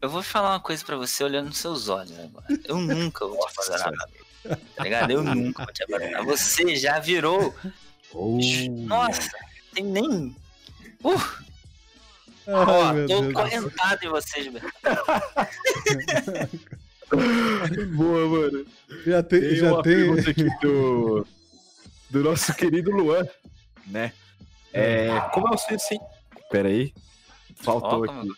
Eu 0.00 0.08
vou 0.10 0.22
falar 0.22 0.50
uma 0.50 0.60
coisa 0.60 0.84
pra 0.84 0.96
você 0.96 1.24
olhando 1.24 1.46
nos 1.46 1.58
seus 1.58 1.88
olhos 1.88 2.18
agora. 2.18 2.46
Eu 2.64 2.78
nunca 2.78 3.26
vou 3.26 3.38
te 3.46 3.54
fazer 3.54 3.78
nada. 3.78 4.08
Tá 4.76 4.84
ligado? 4.84 5.10
Eu 5.10 5.22
nunca 5.22 5.64
vou 5.64 5.72
te 5.72 5.82
abandonar. 5.82 6.24
Você 6.24 6.76
já 6.76 6.98
virou. 6.98 7.54
Oh. 8.12 8.38
Nossa, 8.86 9.30
tem 9.74 9.84
nem. 9.84 10.36
Uh, 11.02 11.18
Ai, 12.46 12.54
ó, 12.54 12.92
tô 12.92 13.06
Deus. 13.06 13.32
correntado 13.32 14.04
em 14.04 14.08
você, 14.08 14.42
Gilberto. 14.42 14.68
Boa, 17.96 18.28
mano. 18.28 18.66
Já 19.06 19.22
tem. 19.22 19.40
Tem 19.40 19.56
já 19.56 19.72
uma 19.72 19.82
tem... 19.82 19.94
pergunta 19.94 20.30
aqui 20.30 20.48
do, 20.60 21.26
do 22.10 22.22
nosso 22.22 22.54
querido 22.54 22.90
Luan, 22.90 23.26
né? 23.86 24.12
É, 24.74 25.20
como 25.32 25.48
é 25.48 25.54
o 25.54 25.58
seu 25.58 25.78
sen- 25.78 26.00
Pera 26.50 26.68
aí. 26.68 26.92
Faltou 27.56 28.00
Ó, 28.00 28.04
aqui. 28.04 28.28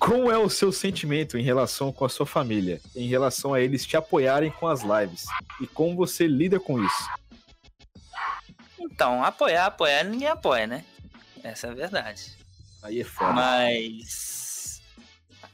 Como 0.00 0.30
é 0.30 0.36
o 0.38 0.48
seu 0.48 0.72
sentimento 0.72 1.38
em 1.38 1.42
relação 1.42 1.92
com 1.92 2.04
a 2.04 2.08
sua 2.08 2.26
família? 2.26 2.80
Em 2.96 3.06
relação 3.06 3.54
a 3.54 3.60
eles 3.60 3.86
te 3.86 3.96
apoiarem 3.96 4.50
com 4.50 4.66
as 4.66 4.80
lives? 4.82 5.26
E 5.60 5.66
como 5.66 5.94
você 5.94 6.26
lida 6.26 6.58
com 6.58 6.82
isso? 6.82 7.08
Então, 8.80 9.22
apoiar, 9.22 9.66
apoiar, 9.66 10.02
ninguém 10.04 10.28
apoia, 10.28 10.66
né? 10.66 10.84
Essa 11.44 11.68
é 11.68 11.70
a 11.70 11.74
verdade. 11.74 12.36
Aí 12.82 13.00
é 13.00 13.04
foda. 13.04 13.32
Mas 13.32 14.82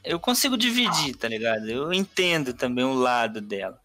eu 0.03 0.19
consigo 0.19 0.57
dividir, 0.57 1.15
tá 1.15 1.27
ligado? 1.27 1.69
Eu 1.69 1.93
entendo 1.93 2.53
também 2.53 2.83
o 2.83 2.93
lado 2.93 3.39
dela, 3.39 3.79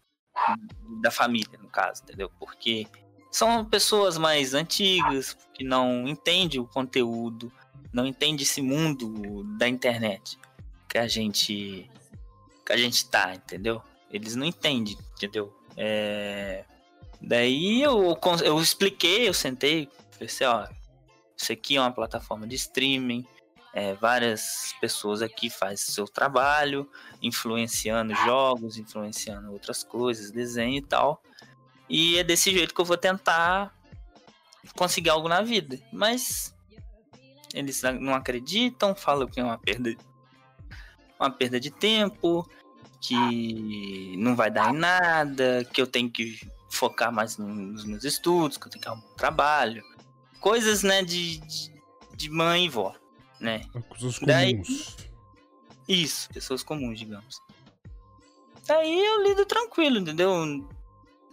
da 1.01 1.11
família, 1.11 1.59
no 1.61 1.69
caso, 1.69 2.01
entendeu? 2.03 2.31
Porque 2.39 2.87
são 3.35 3.65
pessoas 3.65 4.17
mais 4.17 4.53
antigas 4.53 5.35
que 5.53 5.61
não 5.61 6.07
entendem 6.07 6.57
o 6.57 6.65
conteúdo, 6.65 7.51
não 7.91 8.05
entendem 8.05 8.43
esse 8.43 8.61
mundo 8.61 9.43
da 9.57 9.67
internet 9.67 10.39
que 10.87 10.97
a 10.97 11.05
gente 11.05 11.91
que 12.65 12.71
a 12.71 12.77
gente 12.77 13.05
tá, 13.09 13.35
entendeu? 13.35 13.81
Eles 14.09 14.37
não 14.37 14.45
entendem, 14.45 14.97
entendeu? 15.17 15.53
É... 15.75 16.63
Daí 17.19 17.81
eu, 17.81 18.17
eu 18.41 18.61
expliquei, 18.61 19.27
eu 19.27 19.33
sentei, 19.33 19.89
falei 20.11 20.27
assim, 20.27 20.45
ó, 20.45 20.65
isso 21.35 21.51
aqui 21.51 21.75
é 21.75 21.81
uma 21.81 21.91
plataforma 21.91 22.47
de 22.47 22.55
streaming, 22.55 23.27
é, 23.73 23.93
várias 23.95 24.73
pessoas 24.79 25.21
aqui 25.21 25.49
fazem 25.49 25.75
seu 25.75 26.05
trabalho, 26.05 26.89
influenciando 27.21 28.15
jogos, 28.15 28.77
influenciando 28.77 29.51
outras 29.51 29.83
coisas, 29.83 30.31
desenho 30.31 30.77
e 30.77 30.81
tal. 30.81 31.21
E 31.89 32.17
é 32.17 32.23
desse 32.23 32.51
jeito 32.51 32.73
que 32.73 32.81
eu 32.81 32.85
vou 32.85 32.97
tentar 32.97 33.73
conseguir 34.75 35.09
algo 35.09 35.27
na 35.27 35.41
vida. 35.41 35.79
Mas 35.91 36.53
eles 37.53 37.81
não 37.99 38.13
acreditam, 38.13 38.95
falam 38.95 39.27
que 39.27 39.39
é 39.39 39.43
uma 39.43 39.57
perda, 39.57 39.95
uma 41.19 41.29
perda 41.29 41.59
de 41.59 41.71
tempo, 41.71 42.49
que 42.99 44.15
não 44.17 44.35
vai 44.35 44.49
dar 44.49 44.73
em 44.73 44.77
nada, 44.77 45.63
que 45.71 45.81
eu 45.81 45.87
tenho 45.87 46.09
que 46.09 46.39
focar 46.69 47.11
mais 47.11 47.37
no- 47.37 47.47
nos 47.47 47.85
meus 47.85 48.03
estudos, 48.03 48.57
que 48.57 48.67
eu 48.67 48.71
tenho 48.71 48.81
que 48.81 48.87
arrumar 48.87 49.05
um 49.05 49.15
trabalho. 49.15 49.83
Coisas, 50.39 50.83
né, 50.83 51.03
de, 51.03 51.39
de, 52.15 52.29
mãe 52.29 52.65
e 52.65 52.69
vó, 52.69 52.93
né? 53.39 53.61
Daí- 54.25 54.55
comuns. 54.55 54.97
Isso, 55.87 56.29
pessoas 56.29 56.63
comuns, 56.63 56.99
digamos. 56.99 57.39
Aí 58.67 59.05
eu 59.05 59.23
lido 59.23 59.45
tranquilo, 59.45 59.99
entendeu? 59.99 60.67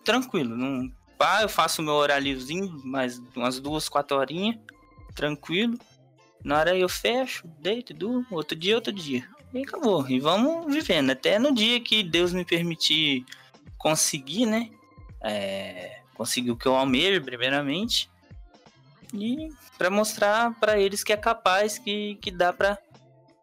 Tranquilo. 0.04 0.56
Não... 0.56 0.90
Pá, 1.18 1.42
eu 1.42 1.48
faço 1.48 1.80
o 1.80 1.84
meu 1.84 1.94
horáriozinho, 1.94 2.80
mais 2.84 3.18
umas 3.36 3.60
duas, 3.60 3.88
quatro 3.88 4.16
horinhas, 4.16 4.58
tranquilo. 5.14 5.78
Na 6.42 6.58
hora 6.58 6.76
eu 6.76 6.88
fecho, 6.88 7.46
deito, 7.60 7.94
durmo, 7.94 8.26
outro 8.30 8.56
dia, 8.56 8.74
outro 8.74 8.92
dia. 8.92 9.28
E 9.54 9.62
acabou. 9.62 10.08
E 10.08 10.18
vamos 10.18 10.72
vivendo. 10.72 11.10
Até 11.10 11.38
no 11.38 11.54
dia 11.54 11.78
que 11.80 12.02
Deus 12.02 12.32
me 12.32 12.44
permitir 12.44 13.24
conseguir, 13.78 14.46
né? 14.46 14.70
É, 15.22 16.00
conseguir 16.14 16.50
o 16.50 16.56
que 16.56 16.66
eu 16.66 16.74
almejo, 16.74 17.22
primeiramente. 17.22 18.10
E 19.14 19.50
para 19.76 19.90
mostrar 19.90 20.58
para 20.58 20.78
eles 20.78 21.04
que 21.04 21.12
é 21.12 21.16
capaz, 21.16 21.78
que, 21.78 22.16
que 22.16 22.30
dá 22.30 22.52
pra 22.52 22.78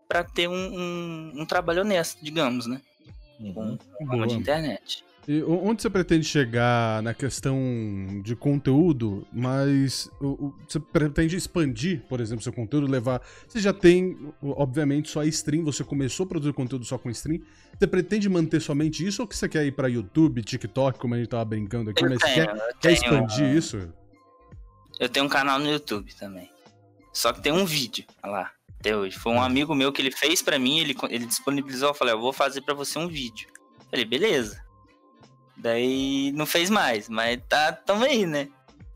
para 0.07 0.23
ter 0.23 0.49
um, 0.49 0.53
um, 0.55 1.31
um 1.41 1.45
trabalho 1.45 1.81
honesto, 1.81 2.17
digamos, 2.23 2.65
né? 2.65 2.81
Com 3.53 3.77
uma 3.99 4.25
de 4.25 4.35
internet. 4.35 5.05
E 5.31 5.43
onde 5.43 5.79
você 5.79 5.91
pretende 5.91 6.25
chegar 6.25 7.03
na 7.03 7.13
questão 7.13 7.55
de 8.23 8.35
conteúdo, 8.35 9.27
mas 9.31 10.09
você 10.67 10.79
pretende 10.79 11.35
expandir, 11.35 12.01
por 12.09 12.19
exemplo, 12.19 12.43
seu 12.43 12.51
conteúdo, 12.51 12.87
levar. 12.87 13.21
Você 13.47 13.59
já 13.59 13.71
tem, 13.71 14.17
obviamente, 14.41 15.07
só 15.07 15.19
a 15.19 15.27
stream, 15.27 15.63
você 15.63 15.83
começou 15.83 16.23
a 16.23 16.29
produzir 16.29 16.51
conteúdo 16.53 16.83
só 16.83 16.97
com 16.97 17.11
stream. 17.11 17.41
Você 17.77 17.85
pretende 17.85 18.27
manter 18.27 18.59
somente 18.59 19.05
isso 19.05 19.21
ou 19.21 19.27
que 19.27 19.37
você 19.37 19.47
quer 19.47 19.63
ir 19.67 19.73
pra 19.73 19.87
YouTube, 19.87 20.41
TikTok, 20.41 20.97
como 20.97 21.13
a 21.13 21.17
gente 21.19 21.29
tava 21.29 21.45
brincando 21.45 21.91
aqui, 21.91 22.03
Eu 22.03 22.09
mas 22.09 22.17
tenho, 22.17 22.33
quer, 22.33 22.49
eu 22.49 22.57
quer 22.57 22.79
tenho, 22.79 22.93
expandir 22.95 23.55
isso? 23.55 23.93
eu 24.99 25.09
tenho 25.09 25.27
um 25.27 25.29
canal 25.29 25.59
no 25.59 25.69
YouTube 25.69 26.11
também. 26.15 26.49
Só 27.13 27.31
que 27.31 27.39
tem 27.39 27.51
um 27.51 27.65
vídeo 27.65 28.03
lá, 28.23 28.51
até 28.79 28.97
hoje. 28.97 29.15
Foi 29.19 29.31
um 29.31 29.43
amigo 29.43 29.75
meu 29.75 29.93
que 29.93 30.01
ele 30.01 30.09
fez 30.09 30.41
pra 30.41 30.57
mim, 30.57 30.79
ele, 30.79 30.95
ele 31.07 31.27
disponibilizou, 31.27 31.89
eu 31.89 31.93
falei, 31.93 32.15
eu 32.15 32.19
vou 32.19 32.33
fazer 32.33 32.61
pra 32.61 32.73
você 32.73 32.97
um 32.97 33.07
vídeo. 33.07 33.47
Falei, 33.91 34.05
beleza. 34.05 34.67
Daí 35.59 36.31
não 36.33 36.45
fez 36.45 36.69
mais, 36.69 37.09
mas 37.09 37.39
tá 37.47 37.71
também, 37.73 38.25
né? 38.25 38.47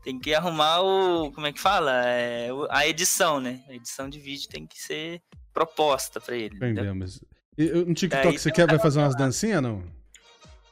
Tem 0.02 0.18
que 0.18 0.34
arrumar 0.34 0.80
o. 0.80 1.30
Como 1.32 1.46
é 1.46 1.52
que 1.52 1.60
fala? 1.60 1.92
É, 2.06 2.48
a 2.70 2.86
edição, 2.86 3.40
né? 3.40 3.60
A 3.68 3.74
edição 3.74 4.08
de 4.08 4.18
vídeo 4.18 4.48
tem 4.48 4.66
que 4.66 4.80
ser 4.80 5.22
proposta 5.52 6.20
pra 6.20 6.36
ele. 6.36 6.56
Entendemos. 6.56 7.22
E, 7.56 7.66
no 7.66 7.94
TikTok 7.94 8.24
Daí 8.28 8.38
você 8.38 8.50
quer 8.50 8.66
vai 8.66 8.78
fazer 8.78 8.98
umas 8.98 9.16
dancinhas, 9.16 9.62
não? 9.62 9.82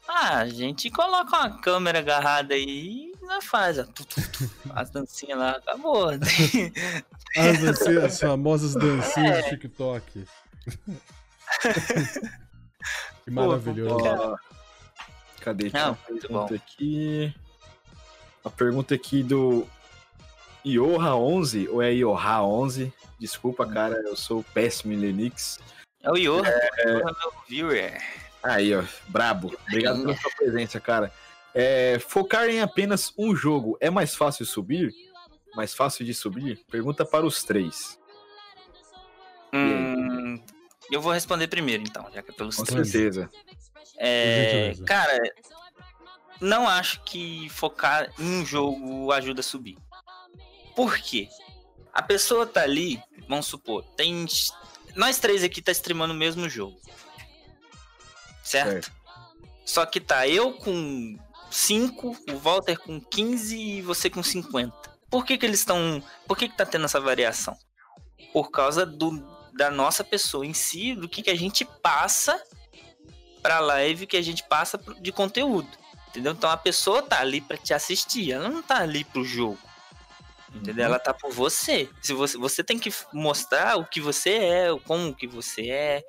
Ah, 0.09 0.39
a 0.39 0.49
gente 0.49 0.91
coloca 0.91 1.37
uma 1.37 1.59
câmera 1.61 2.01
agarrada 2.01 2.55
aí 2.55 3.13
e 3.13 3.27
nós 3.27 3.45
faz, 3.45 3.79
ó. 3.79 3.85
Tu, 3.85 4.05
tu, 4.05 4.21
tu, 4.31 4.51
as 4.75 4.91
dancinhas 4.91 5.39
lá, 5.39 5.51
acabou. 5.53 6.09
As 7.35 7.59
dancinhas, 7.61 8.05
as 8.05 8.21
famosas 8.21 8.75
dancinhas 8.75 9.39
É. 9.39 9.43
do 9.43 9.49
TikTok. 9.49 10.27
que 13.25 13.31
maravilhoso. 13.31 13.97
Pô, 13.97 14.37
cadê? 15.43 15.71
Não, 15.73 15.99
muito 16.09 16.29
pergunta 16.29 16.55
aqui. 16.55 17.35
A 18.45 18.51
pergunta 18.51 18.95
aqui 18.95 19.23
do 19.23 19.67
Ioha11, 20.65 21.69
ou 21.71 21.83
é 21.83 21.91
Ioha11? 21.93 22.93
Desculpa, 23.19 23.67
cara, 23.67 24.01
eu 24.07 24.17
sou 24.17 24.45
péssimo 24.55 24.93
em 24.93 24.97
Linux. 24.97 25.61
É 26.03 26.11
o 26.11 26.15
Johan, 26.15 26.43
é... 26.47 26.95
meu 26.95 27.33
viewer. 27.49 28.03
Aí, 28.43 28.75
ó, 28.75 28.83
brabo. 29.09 29.55
Obrigado 29.69 30.01
pela 30.03 30.17
sua 30.17 30.31
presença, 30.37 30.81
cara. 30.81 31.13
É, 31.55 31.99
focar 32.01 32.49
em 32.49 32.61
apenas 32.61 33.13
um 33.17 33.37
jogo 33.37 33.77
é 33.81 33.91
mais 33.91 34.15
fácil 34.17 34.45
subir? 34.45 34.93
Mais 35.55 35.75
fácil 35.75 36.05
de 36.05 36.15
subir? 36.15 36.65
Pergunta 36.71 37.05
para 37.05 37.27
os 37.27 37.45
três. 37.45 37.99
Hum, 39.55 40.43
eu 40.91 41.01
vou 41.01 41.13
responder 41.13 41.47
primeiro, 41.47 41.83
então, 41.83 42.11
já 42.13 42.23
que 42.23 42.31
é 42.31 42.35
pelos 42.35 42.57
Com 42.57 42.65
três. 42.65 42.89
certeza. 42.89 43.31
É, 43.97 44.73
cara, 44.87 45.19
não 46.41 46.69
acho 46.69 47.03
que 47.05 47.49
focar 47.51 48.13
em 48.19 48.41
um 48.41 48.45
jogo 48.45 49.13
ajuda 49.13 49.41
a 49.41 49.45
subir. 49.45 49.79
Por 50.75 50.99
quê? 50.99 51.29
A 51.93 52.03
pessoa 52.03 52.47
tá 52.47 52.63
ali, 52.63 53.03
vamos 53.29 53.47
supor, 53.47 53.85
tem. 53.97 54.27
Nós 54.97 55.19
três 55.19 55.45
aqui 55.45 55.63
tá 55.63 55.73
streamando 55.73 56.15
o 56.15 56.17
mesmo 56.17 56.49
jogo. 56.49 56.81
Certo? 58.43 58.87
certo. 58.87 59.03
Só 59.65 59.87
que 59.87 60.01
tá 60.01 60.27
eu 60.27 60.55
com 60.55 61.17
5, 61.51 62.17
o 62.31 62.39
Walter 62.39 62.79
com 62.79 63.01
15 63.01 63.57
e 63.57 63.83
você 63.83 64.11
com 64.11 64.23
50. 64.23 64.75
Por 65.11 65.25
que 65.25 65.39
que 65.39 65.47
eles 65.47 65.61
estão... 65.61 66.03
Por 66.27 66.37
que 66.37 66.49
que 66.49 66.57
tá 66.57 66.67
tendo 66.67 66.87
essa 66.87 67.01
variação? 67.01 67.57
Por 68.33 68.51
causa 68.51 68.85
do, 68.85 69.23
da 69.53 69.71
nossa 69.71 70.03
pessoa 70.03 70.45
em 70.45 70.55
si, 70.55 70.95
do 70.95 71.09
que 71.09 71.23
que 71.23 71.31
a 71.31 71.37
gente 71.37 71.65
passa 71.65 72.43
pra 73.43 73.61
live, 73.61 74.07
que 74.07 74.17
a 74.17 74.23
gente 74.23 74.45
passa 74.45 74.81
de 75.01 75.13
conteúdo. 75.13 75.69
Entendeu? 76.09 76.33
Então 76.33 76.51
a 76.51 76.57
pessoa 76.57 77.03
tá 77.03 77.21
ali 77.21 77.41
para 77.41 77.57
te 77.57 77.73
assistir, 77.73 78.33
ela 78.33 78.49
não 78.49 78.63
tá 78.63 78.79
ali 78.79 79.03
pro 79.03 79.25
jogo. 79.25 79.59
Entendeu? 80.55 80.85
Uhum. 80.85 80.91
Ela 80.91 80.99
tá 80.99 81.15
por 81.15 81.33
você. 81.33 81.89
Se 82.03 82.13
você, 82.13 82.37
você 82.37 82.63
tem 82.63 82.79
que 82.79 82.93
mostrar 83.13 83.77
o 83.77 83.87
que 83.87 84.01
você 84.01 84.31
é, 84.31 84.79
como 84.85 85.15
que 85.15 85.27
você 85.27 85.71
é, 85.71 86.05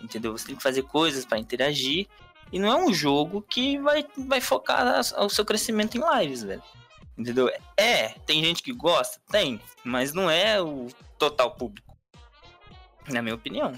entendeu? 0.00 0.36
Você 0.36 0.46
tem 0.46 0.56
que 0.56 0.62
fazer 0.62 0.82
coisas 0.82 1.24
para 1.24 1.38
interagir. 1.38 2.06
E 2.52 2.58
não 2.58 2.68
é 2.68 2.76
um 2.76 2.94
jogo 2.94 3.42
que 3.42 3.78
vai, 3.78 4.06
vai 4.16 4.40
focar 4.40 5.00
o 5.18 5.28
seu 5.28 5.44
crescimento 5.44 5.98
em 5.98 6.20
lives, 6.20 6.42
velho. 6.42 6.62
Entendeu? 7.16 7.50
É, 7.76 8.10
tem 8.24 8.42
gente 8.42 8.62
que 8.62 8.72
gosta? 8.72 9.20
Tem, 9.28 9.60
mas 9.84 10.12
não 10.12 10.30
é 10.30 10.62
o 10.62 10.86
total 11.18 11.50
público. 11.50 11.96
Na 13.08 13.20
minha 13.20 13.34
opinião. 13.34 13.72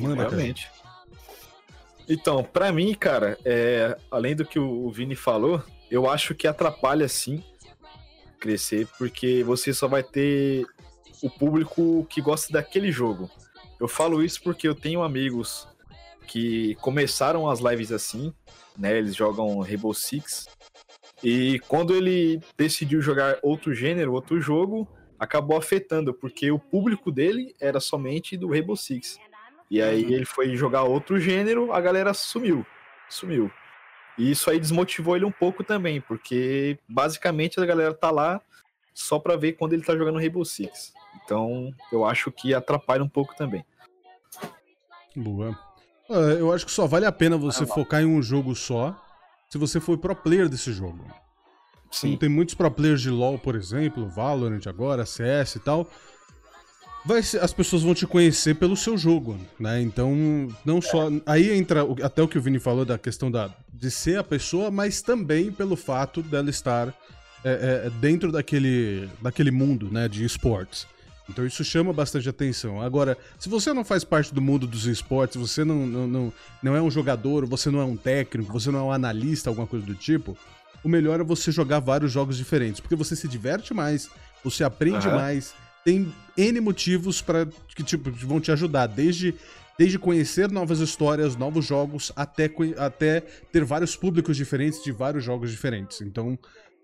Mano, 0.00 0.16
realmente. 0.16 0.68
Então, 2.08 2.42
para 2.42 2.72
mim, 2.72 2.94
cara, 2.94 3.38
é, 3.44 3.96
além 4.10 4.34
do 4.34 4.44
que 4.44 4.58
o 4.58 4.90
Vini 4.90 5.14
falou, 5.14 5.62
eu 5.90 6.08
acho 6.08 6.34
que 6.34 6.46
atrapalha 6.46 7.06
sim 7.06 7.42
crescer, 8.40 8.86
porque 8.96 9.42
você 9.42 9.74
só 9.74 9.86
vai 9.86 10.02
ter 10.02 10.64
o 11.22 11.28
público 11.28 12.06
que 12.08 12.20
gosta 12.20 12.52
daquele 12.52 12.90
jogo. 12.90 13.30
Eu 13.78 13.88
falo 13.88 14.22
isso 14.22 14.42
porque 14.42 14.66
eu 14.66 14.74
tenho 14.74 15.02
amigos 15.02 15.68
que 16.26 16.74
começaram 16.76 17.48
as 17.48 17.60
lives 17.60 17.92
assim, 17.92 18.32
né? 18.76 18.96
Eles 18.96 19.14
jogam 19.14 19.60
Rainbow 19.60 19.92
Six. 19.92 20.48
E 21.22 21.58
quando 21.68 21.94
ele 21.94 22.40
decidiu 22.56 23.02
jogar 23.02 23.38
outro 23.42 23.74
gênero, 23.74 24.12
outro 24.12 24.40
jogo, 24.40 24.86
acabou 25.18 25.56
afetando, 25.56 26.14
porque 26.14 26.50
o 26.50 26.58
público 26.58 27.10
dele 27.10 27.54
era 27.60 27.80
somente 27.80 28.36
do 28.36 28.48
Rainbow 28.48 28.76
Six. 28.76 29.18
E 29.70 29.82
aí 29.82 30.04
uhum. 30.04 30.10
ele 30.10 30.24
foi 30.24 30.56
jogar 30.56 30.82
outro 30.82 31.20
gênero, 31.20 31.72
a 31.72 31.80
galera 31.80 32.14
sumiu. 32.14 32.64
Sumiu. 33.08 33.50
E 34.16 34.30
isso 34.30 34.50
aí 34.50 34.58
desmotivou 34.58 35.14
ele 35.14 35.24
um 35.24 35.30
pouco 35.30 35.62
também, 35.62 36.00
porque 36.00 36.78
basicamente 36.88 37.60
a 37.60 37.66
galera 37.66 37.94
tá 37.94 38.10
lá 38.10 38.40
só 38.92 39.18
pra 39.18 39.36
ver 39.36 39.52
quando 39.52 39.74
ele 39.74 39.84
tá 39.84 39.96
jogando 39.96 40.18
Rainbow 40.18 40.44
Six. 40.44 40.92
Então 41.24 41.72
eu 41.92 42.04
acho 42.04 42.32
que 42.32 42.52
atrapalha 42.52 43.04
um 43.04 43.08
pouco 43.08 43.36
também. 43.36 43.64
Boa. 45.14 45.56
É, 46.10 46.40
eu 46.40 46.52
acho 46.52 46.66
que 46.66 46.72
só 46.72 46.86
vale 46.86 47.06
a 47.06 47.12
pena 47.12 47.36
você 47.36 47.66
focar 47.66 48.02
em 48.02 48.06
um 48.06 48.22
jogo 48.22 48.54
só 48.54 48.96
se 49.48 49.58
você 49.58 49.78
for 49.78 49.96
pro 49.98 50.16
player 50.16 50.48
desse 50.48 50.72
jogo. 50.72 51.04
Sim. 51.90 52.08
Como 52.08 52.18
tem 52.18 52.28
muitos 52.28 52.54
pro 52.54 52.70
players 52.70 53.00
de 53.00 53.10
LoL, 53.10 53.38
por 53.38 53.54
exemplo, 53.54 54.08
Valorant 54.08 54.66
agora, 54.66 55.06
CS 55.06 55.56
e 55.56 55.60
tal. 55.60 55.88
Vai 57.08 57.20
as 57.20 57.54
pessoas 57.54 57.82
vão 57.82 57.94
te 57.94 58.06
conhecer 58.06 58.54
pelo 58.56 58.76
seu 58.76 58.98
jogo, 58.98 59.38
né? 59.58 59.80
Então, 59.80 60.14
não 60.62 60.82
só. 60.82 61.08
Aí 61.24 61.56
entra 61.56 61.80
até 62.02 62.22
o 62.22 62.28
que 62.28 62.36
o 62.36 62.42
Vini 62.42 62.58
falou 62.58 62.84
da 62.84 62.98
questão 62.98 63.30
da, 63.30 63.48
de 63.72 63.90
ser 63.90 64.18
a 64.18 64.22
pessoa, 64.22 64.70
mas 64.70 65.00
também 65.00 65.50
pelo 65.50 65.74
fato 65.74 66.20
dela 66.22 66.50
estar 66.50 66.88
é, 67.42 67.86
é, 67.86 67.90
dentro 67.98 68.30
daquele, 68.30 69.08
daquele 69.22 69.50
mundo, 69.50 69.88
né, 69.90 70.06
de 70.06 70.22
esportes. 70.22 70.86
Então 71.30 71.46
isso 71.46 71.64
chama 71.64 71.94
bastante 71.94 72.28
atenção. 72.28 72.82
Agora, 72.82 73.16
se 73.38 73.48
você 73.48 73.72
não 73.72 73.86
faz 73.86 74.04
parte 74.04 74.34
do 74.34 74.42
mundo 74.42 74.66
dos 74.66 74.84
esportes, 74.84 75.38
você 75.38 75.64
não, 75.64 75.86
não, 75.86 76.06
não, 76.06 76.32
não 76.62 76.76
é 76.76 76.82
um 76.82 76.90
jogador, 76.90 77.46
você 77.46 77.70
não 77.70 77.80
é 77.80 77.84
um 77.86 77.96
técnico, 77.96 78.52
você 78.52 78.70
não 78.70 78.80
é 78.80 78.82
um 78.82 78.92
analista, 78.92 79.48
alguma 79.48 79.66
coisa 79.66 79.86
do 79.86 79.94
tipo, 79.94 80.36
o 80.84 80.90
melhor 80.90 81.20
é 81.20 81.24
você 81.24 81.50
jogar 81.50 81.78
vários 81.78 82.12
jogos 82.12 82.36
diferentes, 82.36 82.82
porque 82.82 82.94
você 82.94 83.16
se 83.16 83.26
diverte 83.26 83.72
mais, 83.72 84.10
você 84.44 84.62
aprende 84.62 85.08
uhum. 85.08 85.14
mais, 85.14 85.54
tem 85.88 86.12
N 86.36 86.60
motivos 86.60 87.22
para 87.22 87.46
que 87.74 87.82
tipo, 87.82 88.10
vão 88.10 88.38
te 88.38 88.52
ajudar, 88.52 88.86
desde 88.86 89.34
desde 89.78 89.96
conhecer 89.96 90.50
novas 90.50 90.80
histórias, 90.80 91.36
novos 91.36 91.64
jogos, 91.64 92.12
até, 92.16 92.50
até 92.76 93.20
ter 93.20 93.64
vários 93.64 93.94
públicos 93.94 94.36
diferentes 94.36 94.82
de 94.82 94.90
vários 94.90 95.22
jogos 95.22 95.52
diferentes. 95.52 96.00
Então, 96.00 96.36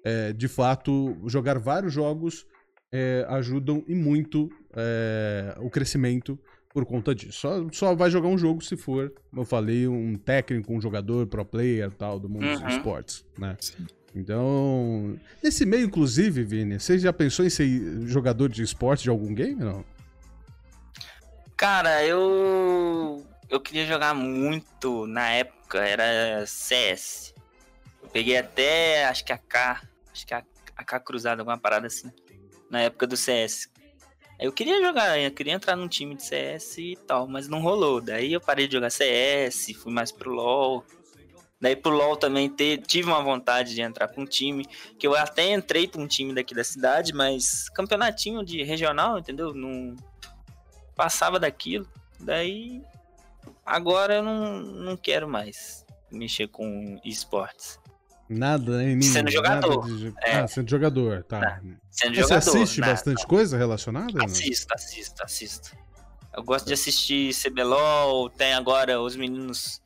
é, 0.04 0.32
de 0.32 0.46
fato, 0.46 1.16
jogar 1.26 1.58
vários 1.58 1.92
jogos 1.92 2.46
é, 2.92 3.26
ajudam 3.30 3.84
e 3.88 3.96
muito 3.96 4.48
é, 4.76 5.56
o 5.58 5.68
crescimento 5.68 6.38
por 6.72 6.86
conta 6.86 7.12
disso. 7.12 7.40
Só, 7.40 7.66
só 7.72 7.94
vai 7.96 8.08
jogar 8.10 8.28
um 8.28 8.38
jogo 8.38 8.62
se 8.62 8.76
for, 8.76 9.12
como 9.28 9.42
eu 9.42 9.46
falei, 9.46 9.88
um 9.88 10.14
técnico, 10.14 10.72
um 10.72 10.80
jogador, 10.80 11.26
pro 11.26 11.44
player 11.44 11.90
tal, 11.90 12.20
do 12.20 12.28
mundo 12.28 12.46
uhum. 12.46 12.60
dos 12.60 12.74
esportes, 12.74 13.26
né? 13.36 13.56
Sim. 13.58 13.86
Então, 14.14 15.18
nesse 15.42 15.66
meio, 15.66 15.86
inclusive, 15.86 16.44
Vini, 16.44 16.78
você 16.78 16.98
já 16.98 17.12
pensou 17.12 17.44
em 17.44 17.50
ser 17.50 17.66
jogador 18.06 18.48
de 18.48 18.62
esporte 18.62 19.02
de 19.02 19.10
algum 19.10 19.34
game, 19.34 19.56
não? 19.56 19.84
Cara, 21.56 22.04
eu 22.04 23.24
eu 23.48 23.60
queria 23.60 23.86
jogar 23.86 24.14
muito 24.14 25.06
na 25.06 25.30
época, 25.30 25.78
era 25.78 26.46
CS. 26.46 27.34
Eu 28.02 28.08
peguei 28.08 28.36
até, 28.36 29.04
acho 29.06 29.24
que 29.24 29.32
a 29.32 29.38
K, 29.38 29.82
acho 30.12 30.26
que 30.26 30.34
a, 30.34 30.44
a 30.76 30.84
K 30.84 31.00
cruzada, 31.00 31.42
alguma 31.42 31.58
parada 31.58 31.86
assim 31.86 32.10
na 32.70 32.82
época 32.82 33.06
do 33.06 33.16
CS. 33.16 33.68
Eu 34.38 34.52
queria 34.52 34.82
jogar, 34.82 35.18
eu 35.18 35.30
queria 35.30 35.52
entrar 35.52 35.76
num 35.76 35.86
time 35.86 36.14
de 36.14 36.24
CS 36.24 36.78
e 36.78 36.96
tal, 37.06 37.28
mas 37.28 37.48
não 37.48 37.60
rolou. 37.60 38.00
Daí 38.00 38.32
eu 38.32 38.40
parei 38.40 38.66
de 38.66 38.74
jogar 38.74 38.90
CS, 38.90 39.72
fui 39.76 39.92
mais 39.92 40.10
pro 40.10 40.32
LoL. 40.32 40.84
Daí 41.64 41.74
pro 41.74 41.90
LoL 41.90 42.14
também 42.14 42.50
ter, 42.50 42.76
tive 42.82 43.08
uma 43.08 43.22
vontade 43.22 43.74
de 43.74 43.80
entrar 43.80 44.06
pra 44.06 44.20
um 44.20 44.26
time, 44.26 44.66
que 44.98 45.06
eu 45.06 45.16
até 45.16 45.50
entrei 45.50 45.88
pra 45.88 45.98
um 45.98 46.06
time 46.06 46.34
daqui 46.34 46.54
da 46.54 46.62
cidade, 46.62 47.14
mas 47.14 47.70
campeonatinho 47.70 48.44
de 48.44 48.62
regional, 48.62 49.18
entendeu? 49.18 49.54
Não 49.54 49.96
passava 50.94 51.40
daquilo. 51.40 51.88
Daí 52.20 52.82
agora 53.64 54.16
eu 54.16 54.22
não, 54.22 54.60
não 54.60 54.94
quero 54.94 55.26
mais 55.26 55.86
mexer 56.12 56.48
com 56.48 57.00
esportes. 57.02 57.80
Nada, 58.28 58.76
né? 58.76 59.00
sendo 59.00 59.30
jogador. 59.30 59.86
De... 59.86 60.12
É. 60.22 60.40
Ah, 60.40 60.46
sendo 60.46 60.68
jogador, 60.68 61.24
tá. 61.24 61.62
Sendo 61.90 62.14
jogador. 62.14 62.42
Você 62.42 62.58
assiste 62.58 62.80
nada. 62.80 62.92
bastante 62.92 63.26
coisa 63.26 63.56
relacionada? 63.56 64.22
Assisto, 64.22 64.68
né? 64.68 64.74
assisto, 64.74 65.24
assisto. 65.24 65.76
Eu 66.36 66.42
gosto 66.42 66.66
de 66.66 66.74
assistir 66.74 67.32
CBLOL, 67.34 68.28
tem 68.28 68.52
agora 68.52 69.00
os 69.00 69.16
meninos 69.16 69.80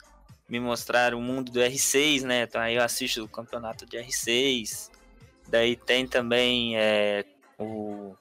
me 0.49 0.59
mostraram 0.59 1.19
o 1.19 1.23
mundo 1.23 1.53
do 1.53 1.61
R6, 1.61 2.23
né? 2.23 2.43
Então 2.43 2.61
aí 2.61 2.77
eu 2.77 2.83
assisto 2.83 3.23
o 3.23 3.29
campeonato 3.29 3.85
de 3.85 3.99
R6. 3.99 4.91
Daí 5.49 5.77
tem 5.77 6.07
também 6.07 6.77
é, 6.77 7.25
o, 7.59 8.15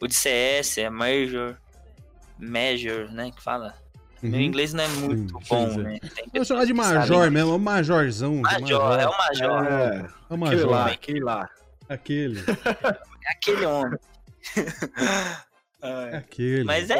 o 0.00 0.06
de 0.06 0.14
CS, 0.14 0.78
é 0.78 0.90
Major, 0.90 1.56
Major, 2.38 3.10
né? 3.12 3.30
Que 3.30 3.42
fala. 3.42 3.74
Uhum. 4.22 4.30
Meu 4.30 4.40
inglês 4.40 4.72
não 4.72 4.84
é 4.84 4.88
muito 4.88 5.38
sim, 5.38 5.44
bom, 5.48 5.70
sim, 5.70 5.82
né? 5.82 5.98
Vou 6.32 6.44
chamar 6.44 6.64
de 6.64 6.72
Major 6.72 7.30
mesmo, 7.30 7.52
é 7.52 7.54
um 7.54 7.58
Majorzão. 7.58 8.36
Major, 8.36 8.60
major, 8.60 9.00
é 9.00 9.06
o 9.06 9.18
Major. 9.18 9.66
É, 9.66 10.10
é 10.30 10.34
o 10.34 10.38
Major. 10.38 10.54
Aquele 10.54 10.70
lá, 10.70 10.86
aquele 10.86 11.20
lá. 11.20 11.50
Aquele. 11.88 12.40
É 13.26 13.30
aquele 13.30 13.66
homem. 13.66 13.98
é 15.82 16.16
aquele. 16.16 16.64
Mas 16.64 16.88
é 16.88 16.96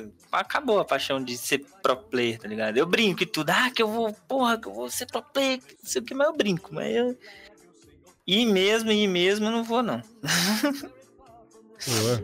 isso. 0.00 0.12
Acabou 0.30 0.80
a 0.80 0.84
paixão 0.84 1.22
de 1.22 1.36
ser 1.36 1.64
pro 1.82 1.96
player, 1.96 2.38
tá 2.38 2.48
ligado? 2.48 2.76
Eu 2.76 2.86
brinco 2.86 3.22
e 3.22 3.26
tudo. 3.26 3.50
Ah, 3.50 3.70
que 3.70 3.82
eu 3.82 3.88
vou, 3.88 4.12
porra, 4.26 4.58
que 4.58 4.68
eu 4.68 4.72
vou 4.72 4.90
ser 4.90 5.06
pro 5.06 5.22
player, 5.22 5.60
não 5.82 5.90
sei 5.90 6.02
o 6.02 6.04
que, 6.04 6.14
mas 6.14 6.26
eu 6.26 6.36
brinco. 6.36 6.74
Mas 6.74 6.94
eu. 6.94 7.16
E 8.26 8.44
mesmo, 8.44 8.92
e 8.92 9.06
mesmo 9.08 9.46
eu 9.46 9.50
não 9.50 9.64
vou, 9.64 9.82
não. 9.82 10.02
Boa. 11.86 12.22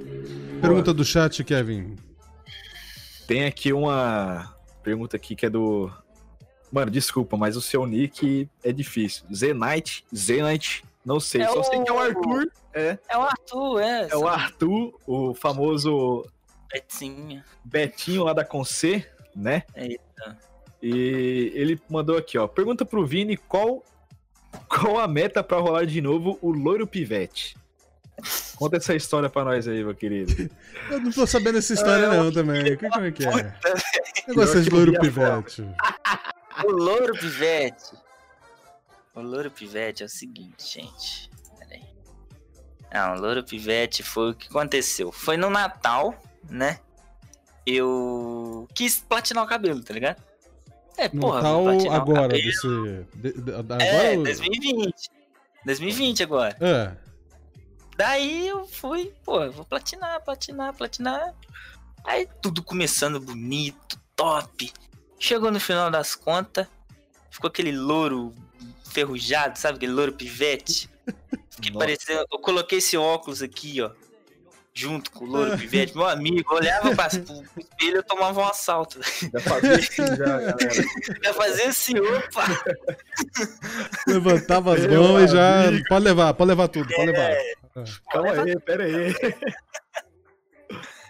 Pergunta 0.61 0.93
do 0.93 1.05
chat, 1.05 1.43
Kevin. 1.45 1.97
Tem 3.27 3.47
aqui 3.47 3.73
uma 3.73 4.55
pergunta 4.83 5.17
aqui 5.17 5.35
que 5.35 5.47
é 5.47 5.51
do. 5.51 5.91
Mano, 6.71 6.91
desculpa, 6.91 7.37
mas 7.37 7.57
o 7.57 7.63
seu 7.63 7.87
nick 7.87 8.49
é 8.63 8.73
difícil. 8.73 9.25
Zenite, 9.33 10.05
Zenite, 10.15 10.85
não 11.05 11.21
sei. 11.21 11.43
É 11.43 11.49
Só 11.49 11.61
o... 11.61 11.65
sei 11.65 11.83
que 11.83 11.91
é 11.91 11.93
o 11.93 11.99
Arthur. 11.99 12.53
É, 12.75 12.99
é 13.09 13.17
o 13.17 13.23
Arthur, 13.23 13.81
é. 13.81 14.09
É 14.11 14.17
o 14.17 14.27
Arthur, 14.27 15.01
o 15.07 15.35
famoso. 15.35 16.27
Betinho. 16.75 17.45
Betinho 17.65 18.25
lá 18.25 18.33
da 18.33 18.45
Conce, 18.45 19.07
né? 19.35 19.63
Eita. 19.77 20.37
E 20.83 21.53
ele 21.55 21.81
mandou 21.89 22.17
aqui, 22.17 22.37
ó. 22.37 22.49
Pergunta 22.49 22.85
pro 22.85 23.07
Vini 23.07 23.37
qual, 23.37 23.85
qual 24.69 24.99
a 24.99 25.07
meta 25.07 25.43
para 25.43 25.61
rolar 25.61 25.87
de 25.87 26.01
novo 26.01 26.37
o 26.43 26.51
Loiro 26.51 26.85
Pivete. 26.85 27.57
Conta 28.57 28.77
essa 28.77 28.95
história 28.95 29.31
pra 29.31 29.45
nós 29.45 29.69
aí, 29.69 29.85
meu 29.85 29.95
querido. 29.95 30.51
Eu 30.91 31.01
não 31.01 31.13
tô 31.13 31.27
sabendo 31.27 31.59
essa 31.59 31.75
história, 31.75 32.09
não, 32.09 32.33
também. 32.33 32.77
Como 32.77 33.07
é 33.07 33.13
que 33.13 33.25
é? 33.25 33.57
Eu 34.27 34.35
gosto 34.35 34.61
de 34.61 34.71
louro 34.71 34.93
pivete. 35.01 35.63
O 36.65 36.71
louro 36.71 37.13
pivete. 37.19 37.97
o 39.15 39.21
Louro 39.21 39.51
Pivete 39.51 40.03
é 40.03 40.07
o 40.07 40.09
seguinte, 40.09 40.75
gente. 40.75 41.31
Pera 41.59 41.75
aí. 41.75 41.85
Não, 42.93 43.17
o 43.17 43.21
Louro 43.21 43.45
Pivete 43.45 44.03
foi 44.03 44.31
o 44.31 44.35
que 44.35 44.49
aconteceu. 44.49 45.11
Foi 45.11 45.37
no 45.37 45.51
Natal, 45.51 46.21
né? 46.49 46.81
Eu 47.67 48.69
quis 48.75 48.99
platinar 48.99 49.45
o 49.45 49.47
cabelo, 49.47 49.83
tá 49.83 49.95
ligado? 49.95 50.23
É, 50.97 51.09
porra, 51.09 51.43
Natal 51.43 51.93
agora, 51.93 52.29
desse. 52.29 52.69
De, 53.15 53.33
de, 53.33 53.55
agora 53.55 53.83
é, 53.83 54.17
2020. 54.17 55.11
2020 55.65 56.23
agora. 56.23 56.57
É. 56.61 56.93
Daí 57.97 58.49
eu 58.49 58.67
fui, 58.67 59.13
pô, 59.25 59.51
vou 59.51 59.65
platinar, 59.65 60.23
platinar, 60.23 60.75
platinar. 60.75 61.35
Aí 62.05 62.29
tudo 62.43 62.63
começando 62.63 63.19
bonito, 63.19 63.99
top. 64.15 64.73
Chegou 65.19 65.51
no 65.51 65.59
final 65.59 65.91
das 65.91 66.15
contas, 66.15 66.67
ficou 67.31 67.49
aquele 67.49 67.73
louro 67.73 68.35
ferrujado, 68.85 69.59
sabe? 69.59 69.77
Aquele 69.77 69.93
louro 69.93 70.13
pivete. 70.13 70.89
Que 71.63 71.73
parecia. 71.73 72.27
Eu 72.33 72.39
coloquei 72.41 72.79
esse 72.79 72.97
óculos 72.97 73.41
aqui, 73.41 73.81
ó. 73.81 73.93
Junto 74.77 75.13
com 75.13 75.25
o 75.25 75.29
louro 75.29 75.57
pivete, 75.57 75.95
meu 75.97 76.09
amigo, 76.09 76.53
olhava 76.53 76.95
pra, 76.97 77.09
pro 77.09 77.45
espelho 77.57 78.01
e 78.01 78.03
tomava 78.03 78.41
um 78.41 78.45
assalto. 78.45 79.01
Já 79.03 79.41
fazia 79.41 79.77
assim, 79.77 80.07
já, 80.17 80.17
galera. 80.27 80.57
Já 81.23 81.35
fazia 81.35 81.69
assim, 81.69 81.99
opa! 82.01 82.45
Levantava 84.09 84.75
as 84.75 84.85
mãos 84.87 85.23
e 85.23 85.29
já. 85.29 85.63
Pode 85.89 86.05
levar, 86.05 86.35
pode 86.35 86.49
levar 86.49 86.69
tudo, 86.69 86.89
pode 86.93 87.07
levar. 87.07 87.31
É... 87.31 87.55
Calma 88.11 88.33
aí, 88.33 88.59
pera 88.61 88.85
aí. 88.85 89.15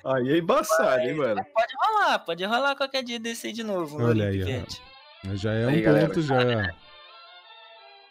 Aí 0.05 0.33
é 0.35 0.39
embaçado, 0.39 1.01
hein, 1.01 1.15
mano? 1.15 1.43
Pode 1.55 1.73
rolar, 1.83 2.19
pode 2.19 2.45
rolar 2.45 2.77
qualquer 2.77 3.03
dia 3.03 3.19
desse 3.19 3.47
aí 3.47 3.53
de 3.55 3.62
novo. 3.62 4.03
Olha 4.03 4.29
aí, 4.29 4.43
ó. 5.25 5.35
Já 5.37 5.55
é 5.55 5.65
aí, 5.65 5.81
um 5.81 5.83
galera. 5.83 6.07
ponto, 6.09 6.21
já. 6.21 6.75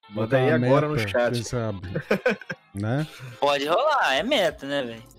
Manda 0.09 0.37
aí 0.37 0.49
agora 0.49 0.87
no 0.87 0.97
chat. 0.97 1.43
Sabe, 1.43 1.81
né? 2.73 3.05
Pode 3.39 3.67
rolar, 3.67 4.15
é 4.15 4.23
meta, 4.23 4.65
né, 4.65 4.81
velho? 4.81 5.13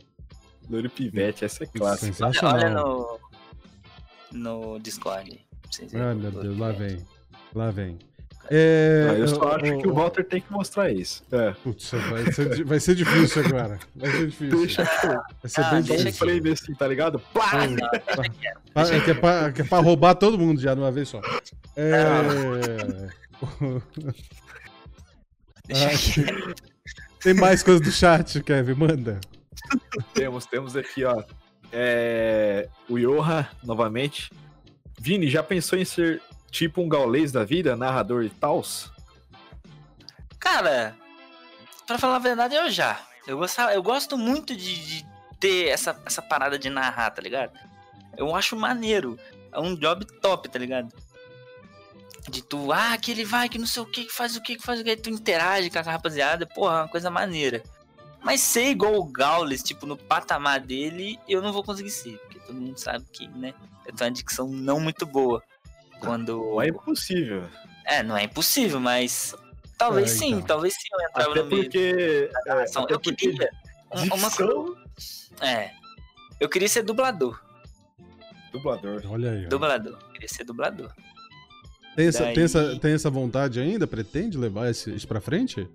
Louro 0.68 0.90
Pivete, 0.90 1.44
essa 1.44 1.64
é 1.64 1.66
clássica. 1.66 2.06
Sensacional. 2.06 2.54
Olha 2.54 2.70
no, 2.70 3.20
no 4.32 4.78
Discord. 4.78 5.40
Ai, 5.92 6.14
meu 6.14 6.30
Deus, 6.30 6.58
lá 6.58 6.72
vem. 6.72 6.98
Lá 7.54 7.70
vem. 7.70 7.98
É, 8.50 9.06
ah, 9.10 9.14
eu 9.14 9.28
só 9.28 9.56
acho 9.56 9.78
que 9.78 9.88
o 9.88 9.94
Walter 9.94 10.22
tem 10.22 10.40
que 10.40 10.52
mostrar 10.52 10.90
isso. 10.92 11.22
É. 11.32 11.52
Putz, 11.52 11.90
vai 11.92 12.30
ser, 12.30 12.64
vai 12.64 12.78
ser 12.80 12.94
difícil 12.94 13.42
agora. 13.46 13.78
Vai 13.96 14.10
ser 14.10 14.26
difícil. 14.26 14.58
Deixa 14.58 14.84
vai 14.84 15.30
ser 15.46 15.60
ah, 15.62 15.70
bem 15.70 15.82
difícil. 15.82 16.08
um 16.08 16.12
frame 16.12 16.50
assim, 16.50 16.74
tá 16.74 16.86
ligado? 16.86 17.18
Plá! 17.32 17.52
Ah, 18.74 18.82
é, 18.82 19.00
que 19.00 19.10
é, 19.12 19.14
pra, 19.14 19.52
que 19.52 19.62
é 19.62 19.64
pra 19.64 19.78
roubar 19.78 20.14
todo 20.14 20.38
mundo 20.38 20.60
já 20.60 20.74
de 20.74 20.80
uma 20.80 20.92
vez 20.92 21.08
só. 21.08 21.22
É. 21.74 22.02
ah, 25.72 25.90
tem 27.22 27.32
mais 27.32 27.62
coisa 27.62 27.80
do 27.80 27.90
chat, 27.90 28.42
Kevin? 28.42 28.74
Manda. 28.74 29.20
Temos, 30.12 30.46
temos 30.46 30.76
aqui, 30.76 31.04
ó. 31.04 31.22
É, 31.72 32.68
o 32.88 32.98
Yoha, 32.98 33.48
novamente. 33.62 34.30
Vini, 34.98 35.28
já 35.28 35.42
pensou 35.42 35.78
em 35.78 35.84
ser 35.84 36.22
Tipo 36.54 36.82
um 36.82 36.88
gaulês 36.88 37.32
da 37.32 37.44
vida, 37.44 37.74
narrador 37.74 38.22
e 38.22 38.30
tals? 38.30 38.88
Cara, 40.38 40.96
pra 41.84 41.98
falar 41.98 42.14
a 42.14 42.20
verdade, 42.20 42.54
eu 42.54 42.70
já. 42.70 43.04
Eu, 43.26 43.38
gostava, 43.38 43.74
eu 43.74 43.82
gosto 43.82 44.16
muito 44.16 44.54
de, 44.54 45.00
de 45.00 45.06
ter 45.40 45.66
essa, 45.66 46.00
essa 46.06 46.22
parada 46.22 46.56
de 46.56 46.70
narrar, 46.70 47.10
tá 47.10 47.20
ligado? 47.20 47.58
Eu 48.16 48.36
acho 48.36 48.54
maneiro. 48.54 49.18
É 49.50 49.58
um 49.58 49.74
job 49.74 50.04
top, 50.20 50.48
tá 50.48 50.56
ligado? 50.56 50.94
De 52.30 52.40
tu, 52.40 52.70
ah, 52.70 52.96
que 52.98 53.10
ele 53.10 53.24
vai, 53.24 53.48
que 53.48 53.58
não 53.58 53.66
sei 53.66 53.82
o 53.82 53.86
que, 53.86 54.04
que 54.04 54.12
faz 54.12 54.36
o 54.36 54.40
que, 54.40 54.54
que 54.54 54.62
faz 54.62 54.78
o 54.78 54.84
que, 54.84 54.96
tu 54.96 55.10
interage 55.10 55.70
com 55.70 55.78
a 55.80 55.82
rapaziada, 55.82 56.46
porra, 56.46 56.74
é 56.74 56.82
uma 56.82 56.88
coisa 56.88 57.10
maneira. 57.10 57.64
Mas 58.24 58.40
ser 58.40 58.70
igual 58.70 58.94
o 58.94 59.04
Gaules, 59.04 59.62
tipo, 59.62 59.84
no 59.84 59.96
patamar 59.96 60.58
dele, 60.58 61.18
eu 61.28 61.42
não 61.42 61.52
vou 61.52 61.62
conseguir 61.62 61.90
ser, 61.90 62.18
porque 62.18 62.40
todo 62.40 62.58
mundo 62.58 62.78
sabe 62.78 63.04
que, 63.12 63.28
né, 63.28 63.52
eu 63.86 63.94
tenho 63.94 64.10
uma 64.10 64.16
dicção 64.16 64.48
não 64.48 64.80
muito 64.80 65.04
boa. 65.04 65.42
Quando. 66.00 66.38
Não 66.38 66.62
é 66.62 66.68
impossível. 66.68 67.44
É, 67.84 68.02
não 68.02 68.16
é 68.16 68.24
impossível, 68.24 68.80
mas. 68.80 69.34
Talvez 69.76 70.12
é, 70.12 70.14
sim, 70.16 70.30
então. 70.30 70.46
talvez 70.46 70.74
sim 70.74 70.88
eu 70.92 71.08
entrava 71.08 71.30
até 71.30 71.42
no 71.42 71.48
porque, 71.48 71.78
meio. 71.78 72.30
É, 72.46 72.64
eu 72.90 73.00
queria. 73.00 73.50
Uma 74.14 74.30
coisa. 74.30 74.76
É. 75.40 75.70
Eu 76.40 76.48
queria 76.48 76.68
ser 76.68 76.82
dublador. 76.82 77.40
Dublador. 78.52 79.02
Olha 79.08 79.32
aí. 79.32 79.46
Dublador. 79.46 79.98
Eu 80.00 80.12
queria 80.12 80.28
ser 80.28 80.44
dublador. 80.44 80.92
Tem 81.96 82.08
essa, 82.08 82.24
Daí... 82.24 82.34
tem, 82.34 82.44
essa, 82.44 82.78
tem 82.78 82.92
essa 82.92 83.10
vontade 83.10 83.60
ainda? 83.60 83.86
Pretende 83.86 84.36
levar 84.36 84.70
isso 84.70 85.06
pra 85.06 85.20
frente? 85.20 85.68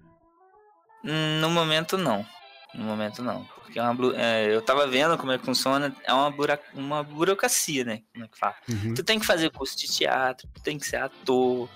Hum, 1.03 1.39
no 1.39 1.49
momento, 1.49 1.97
não. 1.97 2.25
No 2.73 2.83
momento, 2.83 3.21
não. 3.23 3.43
Porque 3.63 3.79
é 3.79 3.83
uma, 3.83 4.15
é, 4.15 4.53
eu 4.53 4.61
tava 4.61 4.87
vendo 4.87 5.17
como 5.17 5.31
é 5.31 5.37
que 5.37 5.45
funciona, 5.45 5.95
é 6.03 6.13
uma, 6.13 6.29
bura, 6.29 6.59
uma 6.73 7.03
burocracia, 7.03 7.83
né? 7.83 8.01
Como 8.13 8.25
é 8.25 8.27
que 8.27 8.37
fala? 8.37 8.55
Uhum. 8.67 8.93
Tu 8.93 9.03
tem 9.03 9.19
que 9.19 9.25
fazer 9.25 9.49
curso 9.51 9.77
de 9.77 9.87
teatro, 9.87 10.47
tu 10.53 10.61
tem 10.61 10.77
que 10.77 10.87
ser 10.87 10.97
ator, 10.97 11.69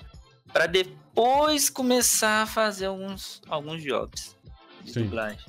para 0.52 0.68
depois 0.68 1.70
começar 1.70 2.44
a 2.44 2.46
fazer 2.46 2.86
alguns, 2.86 3.42
alguns 3.48 3.82
jobs 3.82 4.36
de 4.84 4.94
Sim. 4.94 5.04
dublagem. 5.04 5.40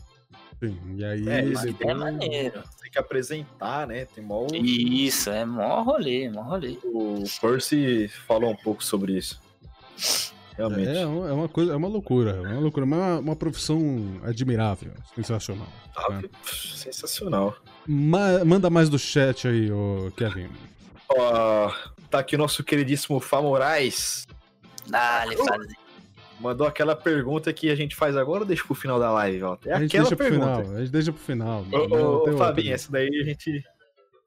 Sim, 0.61 0.79
e 0.97 1.05
aí 1.05 1.29
é, 1.29 1.43
depois... 1.43 1.81
é 1.81 1.95
maneiro. 1.95 2.63
Tem 2.81 2.91
que 2.91 2.99
apresentar, 2.99 3.87
né? 3.87 4.07
Tem 4.07 4.25
mó... 4.25 4.47
Isso, 4.53 5.31
é 5.31 5.45
mó 5.45 5.83
rolê, 5.83 6.31
mó 6.31 6.43
rolê. 6.43 6.79
O 6.85 7.23
Percy 7.41 8.09
falou 8.27 8.51
um 8.51 8.57
pouco 8.57 8.83
sobre 8.83 9.19
isso. 9.19 9.43
Realmente. 10.57 10.89
É, 10.89 11.03
é, 11.03 11.07
uma 11.07 11.49
coisa, 11.49 11.73
é 11.73 11.77
uma 11.77 11.89
loucura, 11.89 12.31
é 12.31 12.41
uma 12.41 12.61
loucura, 12.61 12.87
mas 12.87 12.99
é 12.99 13.03
uma, 13.03 13.19
uma 13.19 13.37
profissão 13.37 14.21
admirável, 14.23 14.93
sensacional. 15.15 15.67
Ah, 15.97 16.11
né? 16.11 16.23
Sensacional. 16.45 17.57
Ma 17.87 18.45
manda 18.45 18.71
mais 18.71 18.89
do 18.89 18.99
chat 18.99 19.49
aí, 19.49 19.71
ô 19.71 20.13
Kevin. 20.17 20.49
Ó, 21.09 21.73
tá 22.09 22.21
aqui 22.21 22.37
o 22.37 22.39
nosso 22.39 22.63
queridíssimo 22.63 23.19
Fá 23.19 23.43
Moraes. 23.43 24.27
Dale, 24.87 25.35
uh, 25.37 25.85
Mandou 26.41 26.67
aquela 26.67 26.95
pergunta 26.95 27.53
que 27.53 27.71
a 27.71 27.75
gente 27.75 27.97
faz 27.97 28.17
agora 28.17 28.41
ou 28.41 28.47
deixa 28.47 28.65
pro 28.65 28.75
final 28.75 28.99
da 28.99 29.11
live, 29.13 29.43
ó? 29.43 29.57
É 29.65 29.73
a 29.73 29.81
gente 29.81 29.97
aquela 29.97 30.09
deixa 30.09 30.17
pergunta. 30.17 30.47
Pro 30.47 30.63
final, 30.63 30.77
a 30.77 30.81
gente 30.81 30.93
deixa 30.93 31.13
pro 31.13 31.23
final. 31.23 31.67
Ô, 31.73 31.97
ô, 31.97 32.31
ô 32.31 32.37
Fabinho, 32.37 32.75
essa 32.75 32.93
daí 32.93 33.09
a 33.09 33.25
gente. 33.25 33.65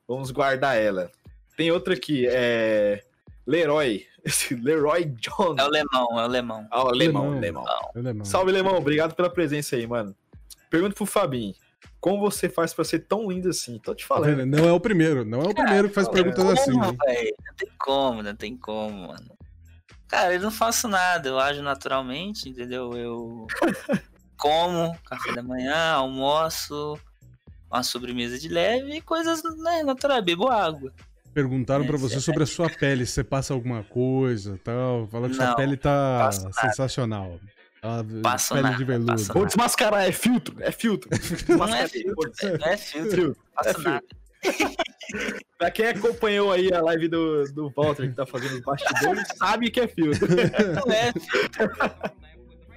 Vamos 0.07 0.31
guardar 0.31 0.77
ela. 0.77 1.11
Tem 1.55 1.71
outra 1.71 1.93
aqui, 1.93 2.25
é. 2.27 3.01
Leroy. 3.45 4.05
Esse 4.27 4.55
Leroy 4.55 5.05
Jones. 5.05 5.57
É 5.57 5.63
o 5.63 5.69
Lemão, 5.69 6.19
é 6.19 6.25
o 6.25 6.27
Lemão. 6.27 6.67
Ah, 6.69 6.83
o 6.83 6.91
Lemão, 6.91 7.39
Lemão. 7.39 7.65
Lemão. 7.95 8.25
Salve, 8.25 8.51
Lemão. 8.51 8.75
Obrigado 8.75 9.15
pela 9.15 9.29
presença 9.29 9.77
aí, 9.77 9.87
mano. 9.87 10.13
Pergunta 10.69 10.93
pro 10.93 11.05
Fabinho. 11.05 11.55
Como 12.01 12.19
você 12.19 12.49
faz 12.49 12.73
pra 12.73 12.83
ser 12.83 12.99
tão 13.07 13.31
lindo 13.31 13.47
assim? 13.47 13.79
Tô 13.79 13.95
te 13.95 14.05
falando. 14.05 14.45
Não 14.45 14.65
é 14.67 14.71
o 14.73 14.81
primeiro, 14.81 15.23
não 15.23 15.39
é 15.39 15.47
o 15.47 15.55
primeiro 15.55 15.87
que 15.87 15.95
faz 15.95 16.09
perguntas 16.09 16.43
como, 16.43 16.51
assim. 16.51 16.71
Véio? 17.05 17.35
Não 17.45 17.55
tem 17.55 17.69
como, 17.79 18.23
não 18.23 18.35
tem 18.35 18.57
como, 18.57 19.07
mano. 19.07 19.37
Cara, 20.09 20.33
eu 20.33 20.41
não 20.41 20.51
faço 20.51 20.89
nada, 20.89 21.29
eu 21.29 21.39
ajo 21.39 21.61
naturalmente, 21.61 22.49
entendeu? 22.49 22.93
Eu 22.97 23.47
como 24.37 24.93
café 25.05 25.33
da 25.33 25.43
manhã, 25.43 25.93
almoço, 25.93 26.99
uma 27.71 27.81
sobremesa 27.81 28.37
de 28.37 28.49
leve 28.49 28.97
e 28.97 29.01
coisas 29.01 29.41
né, 29.63 29.83
naturais, 29.83 30.23
bebo 30.23 30.49
água. 30.49 30.91
Perguntaram 31.37 31.83
é, 31.83 31.87
para 31.87 31.97
você 31.97 32.19
sobre 32.19 32.41
a 32.41 32.45
sua 32.47 32.67
pele, 32.67 33.05
se 33.05 33.11
você 33.11 33.23
passa 33.23 33.53
alguma 33.53 33.83
coisa 33.83 34.59
tal. 34.63 35.05
Fala 35.05 35.29
que 35.29 35.37
não, 35.37 35.45
sua 35.45 35.55
pele 35.55 35.77
tá 35.77 36.31
sensacional. 36.31 37.39
A 37.79 38.03
passo 38.23 38.55
pele 38.55 38.63
nada, 38.63 38.75
de 38.75 38.83
veludo. 38.83 39.23
Vou 39.25 39.45
desmascarar, 39.45 40.07
é 40.07 40.11
filtro, 40.11 40.55
é 40.59 40.71
filtro. 40.71 41.07
Não 41.47 41.67
é 41.67 41.87
filtro, 41.87 42.31
não 42.59 42.67
é 42.67 42.75
filtro. 42.75 43.37
Passo 43.53 43.69
é 43.69 43.73
filtro. 43.75 43.91
nada. 43.91 44.05
pra 45.59 45.69
quem 45.69 45.89
acompanhou 45.89 46.51
aí 46.51 46.73
a 46.73 46.81
live 46.81 47.07
do, 47.07 47.43
do 47.53 47.69
Walter 47.69 48.09
que 48.09 48.15
tá 48.15 48.25
fazendo 48.25 48.55
os 48.55 48.61
bastidores, 48.61 49.27
sabe 49.37 49.69
que 49.69 49.79
é 49.79 49.87
filtro. 49.87 50.27
Não 50.27 50.91
é 50.91 51.13
filtro. 51.13 51.69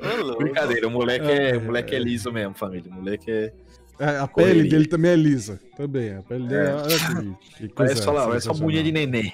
Brincadeira, 0.37 0.87
o 0.87 0.91
moleque 0.91 1.31
é, 1.31 1.57
o 1.57 1.63
moleque 1.63 1.95
é 1.95 1.99
liso 1.99 2.31
mesmo, 2.31 2.55
família. 2.55 2.91
O 2.91 2.95
moleque 2.95 3.31
é. 3.31 3.55
É, 4.01 4.19
a 4.19 4.27
Correria. 4.27 4.55
pele 4.55 4.69
dele 4.71 4.87
também 4.87 5.11
é 5.11 5.17
lisa. 5.17 5.61
Também, 5.77 6.17
a 6.17 6.23
pele 6.23 6.49
dele 6.49 6.69
é. 6.69 7.63
é, 7.63 7.65
é 7.65 7.69
parece 7.69 8.03
só, 8.03 8.15
parece 8.15 8.47
só 8.47 8.55
mulher 8.55 8.83
de 8.83 8.91
neném. 8.91 9.31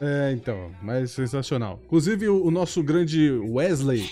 É, 0.00 0.32
então, 0.32 0.72
mas 0.82 1.12
sensacional. 1.12 1.80
Inclusive, 1.84 2.28
o, 2.28 2.44
o, 2.44 2.50
nosso 2.50 2.82
grande 2.82 3.30
Wesley 3.30 4.10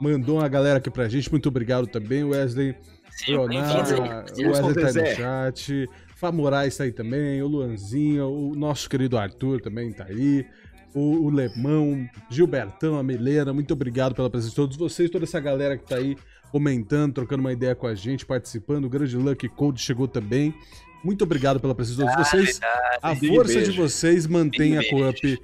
mandou 0.00 0.38
uma 0.38 0.48
galera 0.48 0.78
aqui 0.78 0.90
pra 0.90 1.06
gente. 1.06 1.30
Muito 1.30 1.50
obrigado 1.50 1.86
também, 1.86 2.24
Wesley. 2.24 2.74
Sim, 3.10 3.32
Leonardo, 3.32 3.94
o 4.00 4.48
Wesley 4.48 4.74
tá 4.74 4.92
no 4.92 5.06
chat. 5.16 5.88
Fá 6.16 6.32
Moraes 6.32 6.76
tá 6.76 6.84
aí 6.84 6.92
também, 6.92 7.42
o 7.42 7.48
Luanzinho, 7.48 8.28
o 8.28 8.54
nosso 8.54 8.88
querido 8.88 9.18
Arthur 9.18 9.60
também 9.60 9.92
tá 9.92 10.04
aí. 10.04 10.46
O, 10.94 11.26
o 11.26 11.30
Lemão, 11.30 12.08
Gilbertão, 12.30 12.96
a 12.96 13.02
Milena, 13.02 13.52
muito 13.52 13.72
obrigado 13.72 14.14
pela 14.14 14.30
presença 14.30 14.50
de 14.50 14.56
todos 14.56 14.76
vocês, 14.76 15.10
toda 15.10 15.24
essa 15.24 15.40
galera 15.40 15.76
que 15.76 15.84
tá 15.84 15.96
aí 15.96 16.16
comentando, 16.52 17.14
trocando 17.14 17.40
uma 17.40 17.52
ideia 17.52 17.74
com 17.74 17.86
a 17.86 17.94
gente, 17.94 18.26
participando. 18.26 18.84
O 18.84 18.90
grande 18.90 19.16
Lucky 19.16 19.48
Code 19.48 19.80
chegou 19.80 20.06
também. 20.06 20.54
Muito 21.02 21.24
obrigado 21.24 21.58
pela 21.58 21.74
presença 21.74 22.04
de 22.04 22.12
todos 22.12 22.30
vocês. 22.30 22.60
a 23.02 23.16
força 23.16 23.62
de 23.62 23.72
vocês 23.72 24.26
mantém 24.26 24.76
a 24.76 24.88
Coop 24.88 25.40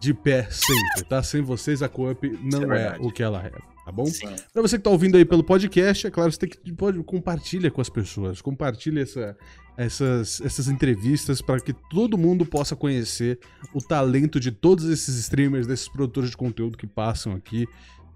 de 0.00 0.14
pé 0.14 0.48
sempre, 0.50 1.08
tá? 1.08 1.22
Sem 1.22 1.40
vocês 1.40 1.80
a 1.80 1.88
Coop 1.88 2.38
não 2.42 2.72
é, 2.72 2.96
é 2.96 2.96
o 3.00 3.10
que 3.10 3.22
ela 3.22 3.42
é, 3.42 3.50
tá 3.50 3.92
bom? 3.92 4.06
Sim. 4.06 4.28
Pra 4.52 4.60
você 4.60 4.76
que 4.76 4.84
tá 4.84 4.90
ouvindo 4.90 5.16
aí 5.16 5.24
pelo 5.24 5.42
podcast, 5.42 6.06
é 6.06 6.10
claro, 6.10 6.30
você 6.30 6.38
tem 6.38 6.48
que 6.48 6.72
pode, 6.72 7.02
compartilha 7.04 7.70
com 7.70 7.80
as 7.80 7.88
pessoas, 7.88 8.42
compartilha 8.42 9.00
essa, 9.00 9.36
essas, 9.76 10.40
essas 10.40 10.68
entrevistas 10.68 11.40
para 11.40 11.60
que 11.60 11.72
todo 11.72 12.18
mundo 12.18 12.44
possa 12.44 12.76
conhecer 12.76 13.38
o 13.72 13.80
talento 13.80 14.38
de 14.38 14.52
todos 14.52 14.84
esses 14.84 15.16
streamers, 15.18 15.66
desses 15.66 15.88
produtores 15.88 16.30
de 16.30 16.36
conteúdo 16.36 16.76
que 16.76 16.86
passam 16.86 17.32
aqui, 17.32 17.66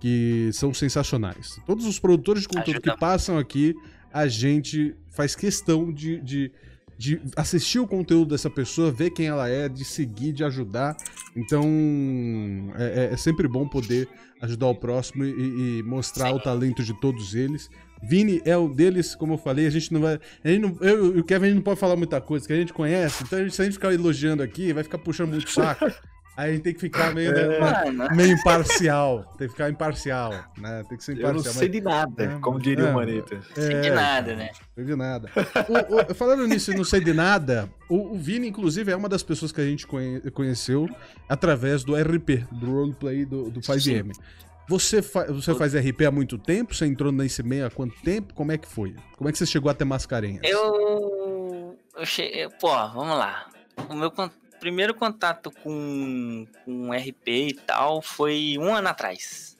que 0.03 0.51
são 0.53 0.75
sensacionais. 0.75 1.61
Todos 1.65 1.87
os 1.87 2.01
produtores 2.01 2.43
de 2.43 2.49
conteúdo 2.49 2.79
Ajuda. 2.79 2.93
que 2.93 2.99
passam 2.99 3.39
aqui, 3.39 3.73
a 4.13 4.27
gente 4.27 4.97
faz 5.13 5.37
questão 5.37 5.93
de, 5.93 6.21
de 6.21 6.51
de 6.99 7.21
assistir 7.37 7.81
o 7.81 7.87
conteúdo 7.87 8.31
dessa 8.31 8.49
pessoa, 8.49 8.93
ver 8.93 9.11
quem 9.11 9.27
ela 9.27 9.49
é, 9.49 9.69
de 9.69 9.85
seguir, 9.85 10.33
de 10.33 10.45
ajudar. 10.45 10.97
Então 11.35 11.65
é, 12.77 13.11
é, 13.11 13.15
é 13.15 13.17
sempre 13.17 13.49
bom 13.49 13.67
poder 13.67 14.09
ajudar 14.41 14.69
o 14.69 14.75
próximo 14.75 15.25
e, 15.25 15.79
e 15.79 15.83
mostrar 15.83 16.29
Sim. 16.29 16.37
o 16.37 16.39
talento 16.41 16.85
de 16.85 16.95
todos 17.01 17.35
eles. 17.35 17.69
Vini 18.01 18.41
é 18.45 18.57
um 18.57 18.71
deles, 18.71 19.17
como 19.17 19.35
eu 19.35 19.39
falei, 19.39 19.67
a 19.67 19.71
gente 19.71 19.93
não 19.93 20.01
vai. 20.01 20.21
A 20.45 20.49
gente 20.49 20.61
não, 20.61 20.77
eu 20.81 21.17
e 21.17 21.21
o 21.21 21.25
Kevin 21.25 21.47
a 21.47 21.49
gente 21.49 21.57
não 21.57 21.63
pode 21.63 21.81
falar 21.81 21.97
muita 21.97 22.21
coisa 22.21 22.47
que 22.47 22.53
a 22.53 22.57
gente 22.57 22.73
conhece, 22.73 23.25
então 23.25 23.37
a 23.37 23.43
gente, 23.43 23.55
se 23.55 23.63
a 23.63 23.65
gente 23.65 23.75
ficar 23.75 23.93
elogiando 23.93 24.43
aqui, 24.43 24.73
vai 24.73 24.85
ficar 24.85 24.99
puxando 24.99 25.31
muito 25.31 25.51
saco. 25.51 25.87
Aí 26.35 26.51
a 26.51 26.53
gente 26.55 26.63
tem 26.63 26.73
que 26.73 26.81
ficar 26.81 27.15
meio, 27.15 27.31
é. 27.31 27.91
né, 27.93 28.09
meio 28.15 28.33
imparcial. 28.33 29.25
Tem 29.37 29.47
que 29.47 29.53
ficar 29.53 29.69
imparcial, 29.69 30.33
né? 30.57 30.83
Tem 30.89 30.97
que 30.97 31.05
ser 31.05 31.13
imparcial. 31.13 31.31
Eu 31.31 31.35
não 31.35 31.43
sei 31.43 31.69
mas... 31.69 31.73
de 31.73 31.81
nada, 31.83 32.25
é, 32.25 32.39
como 32.41 32.59
diria 32.59 32.87
é, 32.87 32.91
o 32.91 32.95
Manita. 32.95 33.41
É, 33.55 33.61
sei 33.61 33.81
de 33.83 33.91
nada, 33.91 34.35
né? 34.35 34.51
Sei 34.75 34.85
de 34.85 34.97
nada. 34.97 35.31
o, 35.69 36.13
o, 36.13 36.15
falando 36.15 36.47
nisso, 36.47 36.73
não 36.73 36.85
sei 36.85 37.01
de 37.01 37.13
nada, 37.13 37.69
o, 37.87 38.15
o, 38.15 38.19
Vini, 38.19 38.49
inclusive, 38.49 38.91
é 38.91 38.97
uma 38.97 39.11
das 39.11 39.23
pessoas 39.23 39.53
que 39.53 39.61
a 39.61 39.65
gente 39.65 39.87
conhe, 39.87 40.23
conheceu 40.31 40.89
através 41.29 41.85
do 41.85 41.95
RP, 41.95 42.47
do 42.51 42.73
roleplay 42.73 43.27
do, 43.27 43.51
do 43.51 43.61
5M. 43.61 44.13
Você, 44.69 45.03
fa 45.03 45.25
você 45.25 45.55
faz 45.55 45.75
RP 45.75 46.03
há 46.07 46.11
muito 46.11 46.39
tempo? 46.39 46.75
Você 46.75 46.87
entrou 46.87 47.13
nesse 47.13 47.43
meio 47.43 47.67
há 47.67 47.71
quanto 47.71 48.01
tempo? 48.01 48.33
Como 48.33 48.53
é 48.53 48.57
que 48.57 48.67
foi? 48.67 48.97
Como 49.19 49.29
é 49.29 49.33
que 49.33 49.37
você 49.37 49.45
chegou 49.45 49.71
até 49.71 49.85
Mascarenhas? 49.85 50.41
Eu. 50.45 51.77
eu 51.95 52.07
cheguei. 52.07 52.49
Pô, 52.59 52.69
vamos 52.69 53.19
lá. 53.19 53.49
O 53.91 53.95
meu, 53.95 54.11
primeiro 54.63 54.95
contato 54.95 55.51
com, 55.51 56.47
com 56.65 56.93
RP 56.93 57.29
e 57.29 57.55
tal 57.55 58.01
foi 58.01 58.57
um 58.61 58.73
ano 58.73 58.87
atrás. 58.87 59.59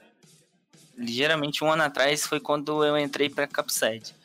Ligeiramente 0.97 1.61
um 1.61 1.69
ano 1.69 1.83
atrás 1.83 2.25
foi 2.25 2.39
quando 2.39 2.85
eu 2.85 2.97
entrei 2.97 3.29
pra 3.29 3.45
Capside. 3.45 4.15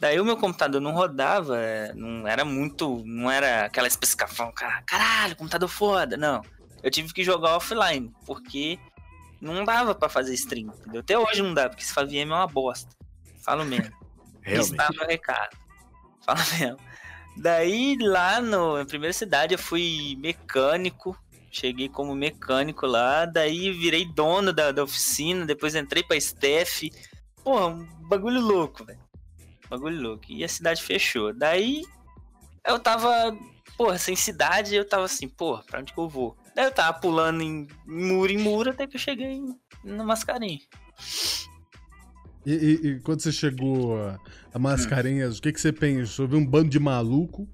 Daí 0.00 0.18
o 0.18 0.24
meu 0.24 0.38
computador 0.38 0.80
não 0.80 0.92
rodava, 0.92 1.58
não 1.94 2.26
era 2.26 2.46
muito. 2.46 3.02
Não 3.04 3.30
era 3.30 3.66
aquela 3.66 3.86
especificação, 3.86 4.50
caralho, 4.86 5.36
computador 5.36 5.68
foda. 5.68 6.16
Não. 6.16 6.40
Eu 6.82 6.90
tive 6.90 7.12
que 7.12 7.22
jogar 7.22 7.56
offline, 7.56 8.10
porque 8.24 8.78
não 9.38 9.66
dava 9.66 9.94
para 9.94 10.08
fazer 10.08 10.32
stream, 10.32 10.68
entendeu? 10.68 11.00
Até 11.00 11.18
hoje 11.18 11.42
não 11.42 11.52
dá, 11.52 11.68
porque 11.68 11.82
esse 11.82 11.92
FAVM 11.92 12.22
é 12.22 12.24
uma 12.24 12.46
bosta. 12.46 12.88
Falo 13.42 13.66
mesmo. 13.66 13.94
Realmente. 14.40 14.70
Está 14.70 14.88
no 14.94 15.06
recado. 15.06 15.56
Fala 16.24 16.40
mesmo. 16.58 16.78
Daí 17.36 17.96
lá 17.98 18.40
no, 18.40 18.78
na 18.78 18.84
primeira 18.84 19.12
cidade 19.12 19.54
eu 19.54 19.58
fui 19.58 20.16
mecânico. 20.18 21.16
Cheguei 21.50 21.88
como 21.88 22.14
mecânico 22.14 22.86
lá, 22.86 23.24
daí 23.24 23.72
virei 23.72 24.04
dono 24.04 24.52
da, 24.52 24.72
da 24.72 24.84
oficina, 24.84 25.46
depois 25.46 25.74
entrei 25.74 26.02
pra 26.02 26.16
staff. 26.16 26.90
Porra, 27.42 27.68
um 27.68 27.86
bagulho 28.08 28.40
louco, 28.40 28.84
velho. 28.84 29.00
Bagulho 29.70 30.00
louco. 30.00 30.24
E 30.28 30.44
a 30.44 30.48
cidade 30.48 30.82
fechou. 30.82 31.32
Daí 31.32 31.82
eu 32.66 32.78
tava, 32.78 33.34
porra, 33.76 33.96
sem 33.96 34.14
cidade, 34.14 34.74
eu 34.74 34.86
tava 34.86 35.04
assim, 35.04 35.28
porra, 35.28 35.62
pra 35.62 35.80
onde 35.80 35.92
que 35.92 35.98
eu 35.98 36.08
vou? 36.08 36.36
Daí 36.54 36.66
eu 36.66 36.72
tava 36.72 36.98
pulando 36.98 37.42
em 37.42 37.66
muro 37.86 38.32
em 38.32 38.38
muro 38.38 38.70
até 38.70 38.86
que 38.86 38.96
eu 38.96 39.00
cheguei 39.00 39.40
no 39.84 40.04
Mascarinha. 40.04 40.60
E, 42.46 42.52
e, 42.52 42.86
e, 42.86 43.00
quando 43.00 43.20
você 43.20 43.32
chegou 43.32 44.00
a, 44.00 44.20
a 44.54 44.58
Mascarenhas, 44.58 45.34
hum. 45.34 45.38
o 45.38 45.42
que, 45.42 45.52
que 45.52 45.60
você 45.60 45.72
pensou? 45.72 46.28
Viu 46.28 46.38
um 46.38 46.46
bando 46.46 46.70
de 46.70 46.78
maluco? 46.78 47.48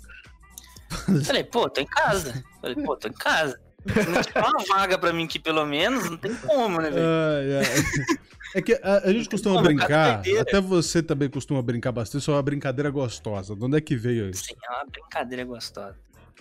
Falei, 1.25 1.43
pô, 1.43 1.69
tô 1.71 1.81
em 1.81 1.87
casa. 1.87 2.45
Falei, 2.61 2.77
pô, 2.77 2.95
tô 2.95 3.09
em 3.09 3.13
casa. 3.13 3.59
Não 3.87 4.23
tinha 4.23 4.45
uma 4.45 4.65
vaga 4.69 4.99
pra 4.99 5.13
mim 5.13 5.25
aqui, 5.25 5.39
pelo 5.39 5.65
menos, 5.65 6.09
não 6.11 6.17
tem 6.19 6.35
como, 6.37 6.81
né, 6.81 6.91
velho? 6.91 7.07
É 8.55 8.61
que 8.61 8.75
a, 8.75 8.99
a 8.99 9.13
gente 9.13 9.31
costuma 9.31 9.57
Pô, 9.57 9.63
brincar, 9.63 10.23
até 10.41 10.61
você 10.61 11.03
também 11.03 11.31
costuma 11.31 11.63
brincar 11.63 11.91
bastante, 11.91 12.23
só 12.23 12.33
é 12.33 12.35
uma 12.37 12.43
brincadeira 12.43 12.91
gostosa. 12.91 13.57
De 13.57 13.65
onde 13.65 13.79
é 13.79 13.81
que 13.81 13.97
veio 13.97 14.29
isso? 14.29 14.45
Sim, 14.45 14.55
é 14.63 14.75
uma 14.75 14.85
brincadeira 14.85 15.45
gostosa. 15.45 15.97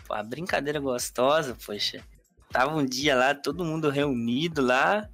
Pô, 0.05 0.13
a 0.13 0.21
brincadeira 0.21 0.79
gostosa, 0.79 1.55
poxa. 1.65 2.01
Tava 2.51 2.75
um 2.75 2.85
dia 2.85 3.15
lá, 3.15 3.33
todo 3.33 3.63
mundo 3.63 3.89
reunido 3.89 4.61
lá, 4.61 5.07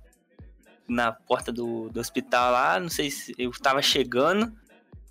na 0.87 1.11
porta 1.11 1.51
do, 1.51 1.89
do 1.89 1.99
hospital 1.99 2.51
lá, 2.51 2.79
não 2.79 2.89
sei 2.89 3.11
se 3.11 3.35
eu 3.37 3.51
tava 3.51 3.81
chegando, 3.81 4.51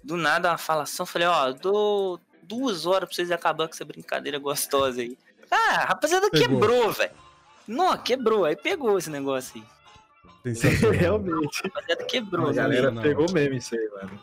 do 0.02 0.16
nada 0.16 0.50
uma 0.50 0.58
falação, 0.58 1.04
falei, 1.04 1.28
ó, 1.28 1.52
dou 1.52 2.20
duas 2.42 2.86
horas 2.86 3.08
pra 3.08 3.16
vocês 3.16 3.30
acabar 3.30 3.66
com 3.66 3.74
essa 3.74 3.84
brincadeira 3.84 4.38
gostosa 4.38 5.00
aí. 5.00 5.18
Ah, 5.50 5.82
a 5.82 5.84
rapaziada 5.86 6.30
pegou. 6.30 6.48
quebrou, 6.48 6.92
velho. 6.92 7.12
Não, 7.66 7.96
quebrou, 7.98 8.44
aí 8.44 8.56
pegou 8.56 8.96
esse 8.96 9.10
negócio 9.10 9.60
aí. 9.60 10.52
Realmente. 10.96 11.62
A 11.64 11.68
rapaziada 11.68 12.04
quebrou. 12.04 12.48
A 12.48 12.52
galera 12.52 12.90
não. 12.90 13.02
pegou 13.02 13.26
mesmo 13.32 13.54
isso 13.54 13.74
aí, 13.74 13.88
mano. 13.90 14.20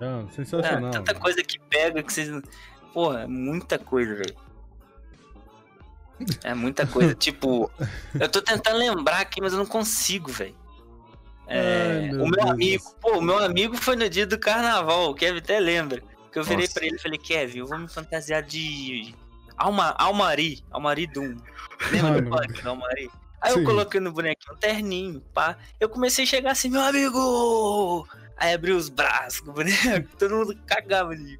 Não, 0.00 0.30
sensacional. 0.30 0.90
tanta 0.90 1.12
mano. 1.12 1.24
coisa 1.24 1.42
que 1.42 1.58
pega 1.58 2.02
que 2.02 2.12
vocês. 2.12 2.30
Porra, 2.92 3.26
muita 3.26 3.78
coisa, 3.78 4.14
velho. 4.14 4.43
É 6.42 6.54
muita 6.54 6.86
coisa. 6.86 7.14
tipo, 7.14 7.70
eu 8.18 8.28
tô 8.28 8.40
tentando 8.40 8.78
lembrar 8.78 9.20
aqui, 9.20 9.40
mas 9.40 9.52
eu 9.52 9.58
não 9.58 9.66
consigo, 9.66 10.30
velho. 10.30 10.54
É, 11.46 12.00
Ai, 12.04 12.10
meu 12.10 12.24
o 12.24 12.28
meu 12.28 12.30
Deus 12.30 12.50
amigo, 12.50 12.84
pô, 13.00 13.18
o 13.18 13.22
meu 13.22 13.38
amigo 13.38 13.76
foi 13.76 13.96
no 13.96 14.08
dia 14.08 14.26
do 14.26 14.38
carnaval, 14.38 15.10
o 15.10 15.14
Kevin 15.14 15.38
até 15.38 15.58
lembra. 15.60 16.02
Que 16.32 16.38
eu 16.38 16.44
virei 16.44 16.66
pra 16.66 16.84
ele 16.84 16.96
e 16.96 17.00
falei, 17.00 17.18
Kevin, 17.18 17.58
eu 17.58 17.66
vou 17.66 17.78
me 17.78 17.88
fantasiar 17.88 18.42
de 18.42 19.14
Alma, 19.56 19.94
Almari, 19.98 20.64
Almari 20.70 21.06
Doom. 21.06 21.36
Lembra 21.92 22.20
do 22.20 22.30
punk 22.30 22.62
do 22.62 22.68
Almari? 22.70 23.10
Aí 23.40 23.52
Sim. 23.52 23.60
eu 23.60 23.64
coloquei 23.66 24.00
no 24.00 24.10
bonequinho 24.10 24.54
um 24.54 24.58
terninho, 24.58 25.20
pá. 25.32 25.56
Eu 25.78 25.88
comecei 25.88 26.24
a 26.24 26.26
chegar 26.26 26.52
assim, 26.52 26.70
meu 26.70 26.80
amigo! 26.80 28.08
Aí 28.36 28.54
abri 28.54 28.72
os 28.72 28.88
braços 28.88 29.40
com 29.40 29.50
o 29.50 29.54
boneco, 29.54 30.08
todo 30.18 30.34
mundo 30.34 30.58
cagava 30.66 31.14
de 31.14 31.38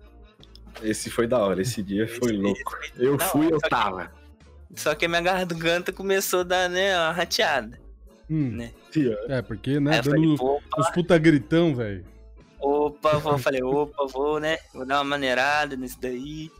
Esse 0.82 1.10
foi 1.10 1.26
da 1.26 1.38
hora, 1.38 1.62
esse 1.62 1.82
dia 1.82 2.04
esse 2.04 2.18
foi 2.18 2.32
louco. 2.32 2.76
eu 2.96 3.18
fui, 3.18 3.52
eu 3.52 3.58
tava. 3.58 4.12
Só 4.76 4.94
que 4.94 5.06
a 5.06 5.08
minha 5.08 5.20
garganta 5.20 5.92
começou 5.92 6.40
a 6.40 6.44
dar, 6.44 6.68
né, 6.68 6.96
uma 6.96 7.12
rateada. 7.12 7.78
Hum. 8.30 8.50
Né? 8.50 8.72
É, 9.28 9.42
porque, 9.42 9.78
né, 9.80 10.00
dando 10.02 10.36
falei, 10.36 10.60
os 10.78 10.90
puta 10.90 11.18
gritão, 11.18 11.74
velho. 11.74 12.04
Opa, 12.60 13.18
vou, 13.18 13.38
falei, 13.38 13.62
opa, 13.62 14.06
vou, 14.06 14.40
né, 14.40 14.58
vou 14.72 14.86
dar 14.86 14.98
uma 14.98 15.04
maneirada 15.04 15.76
nisso 15.76 15.98
daí. 16.00 16.50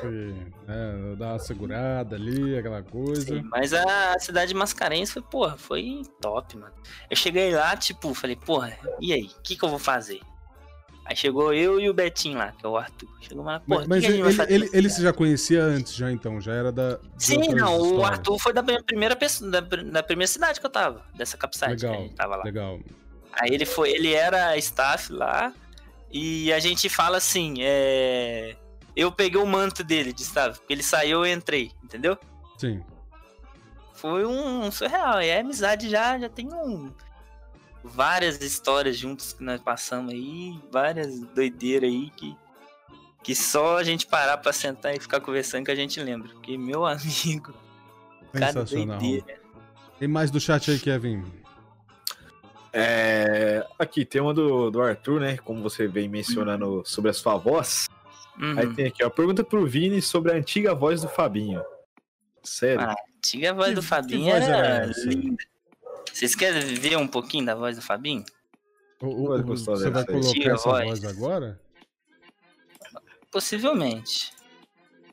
Sim, 0.00 0.52
é, 0.66 1.16
dar 1.16 1.32
uma 1.32 1.38
segurada 1.38 2.16
ali, 2.16 2.56
aquela 2.56 2.82
coisa. 2.82 3.22
Sim, 3.22 3.42
mas 3.50 3.74
a 3.74 4.18
cidade 4.18 4.48
de 4.48 4.54
Mascarenhas 4.54 5.10
foi, 5.10 5.22
porra, 5.22 5.56
foi 5.56 6.02
top, 6.20 6.56
mano. 6.56 6.72
Eu 7.10 7.16
cheguei 7.16 7.52
lá, 7.52 7.76
tipo, 7.76 8.14
falei, 8.14 8.36
porra, 8.36 8.76
e 9.00 9.12
aí, 9.12 9.24
o 9.24 9.42
que 9.42 9.54
que 9.54 9.64
eu 9.64 9.68
vou 9.68 9.78
fazer? 9.78 10.20
Aí 11.04 11.16
chegou 11.16 11.52
eu 11.52 11.80
e 11.80 11.90
o 11.90 11.94
Betinho 11.94 12.38
lá, 12.38 12.52
que 12.52 12.64
é 12.64 12.68
o 12.68 12.76
Arthur. 12.76 13.08
Chegou 13.20 13.44
lá, 13.44 13.58
porra, 13.60 13.84
Mas, 13.88 14.04
ele, 14.04 14.20
ele, 14.20 14.42
ele, 14.48 14.70
ele 14.72 14.90
se 14.90 15.02
já 15.02 15.12
conhecia 15.12 15.62
antes, 15.62 15.94
já 15.94 16.12
então? 16.12 16.40
Já 16.40 16.54
era 16.54 16.70
da. 16.70 16.98
Sim, 17.18 17.48
não, 17.54 17.96
o 17.96 18.04
Arthur 18.04 18.38
foi 18.38 18.52
da 18.52 18.62
primeira 18.62 19.16
pessoa, 19.16 19.50
da, 19.50 19.60
da, 19.60 20.02
primeira 20.02 20.30
cidade 20.30 20.60
que 20.60 20.66
eu 20.66 20.70
tava, 20.70 21.04
dessa 21.14 21.36
capsite 21.36 21.70
legal, 21.70 21.92
que 21.92 21.98
a 21.98 22.02
gente 22.02 22.14
tava 22.14 22.36
lá. 22.36 22.44
Legal. 22.44 22.78
Aí 23.32 23.50
ele 23.50 23.66
foi, 23.66 23.90
ele 23.90 24.12
era 24.12 24.56
staff 24.58 25.12
lá, 25.12 25.52
e 26.12 26.52
a 26.52 26.60
gente 26.60 26.88
fala 26.88 27.16
assim, 27.16 27.56
é. 27.60 28.56
Eu 28.94 29.10
peguei 29.10 29.40
o 29.40 29.46
manto 29.46 29.82
dele 29.82 30.12
de 30.12 30.22
staff, 30.22 30.58
porque 30.58 30.72
ele 30.74 30.82
saiu 30.82 31.24
e 31.24 31.30
eu 31.30 31.34
entrei, 31.34 31.72
entendeu? 31.82 32.16
Sim. 32.58 32.82
Foi 33.94 34.24
um 34.26 34.70
surreal, 34.70 35.20
e 35.22 35.32
a 35.32 35.40
amizade 35.40 35.88
já, 35.88 36.18
já 36.18 36.28
tem 36.28 36.48
um 36.52 36.92
várias 37.82 38.40
histórias 38.40 38.96
juntos 38.96 39.32
que 39.32 39.42
nós 39.42 39.60
passamos 39.60 40.12
aí, 40.12 40.58
várias 40.70 41.20
doideiras 41.20 41.90
aí 41.90 42.10
que, 42.16 42.36
que 43.22 43.34
só 43.34 43.78
a 43.78 43.84
gente 43.84 44.06
parar 44.06 44.38
pra 44.38 44.52
sentar 44.52 44.94
e 44.94 45.00
ficar 45.00 45.20
conversando 45.20 45.64
que 45.64 45.70
a 45.70 45.76
gente 45.76 46.00
lembra. 46.00 46.28
Porque, 46.30 46.56
meu 46.56 46.84
amigo, 46.86 47.54
cada 48.32 48.64
doideira. 48.64 49.40
Tem 49.98 50.08
mais 50.08 50.30
do 50.30 50.40
chat 50.40 50.70
aí, 50.70 50.78
Kevin? 50.78 51.24
É, 52.72 53.66
aqui 53.78 54.04
tem 54.04 54.22
uma 54.22 54.32
do, 54.32 54.70
do 54.70 54.80
Arthur, 54.80 55.20
né? 55.20 55.36
Como 55.36 55.62
você 55.62 55.86
vem 55.86 56.08
mencionando 56.08 56.82
sobre 56.86 57.10
a 57.10 57.14
sua 57.14 57.36
voz. 57.36 57.88
Uhum. 58.40 58.58
Aí 58.58 58.74
tem 58.74 58.86
aqui, 58.86 59.04
ó. 59.04 59.10
Pergunta 59.10 59.44
pro 59.44 59.66
Vini 59.66 60.00
sobre 60.00 60.32
a 60.32 60.36
antiga 60.36 60.74
voz 60.74 61.02
do 61.02 61.08
Fabinho. 61.08 61.62
Sério? 62.42 62.80
A 62.80 62.94
antiga 63.16 63.52
voz 63.52 63.68
que, 63.68 63.74
do 63.74 63.82
Fabinho 63.82 64.34
era, 64.34 64.56
era 64.56 64.86
linda. 65.04 65.44
Vocês 66.12 66.34
querem 66.34 66.74
ver 66.74 66.96
um 66.98 67.08
pouquinho 67.08 67.46
da 67.46 67.54
voz 67.54 67.76
do 67.76 67.82
Fabinho? 67.82 68.24
O, 69.00 69.06
o, 69.06 69.34
o, 69.34 69.56
você 69.56 69.90
vai 69.90 70.04
colocar 70.04 70.50
essa 70.50 70.68
voz. 70.68 70.84
voz 70.84 71.04
agora? 71.04 71.60
Possivelmente. 73.30 74.32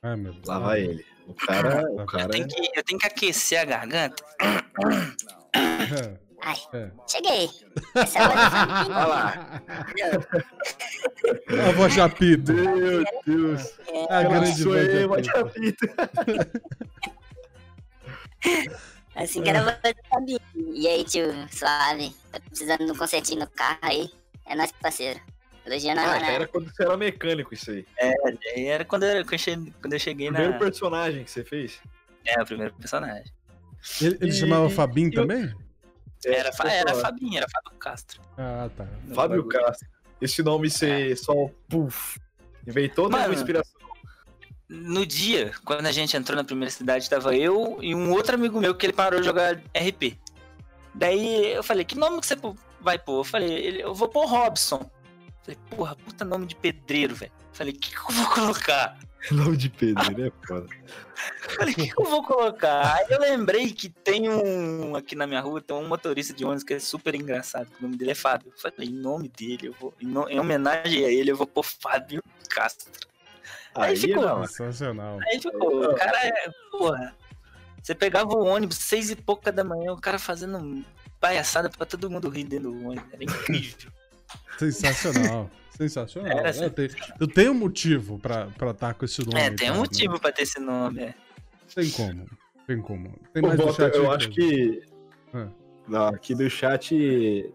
Ai, 0.03 0.15
meu 0.15 0.33
Deus. 0.33 0.47
Lá 0.47 0.59
vai 0.59 0.81
ele. 0.81 1.05
O 1.25 1.33
cara. 1.33 1.83
O 1.89 2.05
cara 2.05 2.25
eu, 2.25 2.29
tenho 2.29 2.47
que, 2.47 2.71
eu 2.75 2.83
tenho 2.83 2.99
que 2.99 3.07
aquecer 3.07 3.59
a 3.59 3.65
garganta. 3.65 4.23
Ai, 6.41 6.55
é. 6.73 6.91
cheguei. 7.07 7.49
Essa 7.95 8.19
é 8.19 8.23
a 8.23 8.85
Olha 8.85 9.05
lá. 9.05 9.61
A 11.67 11.71
voz 11.73 11.93
chapita. 11.93 12.53
Meu 12.53 13.03
Deus. 13.25 13.73
É, 13.87 14.13
a 14.13 14.23
grande 14.23 14.63
voz 14.63 15.25
chapita. 15.25 15.87
Assim 19.19 19.43
que 19.43 19.49
era 19.49 19.63
chapita. 20.09 20.41
E 20.55 20.87
aí, 20.87 21.03
tio, 21.03 21.25
suave. 21.51 22.15
Tá 22.31 22.39
precisando 22.39 22.85
de 22.85 22.91
um 22.91 22.95
concertinho 22.95 23.41
no 23.41 23.47
carro 23.47 23.79
aí. 23.81 24.09
É 24.45 24.55
nóis, 24.55 24.71
parceiro. 24.71 25.19
Elogiando 25.65 25.99
ah, 26.01 26.17
era 26.17 26.47
quando 26.47 26.73
você 26.73 26.83
era 26.83 26.97
mecânico 26.97 27.53
isso 27.53 27.69
aí. 27.69 27.85
É, 27.97 28.13
era 28.65 28.85
quando 28.85 29.03
eu, 29.03 29.25
quando 29.25 29.93
eu 29.93 29.99
cheguei, 29.99 30.31
na... 30.31 30.39
O 30.39 30.41
primeiro 30.41 30.59
personagem 30.59 31.23
que 31.23 31.29
você 31.29 31.43
fez? 31.43 31.79
É, 32.25 32.41
o 32.41 32.45
primeiro 32.45 32.73
personagem. 32.73 33.31
Ele, 34.01 34.17
ele 34.21 34.31
e... 34.31 34.33
chamava 34.33 34.69
Fabinho 34.69 35.11
também? 35.11 35.53
Era, 36.25 36.49
era 36.63 36.95
Fabinho, 36.95 37.37
era 37.37 37.47
Fábio 37.49 37.77
Castro. 37.77 38.21
Ah, 38.37 38.69
tá. 38.75 38.87
Fábio 39.13 39.45
Castro. 39.47 39.87
Esse 40.21 40.41
nome 40.41 40.69
ser 40.69 41.11
é. 41.11 41.15
só 41.15 41.33
puf. 41.69 42.19
Inventou 42.67 43.07
uma 43.07 43.27
inspiração. 43.29 43.78
No 44.69 45.03
dia, 45.03 45.51
quando 45.65 45.87
a 45.87 45.91
gente 45.91 46.15
entrou 46.15 46.35
na 46.35 46.43
primeira 46.43 46.69
cidade, 46.69 47.09
tava 47.09 47.35
eu 47.35 47.79
e 47.81 47.95
um 47.95 48.11
outro 48.11 48.35
amigo 48.35 48.59
meu 48.59 48.75
que 48.75 48.85
ele 48.85 48.93
parou 48.93 49.19
de 49.19 49.25
jogar 49.25 49.55
RP. 49.75 50.15
Daí 50.93 51.53
eu 51.53 51.63
falei, 51.63 51.83
que 51.83 51.97
nome 51.97 52.19
que 52.19 52.27
você 52.27 52.37
vai 52.79 52.99
pôr? 52.99 53.21
Eu 53.21 53.23
falei, 53.23 53.81
eu 53.81 53.95
vou 53.95 54.07
pôr 54.07 54.27
Robson. 54.27 54.89
Falei, 55.41 55.59
porra, 55.69 55.95
puta 55.95 56.23
nome 56.23 56.45
de 56.45 56.55
pedreiro, 56.55 57.15
velho. 57.15 57.31
Falei, 57.51 57.73
o 57.73 57.77
que, 57.77 57.89
que 57.89 57.97
eu 57.97 58.15
vou 58.15 58.27
colocar? 58.27 58.97
Nome 59.31 59.57
de 59.57 59.69
pedreiro 59.69 60.27
é 60.27 60.47
foda. 60.47 60.67
Falei, 61.55 61.73
o 61.73 61.75
que, 61.75 61.93
que 61.93 62.01
eu 62.01 62.05
vou 62.05 62.23
colocar? 62.23 62.95
Aí 62.95 63.07
eu 63.09 63.19
lembrei 63.19 63.71
que 63.71 63.89
tem 63.89 64.29
um. 64.29 64.95
Aqui 64.95 65.13
na 65.13 65.27
minha 65.27 65.41
rua 65.41 65.61
tem 65.61 65.75
um 65.75 65.87
motorista 65.87 66.33
de 66.33 66.45
ônibus 66.45 66.63
que 66.63 66.75
é 66.75 66.79
super 66.79 67.13
engraçado. 67.15 67.67
O 67.79 67.83
nome 67.83 67.97
dele 67.97 68.11
é 68.11 68.15
Fábio. 68.15 68.53
Eu 68.55 68.57
falei, 68.57 68.89
em 68.89 68.93
nome 68.93 69.27
dele, 69.27 69.67
eu 69.67 69.73
vou. 69.73 69.93
Em 69.99 70.39
homenagem 70.39 71.03
a 71.03 71.11
ele, 71.11 71.31
eu 71.31 71.35
vou 71.35 71.45
pôr 71.45 71.63
Fábio 71.63 72.23
Castro. 72.49 72.89
Aí, 73.79 73.91
aí 73.91 73.97
ficou. 73.97 74.23
Não, 74.23 74.45
sensacional. 74.45 75.19
Aí 75.21 75.39
ficou. 75.41 75.91
O 75.91 75.95
cara 75.95 76.27
é. 76.27 76.33
Porra. 76.71 77.15
Você 77.81 77.95
pegava 77.95 78.33
o 78.33 78.45
ônibus 78.45 78.77
seis 78.77 79.09
e 79.09 79.15
pouca 79.15 79.51
da 79.51 79.63
manhã, 79.63 79.93
o 79.93 80.01
cara 80.01 80.19
fazendo 80.19 80.83
palhaçada 81.19 81.69
pra 81.69 81.85
todo 81.85 82.09
mundo 82.09 82.29
rir 82.29 82.43
dentro 82.43 82.71
do 82.71 82.87
ônibus. 82.87 83.13
Era 83.13 83.23
incrível. 83.23 83.91
Sensacional. 84.57 85.49
Sensacional. 85.75 86.37
Era, 86.37 86.49
é, 86.49 86.69
tem, 86.69 86.89
eu 87.19 87.27
tenho 87.27 87.51
um 87.51 87.55
motivo 87.55 88.19
pra 88.19 88.47
estar 88.49 88.73
tá 88.73 88.93
com 88.93 89.05
esse 89.05 89.25
nome. 89.25 89.39
É, 89.39 89.49
tem 89.49 89.69
um 89.69 89.75
né? 89.75 89.79
motivo 89.79 90.13
né? 90.13 90.19
pra 90.19 90.31
ter 90.31 90.41
esse 90.41 90.59
nome. 90.59 91.03
É. 91.03 91.15
Tem 91.73 91.89
como. 91.91 92.25
Tem 92.67 92.81
como. 92.81 93.19
Tem 93.33 93.41
mais 93.41 93.75
chat 93.75 93.95
eu 93.95 94.11
acho 94.11 94.29
que. 94.29 94.83
É. 95.33 95.47
aqui 95.95 96.35
do 96.35 96.49
chat 96.49 96.93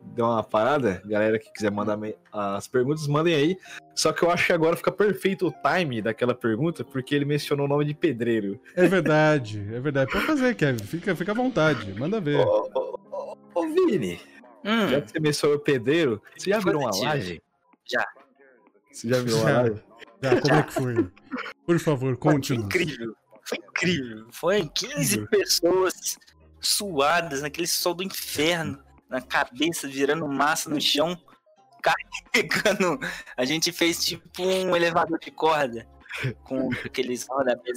deu 0.02 0.24
uma 0.24 0.42
parada. 0.42 1.02
Galera 1.04 1.38
que 1.38 1.52
quiser 1.52 1.70
mandar 1.70 1.98
as 2.32 2.66
perguntas, 2.66 3.06
mandem 3.06 3.34
aí. 3.34 3.56
Só 3.94 4.12
que 4.12 4.22
eu 4.22 4.30
acho 4.30 4.46
que 4.46 4.52
agora 4.52 4.76
fica 4.76 4.90
perfeito 4.90 5.46
o 5.46 5.52
time 5.52 6.02
daquela 6.02 6.34
pergunta, 6.34 6.84
porque 6.84 7.14
ele 7.14 7.24
mencionou 7.24 7.66
o 7.66 7.68
nome 7.68 7.84
de 7.84 7.94
pedreiro. 7.94 8.60
É 8.74 8.86
verdade, 8.86 9.60
é 9.72 9.80
verdade. 9.80 10.10
Pode 10.10 10.26
fazer, 10.26 10.54
Kevin. 10.54 10.84
Fica, 10.84 11.14
fica 11.14 11.32
à 11.32 11.34
vontade. 11.34 11.92
Manda 11.98 12.20
ver. 12.20 12.44
Ô, 12.46 12.70
ô, 12.74 13.00
ô, 13.10 13.38
ô 13.54 13.68
Vini, 13.68 14.20
hum. 14.64 14.88
já 14.88 15.00
que 15.00 15.10
você 15.10 15.20
mencionou 15.20 15.58
pedreiro, 15.58 16.20
você 16.36 16.50
já 16.50 16.58
virou 16.58 16.82
uma 16.82 16.90
laje? 16.96 17.40
Já. 17.84 18.06
Você 18.90 19.08
já 19.08 19.20
viu 19.20 19.38
a 19.40 19.50
live? 19.50 19.82
Já, 20.22 20.40
como 20.40 20.54
é 20.54 20.62
que 20.62 20.72
foi? 20.72 21.10
Por 21.66 21.78
favor, 21.78 22.16
conte-nos. 22.16 22.62
Foi 22.72 22.82
incrível. 22.82 23.16
Foi 23.42 23.58
incrível. 23.58 24.26
Foi 24.30 24.68
15 24.68 25.26
pessoas 25.28 26.16
suadas 26.64 27.42
naquele 27.42 27.66
sol 27.66 27.94
do 27.94 28.02
inferno, 28.02 28.82
na 29.08 29.20
cabeça, 29.20 29.86
virando 29.86 30.26
massa 30.26 30.68
no 30.68 30.80
chão, 30.80 31.16
carregando. 31.82 32.98
A 33.36 33.44
gente 33.44 33.70
fez 33.72 34.04
tipo 34.04 34.42
um 34.42 34.74
elevador 34.74 35.18
de 35.18 35.30
corda 35.30 35.86
com 36.44 36.70
aqueles. 36.84 37.26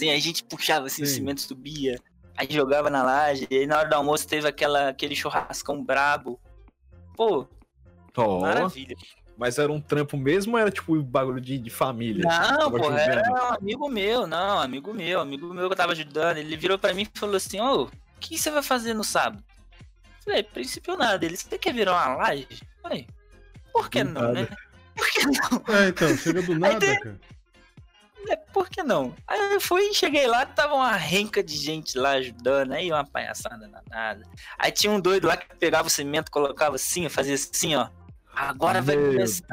Aí 0.02 0.10
a 0.10 0.20
gente 0.20 0.44
puxava 0.44 0.88
assim, 0.88 1.06
Sim. 1.06 1.12
o 1.12 1.16
cimento 1.16 1.42
subia. 1.42 2.00
Aí 2.36 2.48
jogava 2.50 2.90
na 2.90 3.04
laje. 3.04 3.48
E 3.50 3.58
aí 3.58 3.68
na 3.68 3.80
hora 3.80 3.90
do 3.90 3.96
almoço 3.96 4.28
teve 4.28 4.48
aquela, 4.48 4.90
aquele 4.90 5.16
churrascão 5.16 5.84
brabo. 5.84 6.40
Pô, 7.16 7.48
oh. 8.16 8.40
maravilha. 8.40 8.96
Mas 9.38 9.60
era 9.60 9.72
um 9.72 9.80
trampo 9.80 10.18
mesmo 10.18 10.54
ou 10.54 10.60
era 10.60 10.72
tipo 10.72 11.00
bagulho 11.04 11.40
de, 11.40 11.60
de 11.60 11.70
família? 11.70 12.24
Não, 12.26 12.72
pô, 12.72 12.92
era 12.92 13.32
um 13.32 13.54
amigo 13.54 13.88
meu, 13.88 14.26
não, 14.26 14.60
amigo 14.60 14.94
meu, 14.94 15.20
amigo 15.20 15.54
meu 15.54 15.68
que 15.68 15.74
eu 15.74 15.78
tava 15.78 15.92
ajudando. 15.92 16.38
Ele 16.38 16.58
virou 16.58 16.80
pra 16.80 16.94
mim 16.94 17.04
e 17.04 17.20
falou 17.20 17.36
assim: 17.36 17.60
Ô, 17.60 17.88
o 18.18 18.20
que 18.20 18.38
você 18.38 18.50
vai 18.50 18.64
fazer 18.64 18.94
no 18.94 19.04
sábado? 19.04 19.44
Eu 20.20 20.24
falei, 20.26 20.44
princípio 20.44 20.98
nada. 20.98 21.26
Ele, 21.26 21.38
você 21.38 21.58
quer 21.58 21.74
virar 21.74 21.94
uma 21.94 22.18
laje? 22.18 22.48
Falei, 22.82 23.08
por 23.72 23.90
que 23.90 24.04
não, 24.04 24.34
né? 24.34 24.48
Por 24.96 25.10
que 25.12 25.26
não? 25.26 25.64
É, 25.76 25.90
então, 25.90 26.18
chega 26.18 26.42
do 26.42 26.60
nada, 26.60 26.86
Aí, 26.86 27.00
cara. 27.00 27.20
É, 28.30 28.36
por 28.36 28.68
que 28.68 28.84
não? 28.84 29.16
Aí 29.26 29.54
eu 29.54 29.62
fui, 29.62 29.94
cheguei 29.94 30.28
lá, 30.28 30.46
tava 30.46 30.74
uma 30.74 30.92
renca 30.94 31.42
de 31.42 31.56
gente 31.56 31.98
lá 31.98 32.12
ajudando, 32.14 32.74
aí 32.74 32.92
uma 32.92 33.06
palhaçada 33.06 33.70
danada. 33.70 34.24
Aí 34.58 34.72
tinha 34.72 34.92
um 34.92 35.00
doido 35.00 35.28
lá 35.28 35.38
que 35.38 35.56
pegava 35.56 35.88
o 35.88 35.92
cimento, 35.92 36.30
colocava 36.30 36.76
assim, 36.76 37.08
fazia 37.08 37.36
assim, 37.36 37.76
ó. 37.76 37.88
Agora 38.36 38.82
vai 38.82 38.96
começar. 38.96 39.46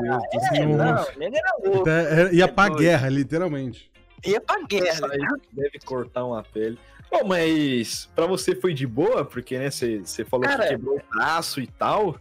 É, 0.52 0.66
não, 0.66 1.06
ele 1.20 1.36
era 1.36 1.56
louco. 1.64 1.88
É, 1.88 2.34
ia 2.34 2.48
pra 2.48 2.68
guerra, 2.68 3.08
literalmente. 3.08 3.93
Ia 4.24 4.40
pra 4.40 4.62
guerra. 4.62 5.08
Aí 5.10 5.20
deve 5.52 5.78
cortar 5.84 6.24
uma 6.24 6.42
pele. 6.42 6.78
Bom, 7.10 7.24
mas 7.26 8.08
pra 8.14 8.26
você 8.26 8.56
foi 8.56 8.74
de 8.74 8.86
boa? 8.86 9.24
Porque, 9.24 9.58
né, 9.58 9.70
você, 9.70 10.24
falou 10.24 10.46
Cara, 10.46 10.64
que 10.64 10.68
quebrou 10.70 10.96
o 10.96 11.02
braço 11.14 11.60
e 11.60 11.66
tal. 11.66 12.18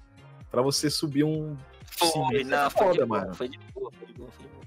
Pra 0.52 0.62
você 0.62 0.90
subir 0.90 1.24
um. 1.24 1.58
Foi, 1.86 2.44
não, 2.44 2.70
foi 2.70 2.84
foda, 2.84 3.00
de 3.00 3.06
boa, 3.06 3.20
mano. 3.20 3.34
Foi 3.34 3.48
de 3.48 3.60
boa, 3.74 3.92
foi 3.98 4.08
de 4.08 4.14
boa, 4.14 4.32
foi 4.32 4.46
de 4.46 4.52
boa. 4.52 4.64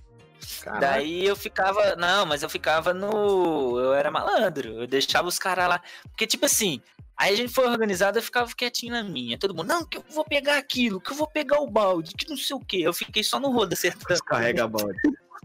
Caraca. 0.62 0.80
Daí 0.80 1.24
eu 1.24 1.37
ficava. 1.37 1.95
Não, 1.97 2.26
mas 2.26 2.43
eu 2.43 2.49
ficava 2.49 2.93
no. 2.93 3.78
Eu 3.78 3.95
era 3.95 4.11
malandro. 4.11 4.80
Eu 4.80 4.87
deixava 4.87 5.28
os 5.28 5.39
caras 5.39 5.68
lá. 5.68 5.80
Porque, 6.11 6.26
tipo 6.26 6.47
assim, 6.47 6.80
Aí 7.18 7.32
a 7.32 7.37
gente 7.37 7.53
foi 7.53 7.66
organizado, 7.66 8.18
eu 8.18 8.22
ficava 8.22 8.53
quietinho 8.55 8.93
na 8.93 9.03
minha. 9.03 9.39
Todo 9.39 9.55
mundo, 9.55 9.68
não, 9.68 9.87
que 9.87 9.97
eu 9.97 10.05
vou 10.11 10.22
pegar 10.22 10.59
aquilo, 10.59 11.01
que 11.01 11.11
eu 11.12 11.16
vou 11.16 11.26
pegar 11.26 11.61
o 11.61 11.70
balde, 11.70 12.14
que 12.14 12.28
não 12.28 12.37
sei 12.37 12.55
o 12.55 12.61
que. 12.61 12.82
Eu 12.82 12.93
fiquei 12.93 13.24
só 13.24 13.41
no 13.41 13.51
rodo 13.51 13.72
acertando. 13.72 14.22
Carrega 14.22 14.68
balde. 14.68 14.99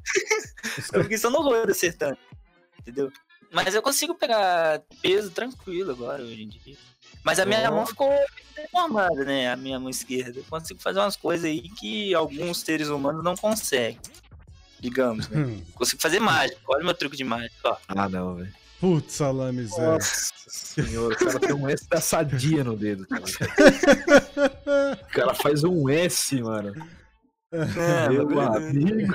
eu 0.94 1.04
fiquei 1.04 1.18
só 1.18 1.30
no 1.30 1.42
rodo 1.42 1.72
acertando. 1.72 2.18
Entendeu? 2.80 3.12
Mas 3.52 3.76
eu 3.76 3.82
consigo 3.82 4.16
pegar 4.16 4.82
peso 5.02 5.30
tranquilo 5.32 5.92
agora, 5.92 6.24
hoje 6.24 6.44
em 6.44 6.48
dia. 6.48 6.78
Mas 7.24 7.40
a 7.40 7.46
minha 7.46 7.70
oh. 7.70 7.76
mão 7.76 7.86
ficou 7.86 8.12
deformada, 8.56 9.24
né? 9.26 9.52
A 9.52 9.56
minha 9.56 9.80
mão 9.80 9.90
esquerda. 9.90 10.40
Eu 10.40 10.46
consigo 10.50 10.82
fazer 10.82 11.00
umas 11.00 11.16
coisas 11.16 11.46
aí 11.46 11.62
que 11.62 12.14
alguns 12.16 12.62
seres 12.62 12.88
humanos 12.88 13.24
não 13.24 13.36
conseguem. 13.36 14.00
Digamos, 14.80 15.28
né? 15.30 15.42
Hum. 15.42 15.62
Consigo 15.76 16.02
fazer 16.02 16.20
mágica. 16.20 16.60
Olha 16.68 16.82
o 16.82 16.86
meu 16.86 16.94
truque 16.94 17.18
de 17.18 17.24
mágica, 17.24 17.70
ó. 17.70 17.78
Ah, 17.90 18.10
não, 18.10 18.36
velho. 18.36 18.54
Putz, 18.80 19.14
salame 19.14 19.64
Zé. 19.66 19.80
Nossa 19.80 20.34
senhora, 20.48 21.14
o 21.14 21.18
cara 21.18 21.40
tem 21.40 21.54
um 21.54 21.70
S 21.70 21.88
da 21.88 22.02
sadia 22.02 22.64
no 22.64 22.76
dedo. 22.76 23.06
Cara. 23.06 23.22
o 25.04 25.14
cara 25.14 25.34
faz 25.36 25.64
um 25.64 25.88
S, 25.88 26.42
mano. 26.42 26.74
É, 27.52 28.10
Meu 28.10 28.40
amigo. 28.40 29.14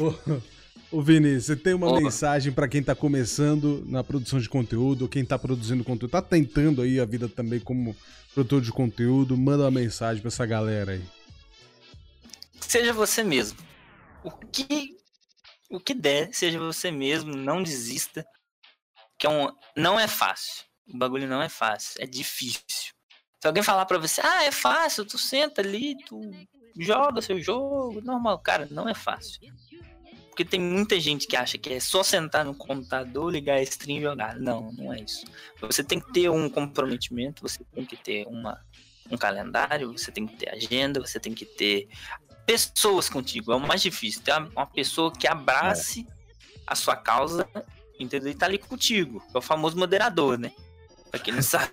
Ô, 0.90 1.02
Vini, 1.02 1.40
você 1.40 1.54
tem 1.56 1.74
uma 1.74 2.00
mensagem 2.00 2.52
para 2.52 2.68
quem 2.68 2.82
tá 2.82 2.94
começando 2.94 3.84
na 3.86 4.02
produção 4.02 4.38
de 4.38 4.48
conteúdo, 4.48 5.08
quem 5.08 5.24
tá 5.24 5.38
produzindo 5.38 5.84
conteúdo, 5.84 6.12
tá 6.12 6.22
tentando 6.22 6.80
aí 6.80 6.98
a 7.00 7.04
vida 7.04 7.28
também 7.28 7.60
como 7.60 7.94
produtor 8.32 8.60
de 8.60 8.72
conteúdo, 8.72 9.36
manda 9.36 9.64
uma 9.64 9.70
mensagem 9.70 10.20
para 10.22 10.28
essa 10.28 10.46
galera 10.46 10.92
aí. 10.92 11.04
Seja 12.60 12.92
você 12.92 13.22
mesmo. 13.22 13.58
O 14.24 14.30
que 14.30 14.96
o 15.68 15.80
que 15.80 15.94
der, 15.94 16.32
seja 16.32 16.58
você 16.58 16.90
mesmo, 16.90 17.36
não 17.36 17.62
desista. 17.62 18.24
Que 19.18 19.26
é 19.26 19.30
um, 19.30 19.48
não 19.76 19.98
é 19.98 20.06
fácil. 20.06 20.64
O 20.86 20.96
bagulho 20.96 21.26
não 21.26 21.42
é 21.42 21.48
fácil, 21.48 21.94
é 22.00 22.06
difícil. 22.06 22.95
Se 23.46 23.48
alguém 23.48 23.62
falar 23.62 23.86
para 23.86 23.96
você, 23.96 24.20
ah, 24.24 24.42
é 24.42 24.50
fácil, 24.50 25.04
tu 25.04 25.16
senta 25.16 25.60
ali, 25.60 25.96
tu 26.04 26.20
joga 26.76 27.22
seu 27.22 27.40
jogo, 27.40 28.00
normal, 28.00 28.40
cara, 28.40 28.66
não 28.72 28.88
é 28.88 28.94
fácil. 28.94 29.40
Porque 30.30 30.44
tem 30.44 30.58
muita 30.58 30.98
gente 30.98 31.28
que 31.28 31.36
acha 31.36 31.56
que 31.56 31.74
é 31.74 31.78
só 31.78 32.02
sentar 32.02 32.44
no 32.44 32.56
computador, 32.56 33.30
ligar 33.30 33.58
a 33.58 33.62
stream 33.62 33.98
e 33.98 34.02
jogar. 34.02 34.34
Não, 34.40 34.72
não 34.72 34.92
é 34.92 34.98
isso. 34.98 35.24
Você 35.60 35.84
tem 35.84 36.00
que 36.00 36.12
ter 36.12 36.28
um 36.28 36.50
comprometimento, 36.50 37.40
você 37.40 37.62
tem 37.72 37.84
que 37.84 37.96
ter 37.96 38.26
uma, 38.26 38.60
um 39.08 39.16
calendário, 39.16 39.96
você 39.96 40.10
tem 40.10 40.26
que 40.26 40.34
ter 40.34 40.50
agenda, 40.50 40.98
você 40.98 41.20
tem 41.20 41.32
que 41.32 41.46
ter 41.46 41.86
pessoas 42.44 43.08
contigo. 43.08 43.52
É 43.52 43.54
o 43.54 43.60
mais 43.60 43.80
difícil. 43.80 44.22
Ter 44.22 44.32
uma 44.32 44.66
pessoa 44.66 45.12
que 45.12 45.28
abrace 45.28 46.04
é. 46.04 46.62
a 46.66 46.74
sua 46.74 46.96
causa, 46.96 47.48
entendeu? 47.96 48.32
E 48.32 48.34
tá 48.34 48.46
ali 48.46 48.58
contigo. 48.58 49.24
É 49.32 49.38
o 49.38 49.40
famoso 49.40 49.78
moderador, 49.78 50.36
né? 50.36 50.50
Pra 51.10 51.20
quem 51.20 51.34
não 51.34 51.42
sabe. 51.42 51.70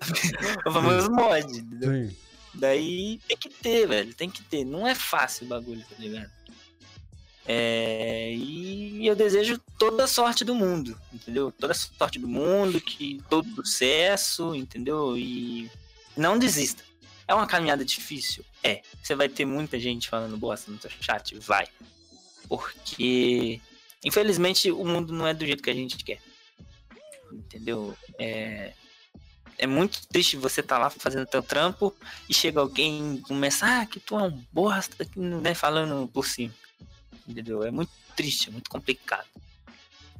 é 0.64 0.68
o 0.68 0.72
famoso 0.72 1.10
mod, 1.10 1.58
entendeu? 1.58 2.08
Sim. 2.08 2.16
Daí 2.54 3.18
tem 3.26 3.36
que 3.36 3.48
ter, 3.48 3.86
velho. 3.86 4.14
Tem 4.14 4.30
que 4.30 4.42
ter. 4.42 4.64
Não 4.64 4.86
é 4.86 4.94
fácil 4.94 5.46
o 5.46 5.48
bagulho, 5.48 5.84
tá 5.88 5.96
ligado? 5.98 6.30
É, 7.46 8.32
e 8.32 9.06
eu 9.06 9.14
desejo 9.14 9.60
toda 9.78 10.04
a 10.04 10.08
sorte 10.08 10.44
do 10.44 10.54
mundo, 10.54 10.98
entendeu? 11.12 11.52
Toda 11.52 11.72
a 11.72 11.76
sorte 11.76 12.18
do 12.18 12.26
mundo, 12.26 12.80
que 12.80 13.20
todo 13.28 13.46
sucesso, 13.54 14.54
entendeu? 14.54 15.16
E 15.16 15.70
não 16.16 16.38
desista. 16.38 16.82
É 17.26 17.34
uma 17.34 17.46
caminhada 17.46 17.84
difícil? 17.84 18.44
É. 18.62 18.82
Você 19.02 19.14
vai 19.14 19.28
ter 19.28 19.44
muita 19.44 19.78
gente 19.78 20.08
falando 20.08 20.36
bosta 20.36 20.70
no 20.70 20.80
seu 20.80 20.90
chat? 20.90 21.38
Vai. 21.38 21.66
Porque, 22.48 23.60
infelizmente, 24.02 24.70
o 24.70 24.84
mundo 24.84 25.12
não 25.12 25.26
é 25.26 25.34
do 25.34 25.44
jeito 25.44 25.62
que 25.62 25.70
a 25.70 25.74
gente 25.74 26.02
quer. 26.02 26.20
Entendeu? 27.32 27.96
É, 28.18 28.72
é 29.58 29.66
muito 29.66 30.06
triste 30.08 30.36
você 30.36 30.60
estar 30.60 30.76
tá 30.76 30.82
lá 30.82 30.90
fazendo 30.90 31.26
teu 31.26 31.42
trampo 31.42 31.94
e 32.28 32.34
chega 32.34 32.60
alguém 32.60 33.16
e 33.16 33.20
começa, 33.20 33.66
ah, 33.66 33.86
que 33.86 34.00
tu 34.00 34.18
é 34.18 34.22
um 34.24 34.44
bosta, 34.52 35.06
né, 35.16 35.54
falando 35.54 36.08
por 36.08 36.26
cima 36.26 36.52
entendeu? 37.28 37.62
É 37.64 37.70
muito 37.70 37.90
triste, 38.14 38.48
é 38.48 38.52
muito 38.52 38.70
complicado. 38.70 39.26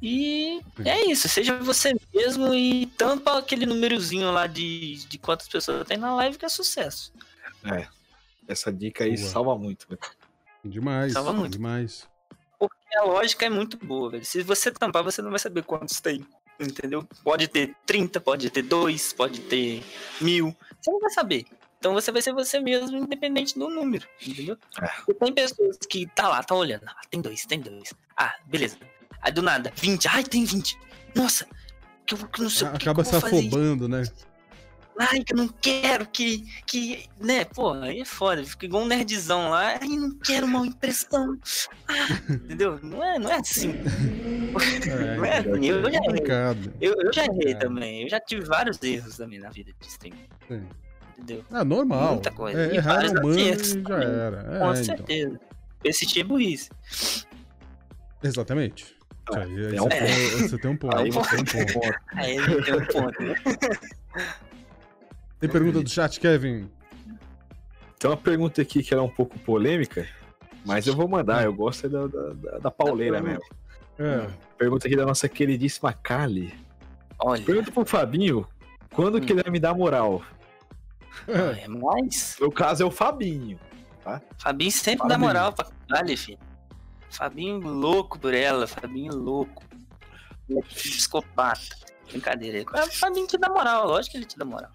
E 0.01 0.61
é 0.83 1.05
isso, 1.05 1.27
seja 1.29 1.57
você 1.57 1.95
mesmo 2.13 2.53
e 2.53 2.85
tampa 2.85 3.37
aquele 3.37 3.65
númerozinho 3.65 4.31
lá 4.31 4.45
de, 4.45 5.05
de 5.07 5.17
quantas 5.17 5.47
pessoas 5.47 5.87
tem 5.87 5.97
na 5.97 6.13
live 6.15 6.37
que 6.37 6.45
é 6.45 6.49
sucesso. 6.49 7.13
É, 7.63 7.87
essa 8.47 8.71
dica 8.71 9.05
aí 9.05 9.15
Boa. 9.15 9.29
salva 9.29 9.57
muito. 9.57 9.87
Velho. 9.87 10.01
Demais, 10.63 11.13
salva 11.13 11.31
muito. 11.31 11.53
demais. 11.53 12.07
Porque 12.59 12.97
a 12.97 13.03
lógica 13.03 13.45
é 13.45 13.49
muito 13.49 13.77
boa, 13.77 14.11
velho. 14.11 14.25
Se 14.25 14.43
você 14.43 14.69
tampar, 14.71 15.03
você 15.03 15.21
não 15.21 15.29
vai 15.29 15.39
saber 15.39 15.63
quantos 15.63 15.99
tem, 16.01 16.25
entendeu? 16.59 17.07
Pode 17.23 17.47
ter 17.47 17.75
30, 17.85 18.19
pode 18.21 18.49
ter 18.49 18.61
2, 18.61 19.13
pode 19.13 19.41
ter 19.41 19.83
mil, 20.21 20.55
você 20.81 20.91
não 20.91 20.99
vai 20.99 21.09
saber. 21.09 21.45
Então 21.79 21.93
você 21.93 22.11
vai 22.11 22.21
ser 22.21 22.33
você 22.33 22.59
mesmo, 22.59 22.97
independente 22.97 23.57
do 23.59 23.69
número, 23.69 24.07
entendeu? 24.25 24.57
É. 24.81 25.13
Tem 25.13 25.33
pessoas 25.33 25.77
que 25.89 26.07
tá 26.07 26.27
lá, 26.27 26.41
tá 26.41 26.55
olhando. 26.55 26.83
Ah, 26.87 27.01
tem 27.11 27.21
dois, 27.21 27.45
tem 27.45 27.59
dois. 27.59 27.93
Ah, 28.17 28.33
beleza. 28.45 28.77
Aí 29.21 29.31
do 29.31 29.41
nada, 29.41 29.71
20. 29.75 30.07
Ai, 30.07 30.23
tem 30.23 30.45
20. 30.45 30.79
Nossa, 31.13 31.47
que 32.05 32.15
eu 32.15 32.19
não 32.39 32.49
sei 32.49 32.67
Acaba 32.67 33.01
o 33.01 33.03
que, 33.03 33.11
que 33.11 33.19
se 33.19 33.25
afobando, 33.25 33.87
né? 33.87 34.03
Ai, 34.97 35.23
que 35.23 35.33
eu 35.33 35.37
não 35.37 35.47
quero 35.47 36.07
que. 36.07 36.45
que 36.65 37.05
né, 37.19 37.43
pô, 37.43 37.73
aí 37.73 37.99
é 37.99 38.05
foda. 38.05 38.43
Fica 38.45 38.65
igual 38.65 38.83
um 38.83 38.87
nerdzão 38.87 39.49
lá. 39.49 39.77
Ai, 39.81 39.89
não 39.89 40.11
quero 40.17 40.45
uma 40.45 40.65
impressão. 40.65 41.37
Ah, 41.87 42.07
entendeu? 42.31 42.79
Não 42.81 43.03
é, 43.03 43.19
não 43.19 43.29
é 43.29 43.35
assim. 43.35 43.73
É, 44.89 45.15
não 45.17 45.25
é 45.25 45.37
assim. 45.39 45.65
Eu, 45.65 45.91
já 45.91 45.99
errei. 45.99 46.73
Eu, 46.81 46.93
eu 46.93 47.13
já 47.13 47.25
errei 47.25 47.55
também. 47.55 48.03
Eu 48.03 48.09
já 48.09 48.19
tive 48.19 48.45
vários 48.45 48.81
erros 48.81 49.17
também 49.17 49.39
na 49.39 49.49
vida 49.49 49.71
de 49.79 49.87
stream. 49.87 50.15
Sim 50.47 50.65
entendeu? 51.17 51.43
Ah, 51.51 51.63
normal. 51.63 52.13
Muita 52.13 52.31
coisa. 52.31 52.59
É, 52.59 52.75
errar 52.75 53.03
no 53.03 53.19
humano 53.21 53.39
e 53.39 53.83
já 53.87 54.03
era. 54.03 54.37
É, 54.39 54.59
Com 54.59 54.71
então. 54.71 54.75
certeza. 54.75 55.39
Esse 55.83 56.05
tipo 56.05 56.19
é 56.19 56.23
burrice. 56.23 56.69
Exatamente. 58.23 58.95
Ah, 59.33 59.39
aí, 59.39 59.67
aí 59.67 59.77
você, 59.77 59.89
tem, 59.89 60.47
você, 60.49 60.57
tem 60.57 60.71
um 60.71 60.77
ponto. 60.77 60.97
Aí 60.97 61.11
você 61.11 61.43
tem 61.43 61.61
um 61.61 61.65
ponto. 61.73 61.99
Aí 62.13 62.63
tem 62.63 62.75
um 62.75 62.85
ponto. 62.85 63.23
Né? 63.23 63.35
Tem 65.39 65.49
pergunta 65.49 65.81
do 65.81 65.89
chat, 65.89 66.19
Kevin? 66.19 66.69
Tem 67.99 68.09
uma 68.09 68.17
pergunta 68.17 68.61
aqui 68.61 68.83
que 68.83 68.93
é 68.93 69.01
um 69.01 69.09
pouco 69.09 69.37
polêmica, 69.39 70.07
mas 70.63 70.85
eu 70.85 70.95
vou 70.95 71.07
mandar, 71.07 71.43
eu 71.43 71.53
gosto 71.53 71.89
da, 71.89 72.07
da, 72.07 72.57
da 72.59 72.71
pauleira 72.71 73.21
mesmo. 73.21 73.43
É. 73.99 74.27
Pergunta 74.57 74.87
aqui 74.87 74.95
da 74.95 75.05
nossa 75.05 75.27
queridíssima 75.27 75.93
Kali. 75.93 76.53
Olha. 77.19 77.43
Pergunta 77.43 77.71
pro 77.71 77.85
Fabinho, 77.85 78.47
quando 78.93 79.17
hum. 79.17 79.21
que 79.21 79.31
ele 79.33 79.43
vai 79.43 79.51
me 79.51 79.59
dar 79.59 79.73
moral? 79.73 80.21
É, 81.27 81.67
mas. 81.67 82.37
No 82.39 82.51
caso 82.51 82.83
é 82.83 82.85
o 82.85 82.91
Fabinho. 82.91 83.59
Tá? 84.03 84.21
Fabinho 84.37 84.71
sempre 84.71 84.99
Fabinho. 84.99 85.09
dá 85.09 85.17
moral 85.17 85.53
pra 85.53 85.67
caralho, 85.87 86.17
filho. 86.17 86.39
Fabinho 87.09 87.59
louco 87.59 88.19
por 88.19 88.33
ela, 88.33 88.67
Fabinho 88.67 89.15
louco. 89.15 89.63
Psicopata. 90.67 91.75
Brincadeira. 92.09 92.63
É, 92.75 92.87
Fabinho 92.87 93.27
te 93.27 93.37
dá 93.37 93.49
moral, 93.49 93.87
lógico 93.87 94.11
que 94.11 94.17
ele 94.17 94.25
te 94.25 94.37
dá 94.37 94.45
moral. 94.45 94.71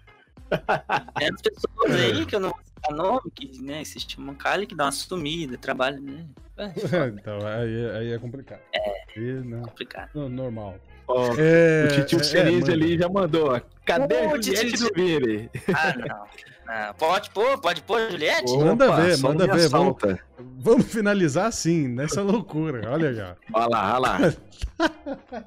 Tem 1.17 1.29
as 1.29 1.41
pessoas 1.41 1.91
aí 1.95 2.25
que 2.25 2.35
eu 2.35 2.39
não 2.39 2.49
vou 2.49 2.59
citar 2.63 2.93
nome, 2.93 3.31
que 3.33 3.61
né, 3.61 3.83
se 3.85 3.99
chamam 3.99 4.35
Kali, 4.35 4.67
que 4.67 4.75
dá 4.75 4.85
uma 4.85 4.91
sumida, 4.91 5.57
trabalha, 5.57 5.99
né? 5.99 6.27
Então, 7.19 7.37
aí, 7.45 7.91
aí 7.97 8.13
é 8.13 8.19
complicado. 8.19 8.61
É, 8.73 9.19
e, 9.19 9.33
né? 9.43 9.61
complicado. 9.63 10.29
normal. 10.29 10.75
Oh, 11.07 11.27
é, 11.37 11.85
o 11.85 12.05
Titio 12.05 12.19
é, 12.37 12.39
é 12.39 12.73
ali 12.73 12.97
já 12.97 13.09
mandou. 13.09 13.59
Cadê 13.85 14.27
o 14.27 14.41
Juliette 14.41 14.77
do 14.77 14.93
Vire? 14.95 15.49
Ah, 15.73 15.93
não. 15.97 16.25
Ah, 16.67 16.93
pode 16.97 17.29
pôr, 17.31 17.59
pode 17.59 17.81
pôr, 17.81 18.09
Juliette? 18.11 18.53
Opa, 18.53 18.63
manda 18.63 18.95
ver, 18.95 19.17
manda 19.17 19.47
ver. 19.47 19.67
Vamos, 19.67 19.97
vamos, 20.39 20.85
finalizar 20.85 21.47
assim, 21.47 21.87
nessa 21.89 22.21
loucura. 22.21 22.89
Olha 22.89 23.13
já. 23.13 23.35
Olha 23.53 23.67
lá, 23.67 23.93
olha 23.93 23.99
lá. 23.99 24.17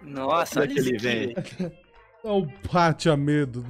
Nossa, 0.00 0.60
olha, 0.60 0.70
olha 0.70 0.74
que 0.74 0.88
ele 0.88 0.98
vem. 0.98 1.34
Olha 2.22 2.44
o 2.44 2.68
pátio 2.68 3.10
a 3.10 3.16
medo. 3.16 3.66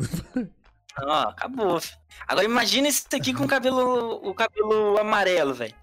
Não, 0.98 1.28
acabou. 1.28 1.80
Agora 2.26 2.44
imagina 2.44 2.88
isso 2.88 3.06
aqui 3.14 3.32
com 3.32 3.44
o 3.44 3.48
cabelo, 3.48 4.20
o 4.22 4.34
cabelo 4.34 4.98
amarelo, 4.98 5.54
velho. 5.54 5.74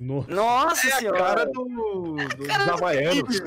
Nossa, 0.00 0.30
Nossa 0.30 0.86
é 0.86 0.90
senhora. 0.92 1.16
a 1.16 1.20
cara 1.26 1.46
do, 1.46 1.64
do, 1.64 2.16
cara 2.46 2.64
dos 2.64 2.68
havaianos. 2.68 3.40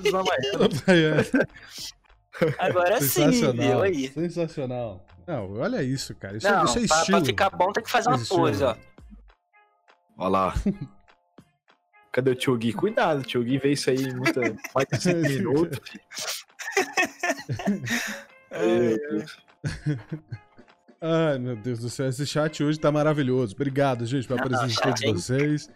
dos 0.00 0.14
havaianos. 0.14 1.32
Agora 2.58 3.00
sim, 3.00 3.52
viu 3.52 3.82
aí. 3.82 4.08
Sensacional. 4.12 5.04
Não, 5.26 5.52
olha 5.58 5.82
isso, 5.82 6.14
cara. 6.14 6.36
Isso, 6.36 6.46
é- 6.46 6.50
Não, 6.52 6.64
isso 6.64 6.78
é 6.78 6.86
pra, 6.86 6.96
estilo. 6.98 7.18
Pra 7.18 7.26
ficar 7.26 7.50
bom 7.50 7.72
tem 7.72 7.82
que 7.84 7.90
fazer 7.90 8.08
uma 8.08 8.24
pose, 8.24 8.62
ó. 8.64 8.76
Olha 10.18 10.28
lá. 10.28 10.54
Cadê 12.12 12.30
o 12.30 12.34
Tio 12.34 12.56
Gui? 12.56 12.72
Cuidado, 12.72 13.20
o 13.20 13.22
Tio 13.22 13.42
Gui 13.42 13.58
vê 13.58 13.72
isso 13.72 13.90
aí 13.90 14.12
muita, 14.14 14.40
mais 14.74 14.86
de 14.92 15.00
5 15.02 15.16
minutos. 15.18 15.80
Ai, 18.50 18.98
Ai, 21.02 21.36
meu 21.36 21.56
Deus 21.56 21.80
do 21.80 21.90
céu. 21.90 22.08
Esse 22.08 22.24
chat 22.24 22.62
hoje 22.62 22.78
tá 22.78 22.92
maravilhoso. 22.92 23.56
Obrigado, 23.56 24.06
gente, 24.06 24.28
pela 24.28 24.40
presença 24.40 24.68
de 24.68 24.80
todos 24.80 25.24
vocês. 25.24 25.68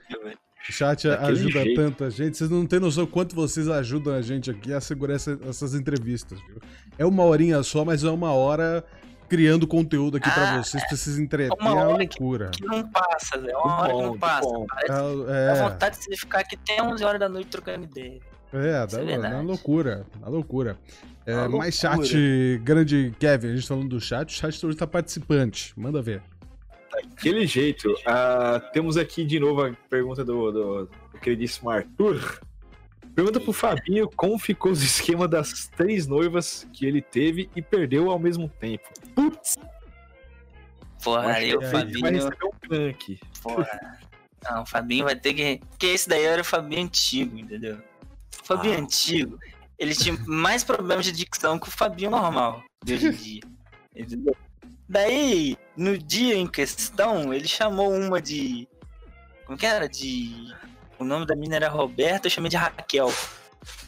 O 0.68 0.72
chat 0.72 1.08
ajuda 1.08 1.64
jeito. 1.64 1.74
tanto 1.74 2.04
a 2.04 2.10
gente. 2.10 2.36
Vocês 2.36 2.48
não 2.48 2.64
têm 2.64 2.78
noção 2.78 3.04
quanto 3.06 3.34
vocês 3.34 3.68
ajudam 3.68 4.14
a 4.14 4.22
gente 4.22 4.52
aqui 4.52 4.72
a 4.72 4.80
segurar 4.80 5.14
essa, 5.14 5.36
essas 5.48 5.74
entrevistas, 5.74 6.38
viu? 6.40 6.60
É 6.96 7.04
uma 7.04 7.24
horinha 7.24 7.60
só, 7.64 7.84
mas 7.84 8.04
é 8.04 8.10
uma 8.10 8.32
hora 8.32 8.84
criando 9.28 9.66
conteúdo 9.66 10.16
aqui 10.16 10.28
ah, 10.28 10.32
pra 10.32 10.62
vocês, 10.62 10.86
pra 10.86 10.96
vocês 10.96 11.18
entreter. 11.18 11.56
É 11.58 11.62
uma 11.62 11.84
loucura. 11.84 12.50
Que, 12.50 12.62
que 12.62 12.66
não 12.68 12.88
passa, 12.88 13.36
é 13.36 13.56
uma 13.56 13.80
hora 13.80 13.94
que 13.94 14.02
não 14.02 14.18
passa. 14.18 14.48
É, 15.28 15.54
Dá 15.54 15.68
vontade 15.68 15.98
de 15.98 16.04
você 16.04 16.16
ficar 16.16 16.40
aqui 16.40 16.56
até 16.56 16.80
11 16.80 17.04
horas 17.04 17.18
da 17.18 17.28
noite 17.28 17.48
trocando 17.48 17.84
ideia. 17.84 18.20
É, 18.56 18.86
dá, 18.86 19.00
é 19.00 19.18
uma 19.18 19.42
loucura, 19.42 20.06
uma 20.16 20.28
loucura. 20.28 20.78
É, 21.26 21.48
mais 21.48 21.74
chat, 21.74 22.60
grande 22.62 23.12
Kevin, 23.18 23.48
a 23.48 23.56
gente 23.56 23.66
falando 23.66 23.88
do 23.88 24.00
chat, 24.00 24.28
o 24.28 24.32
chat 24.32 24.64
hoje 24.64 24.76
tá 24.76 24.86
participante, 24.86 25.72
manda 25.76 26.00
ver. 26.00 26.22
Daquele 26.92 27.46
jeito, 27.46 27.90
uh, 27.92 28.72
temos 28.72 28.96
aqui 28.96 29.24
de 29.24 29.38
novo 29.38 29.64
a 29.64 29.72
pergunta 29.90 30.24
do, 30.24 30.52
do, 30.52 30.84
do 30.86 31.18
queridíssimo 31.20 31.68
Arthur. 31.68 32.40
Pergunta 33.14 33.40
pro 33.40 33.52
Fabinho 33.52 34.08
como 34.14 34.38
ficou 34.38 34.70
os 34.70 34.82
esquemas 34.82 35.28
das 35.28 35.68
três 35.68 36.06
noivas 36.06 36.66
que 36.72 36.86
ele 36.86 37.02
teve 37.02 37.50
e 37.56 37.62
perdeu 37.62 38.10
ao 38.10 38.18
mesmo 38.18 38.48
tempo. 38.48 38.84
Putz! 39.14 39.56
Porra, 41.02 41.32
aí 41.32 41.54
o 41.56 41.62
Fabinho. 41.62 42.00
Vai 42.00 42.12
receber 42.12 42.44
um 42.44 42.68
punk. 42.68 43.20
Porra. 43.42 43.98
Não, 44.44 44.62
o 44.62 44.66
Fabinho 44.66 45.04
vai 45.04 45.16
ter 45.16 45.34
que. 45.34 45.60
Porque 45.70 45.86
esse 45.86 46.08
daí 46.08 46.24
era 46.24 46.42
o 46.42 46.44
Fabinho 46.44 46.82
antigo, 46.82 47.38
entendeu? 47.38 47.78
Fabinho 48.46 48.78
ah. 48.78 48.80
antigo, 48.80 49.38
ele 49.78 49.94
tinha 49.94 50.16
mais 50.26 50.62
problemas 50.62 51.04
de 51.04 51.12
dicção 51.12 51.58
que 51.58 51.68
o 51.68 51.70
Fabinho 51.70 52.10
normal 52.10 52.62
de 52.84 52.94
hoje 52.94 53.06
em 53.08 53.10
dia. 53.12 53.42
Entendeu? 53.94 54.36
Daí, 54.88 55.58
no 55.76 55.98
dia 55.98 56.36
em 56.36 56.46
questão, 56.46 57.34
ele 57.34 57.48
chamou 57.48 57.92
uma 57.92 58.20
de. 58.20 58.68
Como 59.44 59.58
que 59.58 59.66
era? 59.66 59.88
De. 59.88 60.54
O 60.98 61.04
nome 61.04 61.26
da 61.26 61.34
mina 61.34 61.56
era 61.56 61.68
Roberta, 61.68 62.26
eu 62.26 62.30
chamei 62.30 62.48
de 62.48 62.56
Raquel. 62.56 63.12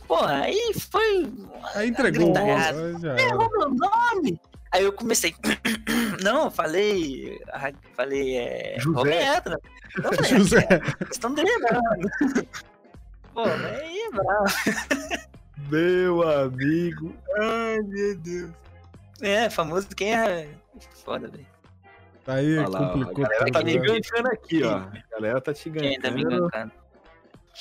Porra, 0.07 0.43
aí 0.43 0.73
foi. 0.91 1.33
Aí 1.75 1.89
entregou. 1.89 2.33
Errou 2.37 3.51
meu 3.51 3.71
nome. 3.71 4.41
Aí 4.73 4.85
eu 4.85 4.93
comecei. 4.93 5.35
Não, 6.23 6.51
falei. 6.51 7.39
Falei, 7.95 8.37
é. 8.37 8.77
José. 8.79 8.99
Roberta. 8.99 9.61
Não, 10.03 10.13
falei, 10.13 10.31
José. 10.37 10.67
Vocês 10.99 11.11
estão 11.13 11.33
delirando. 11.33 11.79
Pô, 13.39 13.45
aí 13.45 14.01
é 14.01 14.11
bravo. 14.11 14.47
Meu 15.71 16.29
amigo. 16.29 17.15
Ai, 17.37 17.79
meu 17.83 18.17
Deus. 18.17 18.51
É, 19.21 19.49
famoso 19.49 19.87
quem 19.95 20.13
é. 20.13 20.49
Foda, 21.05 21.29
velho. 21.29 21.47
Aí 22.27 22.59
Olha 22.59 22.69
lá, 22.69 22.89
complicou. 22.91 23.25
A 23.25 23.29
galera 23.29 23.53
tá 23.53 23.63
me 23.63 23.79
gankando 23.79 24.29
aqui, 24.29 24.65
ó. 24.65 24.79
A 24.79 24.93
galera 25.13 25.41
tá 25.41 25.55
te 25.55 25.71
gankando. 25.71 25.91
Quem 25.91 26.01
tá 26.01 26.11
me 26.11 26.25
gankando? 26.25 26.73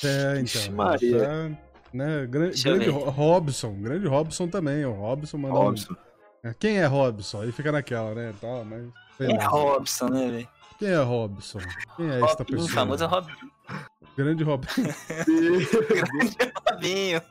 É, 0.02 0.32
então. 0.32 0.42
Ixi, 0.42 0.70
Maria. 0.72 1.20
Tá, 1.20 1.58
né, 1.92 2.26
grande, 2.26 2.60
grande 2.60 2.88
Robson. 2.90 3.80
Grande 3.80 4.06
Robson 4.08 4.48
também. 4.48 4.84
O 4.84 4.92
Robson 4.92 5.38
mandou. 5.38 5.62
Robson. 5.62 5.92
Um... 5.92 6.48
É, 6.48 6.54
quem 6.58 6.78
é 6.78 6.86
Robson? 6.86 7.42
Aí 7.42 7.52
fica 7.52 7.70
naquela, 7.70 8.14
né? 8.16 8.34
Tal, 8.40 8.64
mas... 8.64 8.84
Quem 9.16 9.36
é 9.36 9.44
Robson, 9.44 10.08
né, 10.08 10.28
velho? 10.28 10.48
Quem 10.76 10.88
é 10.88 11.02
Robson? 11.02 11.60
Quem 11.96 12.10
é 12.10 12.20
esta 12.20 12.44
pessoa? 12.44 12.64
O 12.64 12.68
famoso 12.68 13.06
Robson. 13.06 13.47
Grande 14.18 14.42
Robinho. 14.42 14.68
Grande 15.24 16.52
Robinho. 16.68 17.22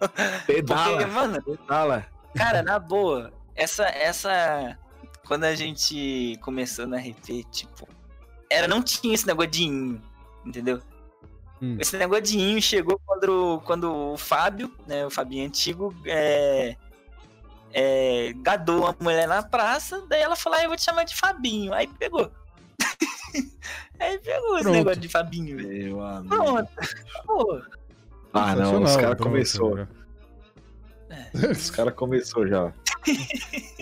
Pedala. 0.45 0.89
Porque, 0.89 1.05
mano, 1.07 1.43
Pedala. 1.43 2.07
cara, 2.33 2.63
na 2.63 2.79
boa, 2.79 3.33
essa, 3.57 3.83
essa. 3.88 4.77
Quando 5.27 5.43
a 5.43 5.53
gente 5.53 6.39
começou 6.41 6.88
na 6.88 6.95
RP, 6.95 7.43
tipo, 7.51 7.85
era, 8.49 8.69
não 8.69 8.81
tinha 8.81 9.13
esse 9.13 9.27
negócio 9.27 9.51
de 9.51 9.63
inho, 9.63 10.01
entendeu? 10.45 10.81
Hum. 11.61 11.75
Esse 11.77 11.97
negócio 11.97 12.23
de 12.23 12.39
inho 12.39 12.61
chegou 12.61 12.97
quando, 13.05 13.61
quando 13.65 13.93
o 13.93 14.17
Fábio, 14.17 14.73
né, 14.88 15.05
o 15.05 15.09
Fabinho 15.09 15.45
antigo, 15.45 15.93
é, 16.05 16.77
é, 17.73 18.31
gadou 18.38 18.83
uma 18.83 18.95
mulher 18.97 19.27
na 19.27 19.43
praça, 19.43 20.05
daí 20.07 20.21
ela 20.21 20.38
falou, 20.38 20.57
ah, 20.57 20.63
eu 20.63 20.69
vou 20.69 20.77
te 20.77 20.85
chamar 20.85 21.03
de 21.03 21.17
Fabinho. 21.17 21.73
Aí 21.73 21.85
pegou. 21.85 22.31
Aí 23.99 24.17
pegou 24.19 24.55
esse 24.55 24.63
Pronto. 24.63 24.75
negócio 24.77 24.99
de 25.01 25.09
Fabinho, 25.09 25.57
velho. 25.57 25.83
Meu 25.95 26.01
amigo. 26.01 26.35
Pronto. 26.35 26.69
Pô, 27.25 27.61
Ah, 28.33 28.55
não, 28.55 28.83
os 28.83 28.95
caras 28.95 29.17
começou. 29.19 29.75
né? 29.75 29.87
Os 31.51 31.69
caras 31.71 31.93
começou 31.93 32.47
já. 32.47 32.71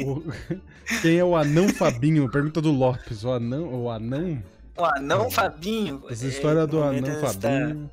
O- 0.06 0.24
Quem 1.02 1.18
é 1.18 1.24
o 1.24 1.36
anão 1.36 1.68
Fabinho? 1.70 2.30
Pergunta 2.30 2.62
do 2.62 2.72
Lopes. 2.72 3.24
O 3.24 3.32
anão. 3.32 3.74
O 3.84 3.90
anão? 3.90 4.42
o 4.78 4.84
anão 4.86 5.32
Fabinho. 5.32 6.04
Essa 6.10 6.26
é, 6.26 6.30
história 6.30 6.68
do 6.68 6.82
anão 6.84 7.22
tá- 7.22 7.28
Fabinho. 7.34 7.90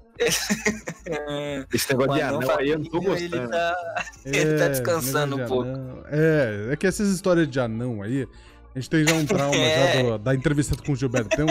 é, 1.07 1.65
Esse 1.73 1.95
o 1.95 1.99
negócio 1.99 2.15
de 2.15 2.21
anão 2.23 2.41
anão 2.43 2.59
aí 2.59 2.69
eu 2.71 2.79
não 2.79 2.85
tô 2.87 3.03
Fabinho, 3.03 3.17
ele 3.17 3.29
gostando. 3.29 3.51
tá- 3.51 4.05
Ele 4.27 4.59
tá 4.59 4.69
descansando 4.69 5.37
um 5.37 5.47
pouco. 5.47 5.69
anão. 5.69 6.05
É, 6.09 6.69
é 6.73 6.77
que 6.77 6.87
essas 6.87 7.09
histórias 7.09 7.49
de 7.49 7.59
anão 7.59 8.03
aí, 8.03 8.29
a 8.75 8.79
gente 8.79 8.91
tem 8.91 9.07
já 9.07 9.15
um 9.15 9.27
trauma 9.27 9.55
É. 9.57 9.97
já 9.97 10.03
do- 10.03 10.19
da 10.19 10.35
entrevista 10.35 10.77
com 10.85 10.93
o 10.93 10.97
Gilbertão. 10.97 11.47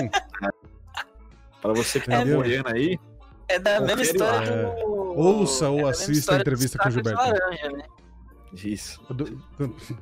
Pra 1.61 1.73
você 1.73 1.99
que 1.99 2.09
tá 2.09 2.21
apoiando 2.21 2.69
aí, 2.69 2.99
É 3.47 3.59
da 3.59 3.79
mesma 3.81 4.01
história 4.01 4.67
lá. 4.67 4.73
do. 4.75 4.91
Ouça 5.19 5.69
ou 5.69 5.81
é 5.87 5.91
assista 5.91 6.35
a 6.35 6.39
entrevista 6.39 6.77
com 6.79 6.87
o 6.89 6.91
Gilberto. 6.91 7.19
laranja, 7.21 7.69
né? 7.71 7.83
isso. 8.53 9.01
Do- 9.13 9.41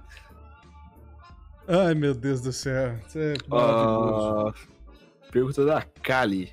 Ai, 1.68 1.94
meu 1.94 2.14
Deus 2.16 2.42
do 2.42 2.52
céu. 2.52 2.98
Isso 3.08 3.20
é 3.20 3.34
maravilhoso. 3.48 4.48
Ah, 4.48 4.54
pergunta 5.32 5.66
da 5.66 5.82
Kali. 6.02 6.52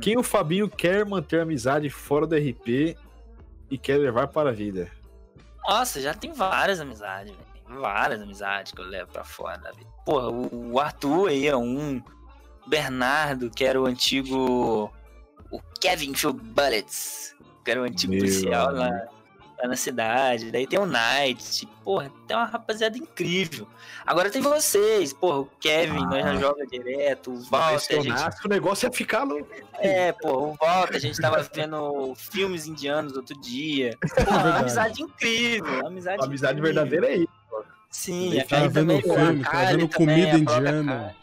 Quem 0.00 0.16
o 0.16 0.22
Fabinho 0.22 0.68
quer 0.68 1.04
manter 1.04 1.40
amizade 1.40 1.90
fora 1.90 2.26
do 2.26 2.36
RP 2.36 2.96
e 3.70 3.76
quer 3.76 3.96
levar 3.98 4.28
para 4.28 4.50
a 4.50 4.52
vida? 4.52 4.88
Nossa, 5.68 6.00
já 6.00 6.14
tem 6.14 6.32
várias 6.32 6.78
amizades, 6.80 7.32
velho. 7.34 7.45
Várias 7.68 8.22
amizades 8.22 8.72
que 8.72 8.80
eu 8.80 8.84
levo 8.86 9.10
pra 9.12 9.24
fora 9.24 9.58
da 9.58 9.70
vida. 9.72 9.90
Porra, 10.04 10.28
o 10.30 10.78
Arthur 10.78 11.28
aí 11.28 11.46
é 11.46 11.56
um. 11.56 12.02
O 12.64 12.68
Bernardo, 12.68 13.50
que 13.50 13.64
era 13.64 13.80
o 13.80 13.86
antigo. 13.86 14.92
O 15.50 15.60
Kevin 15.80 16.14
Phil 16.14 16.32
Bullets, 16.32 17.34
que 17.64 17.70
era 17.70 17.80
o 17.80 17.84
antigo 17.84 18.12
Meu 18.12 18.20
policial 18.22 18.72
lá, 18.72 18.88
lá 19.58 19.68
na 19.68 19.76
cidade. 19.76 20.50
Daí 20.50 20.66
tem 20.66 20.78
o 20.78 20.86
Knight. 20.86 21.66
Porra, 21.84 22.10
tem 22.26 22.36
uma 22.36 22.46
rapaziada 22.46 22.98
incrível. 22.98 23.66
Agora 24.04 24.28
tem 24.30 24.42
vocês, 24.42 25.12
porra, 25.12 25.38
o 25.40 25.46
Kevin, 25.60 26.00
nós 26.06 26.24
já 26.24 26.30
Ah. 26.32 26.36
joga 26.36 26.66
direto, 26.66 27.30
o 27.32 27.40
Walter, 27.44 28.02
gente 28.02 28.44
o 28.44 28.48
negócio 28.48 28.86
ia 28.86 28.92
ficar 28.92 29.22
louco. 29.22 29.48
é, 29.74 30.10
pô, 30.12 30.48
o 30.48 30.54
Volta, 30.54 30.96
a 30.96 30.98
gente 30.98 31.20
tava 31.20 31.40
vendo 31.54 32.12
filmes 32.16 32.66
indianos 32.66 33.16
outro 33.16 33.38
dia. 33.40 33.96
Pô, 34.16 34.30
uma 34.30 34.42
verdade. 34.42 34.58
amizade 34.62 35.02
incrível. 35.02 35.72
Uma 35.80 35.88
amizade, 35.88 36.22
A 36.22 36.24
amizade 36.26 36.58
incrível. 36.58 36.74
verdadeira 36.84 37.06
é 37.12 37.16
isso. 37.18 37.28
Sim, 37.90 38.32
Ele 38.32 38.44
Kali 38.44 38.68
vendo 38.68 38.74
também, 38.74 38.98
a 38.98 39.02
filme, 39.02 39.44
tava 39.44 39.56
Kali 39.56 39.76
vendo 39.76 39.88
também, 39.88 40.06
comida 40.06 40.44
própria 40.44 40.68
indiana. 40.68 41.16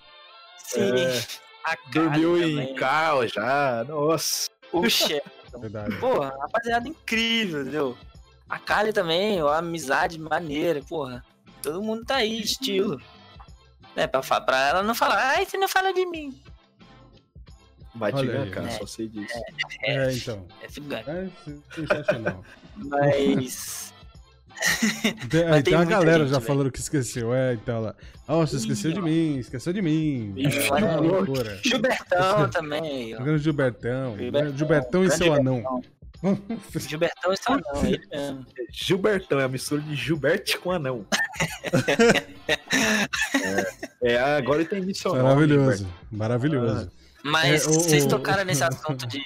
Sim, 0.57 0.99
É. 0.99 1.23
a 1.63 1.77
Kali 1.77 1.91
Dormiu 1.93 2.33
também, 2.39 2.59
em 2.71 2.75
carro 2.75 3.27
já. 3.27 3.83
Nossa. 3.87 4.49
o 4.71 4.89
chefe. 4.89 5.21
Verdade. 5.59 5.95
Porra, 5.97 6.35
rapaziada 6.39 6.87
incrível, 6.87 7.61
entendeu? 7.61 7.97
A 8.49 8.57
Kali 8.59 8.91
também, 8.91 9.41
ó, 9.41 9.53
amizade 9.53 10.19
maneira, 10.19 10.81
porra. 10.81 11.23
Todo 11.61 11.81
mundo 11.81 12.03
tá 12.05 12.15
aí, 12.17 12.41
estilo. 12.41 12.99
Né, 13.95 14.07
pra, 14.07 14.21
pra 14.21 14.67
ela 14.69 14.83
não 14.83 14.95
falar, 14.95 15.17
ai, 15.35 15.45
você 15.45 15.57
não 15.57 15.67
fala 15.67 15.93
de 15.93 16.05
mim. 16.07 16.41
Vai 17.95 18.11
te 18.11 18.25
cara, 18.49 18.61
né? 18.65 18.71
só 18.71 18.87
sei 18.87 19.07
disso. 19.07 19.33
É, 19.83 20.11
então. 20.11 20.47
É 20.61 20.67
figura. 20.67 21.03
É 21.07 21.29
sensacional. 21.75 22.43
Mas. 22.75 23.92
Tem, 25.29 25.45
tem 25.51 25.63
tem 25.63 25.75
uma 25.75 25.85
galera 25.85 26.19
gente, 26.23 26.29
já 26.31 26.37
velho. 26.39 26.47
falando 26.47 26.71
que 26.71 26.79
esqueceu. 26.79 27.33
É, 27.33 27.53
então 27.53 27.81
lá. 27.81 27.95
Ah, 28.27 28.35
você 28.37 28.55
esqueceu 28.57 28.91
Ih, 28.91 28.93
de 28.93 28.99
ó. 28.99 29.03
mim, 29.03 29.37
esqueceu 29.39 29.73
de 29.73 29.81
mim. 29.81 30.33
Ih, 30.37 30.47
É, 30.47 30.67
ah, 30.69 30.95
loucura. 30.99 31.59
Gilbertão 31.63 32.49
também, 32.49 33.13
ó. 33.15 33.19
Jogando 33.19 33.37
Gilbertão. 33.39 34.17
Gilbertão, 34.17 34.57
Gilbertão 34.57 35.03
e 35.03 35.11
seu 35.11 35.33
anão. 35.33 35.81
Gilbertão 36.75 37.33
está 37.33 37.57
não, 37.57 37.85
ele 37.85 38.01
mesmo. 38.09 38.45
Gilbertão, 38.71 39.39
é 39.39 39.43
a 39.43 39.47
mistura 39.49 39.81
de 39.81 39.95
Gilbert 39.95 40.57
com 40.61 40.71
anão. 40.71 41.05
é, 44.01 44.13
é, 44.13 44.19
agora 44.37 44.61
entendi 44.61 44.93
seu 44.97 45.11
nome, 45.13 45.23
Maravilhoso. 45.23 45.87
Maravilhoso. 46.11 46.91
Mas 47.23 47.65
É, 47.65 47.69
o- 47.69 47.73
vocês 47.73 48.05
o- 48.05 48.09
tocaram 48.09 48.43
nesse 48.45 48.63
assunto 48.63 49.05
de, 49.07 49.21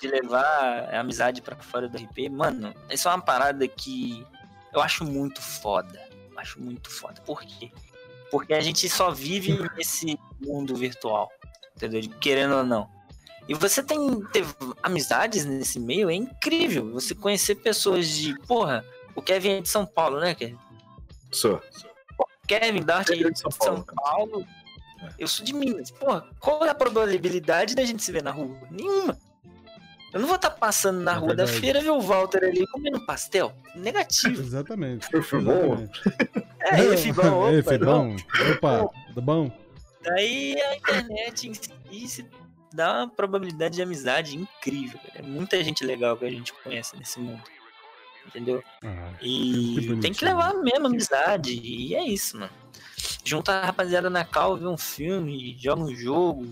de 0.00 0.08
levar 0.08 0.88
a 0.92 1.00
amizade 1.00 1.40
pra 1.42 1.56
fora 1.56 1.88
do 1.88 1.96
RP, 1.96 2.28
mano, 2.30 2.74
isso 2.90 3.08
é 3.08 3.10
uma 3.12 3.20
parada 3.20 3.66
que 3.68 4.24
eu 4.72 4.80
acho 4.80 5.04
muito 5.04 5.40
foda. 5.40 6.00
Eu 6.30 6.38
acho 6.38 6.60
muito 6.60 6.90
foda. 6.90 7.20
Por 7.22 7.42
quê? 7.42 7.70
Porque 8.30 8.54
a 8.54 8.60
gente 8.60 8.88
só 8.88 9.10
vive 9.10 9.58
nesse 9.76 10.18
mundo 10.40 10.74
virtual, 10.74 11.30
entendeu? 11.76 12.00
Querendo 12.18 12.56
ou 12.56 12.64
não. 12.64 12.88
E 13.48 13.54
você 13.54 13.82
tem 13.82 13.98
ter 14.26 14.46
amizades 14.82 15.44
nesse 15.44 15.78
meio, 15.78 16.08
é 16.08 16.14
incrível. 16.14 16.92
Você 16.92 17.14
conhecer 17.14 17.56
pessoas 17.56 18.08
de, 18.08 18.38
porra, 18.46 18.84
o 19.14 19.20
Kevin 19.20 19.50
é 19.50 19.60
de 19.60 19.68
São 19.68 19.84
Paulo, 19.84 20.20
né, 20.20 20.34
Kevin? 20.34 20.58
Sou. 21.30 21.60
Kevin 22.46 22.82
Dart 22.82 23.10
é 23.10 23.16
de 23.16 23.38
São 23.38 23.50
São 23.50 23.82
Paulo, 23.82 23.86
Paulo. 23.94 24.46
Eu 25.18 25.26
sou 25.26 25.44
de 25.44 25.52
Minas. 25.52 25.90
Porra, 25.90 26.26
qual 26.38 26.64
é 26.64 26.70
a 26.70 26.74
probabilidade 26.74 27.74
da 27.74 27.84
gente 27.84 28.02
se 28.02 28.12
ver 28.12 28.22
na 28.22 28.30
rua? 28.30 28.56
Nenhuma. 28.70 29.18
Eu 30.12 30.20
não 30.20 30.26
vou 30.26 30.36
estar 30.36 30.50
passando 30.50 31.00
na 31.00 31.12
É 31.12 31.14
rua 31.14 31.34
da 31.34 31.44
verdade. 31.44 31.60
feira 31.60 31.78
e 31.80 31.82
ver 31.84 31.90
o 31.90 32.00
Walter 32.00 32.44
ali 32.44 32.66
comendo 32.66 33.04
pastel. 33.06 33.52
Negativo. 33.74 34.40
Exatamente. 34.42 35.06
Foi 35.22 35.40
bom. 35.40 35.52
Exatamente. 35.74 36.00
É, 36.60 36.74
aí, 36.74 36.96
Fibão, 36.96 37.50
Ei, 37.50 37.60
opa, 37.60 37.70
Fibão. 37.72 38.16
Opa, 38.56 38.90
tudo 39.08 39.22
bom? 39.22 39.50
Daí 40.02 40.60
a 40.60 40.76
internet 40.76 41.48
em 41.48 41.54
si 41.54 42.08
se 42.08 42.26
dá 42.72 42.98
uma 43.04 43.08
probabilidade 43.08 43.76
de 43.76 43.82
amizade 43.82 44.36
incrível. 44.36 44.98
É 45.14 45.22
muita 45.22 45.62
gente 45.62 45.84
legal 45.84 46.16
que 46.16 46.24
a 46.24 46.30
gente 46.30 46.52
conhece 46.52 46.96
nesse 46.96 47.18
mundo. 47.20 47.42
Entendeu? 48.26 48.62
Ah, 48.84 49.10
E 49.20 49.76
Que 49.80 49.96
tem 49.96 50.12
que 50.12 50.24
levar 50.24 50.50
a 50.50 50.54
mesma 50.54 50.88
amizade. 50.88 51.52
E 51.52 51.94
é 51.94 52.04
isso, 52.06 52.38
mano. 52.38 52.52
Junta 53.24 53.52
a 53.52 53.66
rapaziada 53.66 54.08
na 54.08 54.24
cal, 54.24 54.56
vê 54.56 54.66
um 54.66 54.76
filme, 54.78 55.56
joga 55.58 55.82
um 55.82 55.94
jogo. 55.94 56.44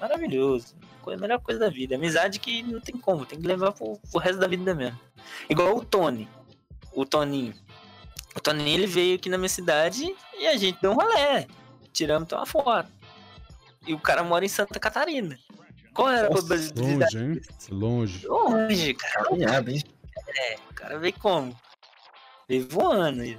Maravilhoso. 0.00 0.74
Coisa- 1.08 1.18
A 1.24 1.26
melhor 1.26 1.40
coisa 1.40 1.60
da 1.60 1.68
vida. 1.70 1.94
Amizade 1.96 2.38
que 2.38 2.62
não 2.62 2.80
tem 2.80 2.96
como, 2.96 3.24
tem 3.24 3.40
que 3.40 3.46
levar 3.46 3.72
pro, 3.72 3.98
pro 4.10 4.20
resto 4.20 4.38
da 4.38 4.46
vida 4.46 4.74
mesmo. 4.74 4.98
Igual 5.48 5.76
o 5.76 5.84
Tony. 5.84 6.28
O 6.92 7.04
Toninho. 7.06 7.54
O 8.36 8.40
Toninho 8.40 8.68
ele 8.68 8.86
veio 8.86 9.16
aqui 9.16 9.28
na 9.28 9.38
minha 9.38 9.48
cidade 9.48 10.14
e 10.38 10.46
a 10.46 10.56
gente 10.56 10.80
deu 10.80 10.90
um 10.92 10.94
rolé. 10.94 11.46
Tiramos 11.92 12.30
uma 12.32 12.46
foto. 12.46 12.90
E 13.86 13.94
o 13.94 13.98
cara 13.98 14.22
mora 14.22 14.44
em 14.44 14.48
Santa 14.48 14.78
Catarina. 14.78 15.38
Qual 15.94 16.08
era 16.10 16.26
a 16.26 16.30
Nossa, 16.30 16.46
probabilidade? 16.46 17.16
longe, 17.16 17.18
hein? 17.18 17.40
Longe. 17.70 18.26
Longe, 18.26 18.94
cara. 18.94 19.24
Caminhada, 19.24 19.70
hein? 19.72 19.82
O 20.70 20.74
cara 20.74 20.98
veio 20.98 21.14
como? 21.14 21.56
Veio 22.48 22.68
voando. 22.68 23.22
ele. 23.22 23.38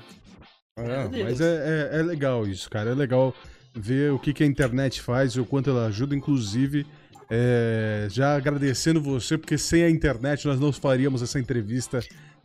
É, 0.78 1.08
Deus. 1.08 1.24
mas 1.24 1.42
é, 1.42 1.90
é, 1.94 2.00
é 2.00 2.04
legal 2.04 2.46
isso, 2.48 2.70
cara. 2.70 2.90
É 2.92 2.94
legal 2.96 3.34
ver 3.74 4.12
o 4.12 4.20
que, 4.20 4.34
que 4.34 4.44
a 4.44 4.48
internet 4.48 5.02
faz 5.02 5.34
e 5.34 5.40
o 5.40 5.46
quanto 5.46 5.70
ela 5.70 5.86
ajuda, 5.88 6.16
inclusive. 6.16 6.86
É, 7.32 8.08
já 8.10 8.36
agradecendo 8.36 9.02
você, 9.02 9.38
porque 9.38 9.58
sem 9.58 9.84
a 9.84 9.90
internet 9.90 10.46
nós 10.48 10.60
não 10.60 10.72
faríamos 10.72 11.22
essa 11.22 11.40
entrevista 11.40 12.00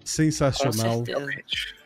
sensacional. 0.05 1.03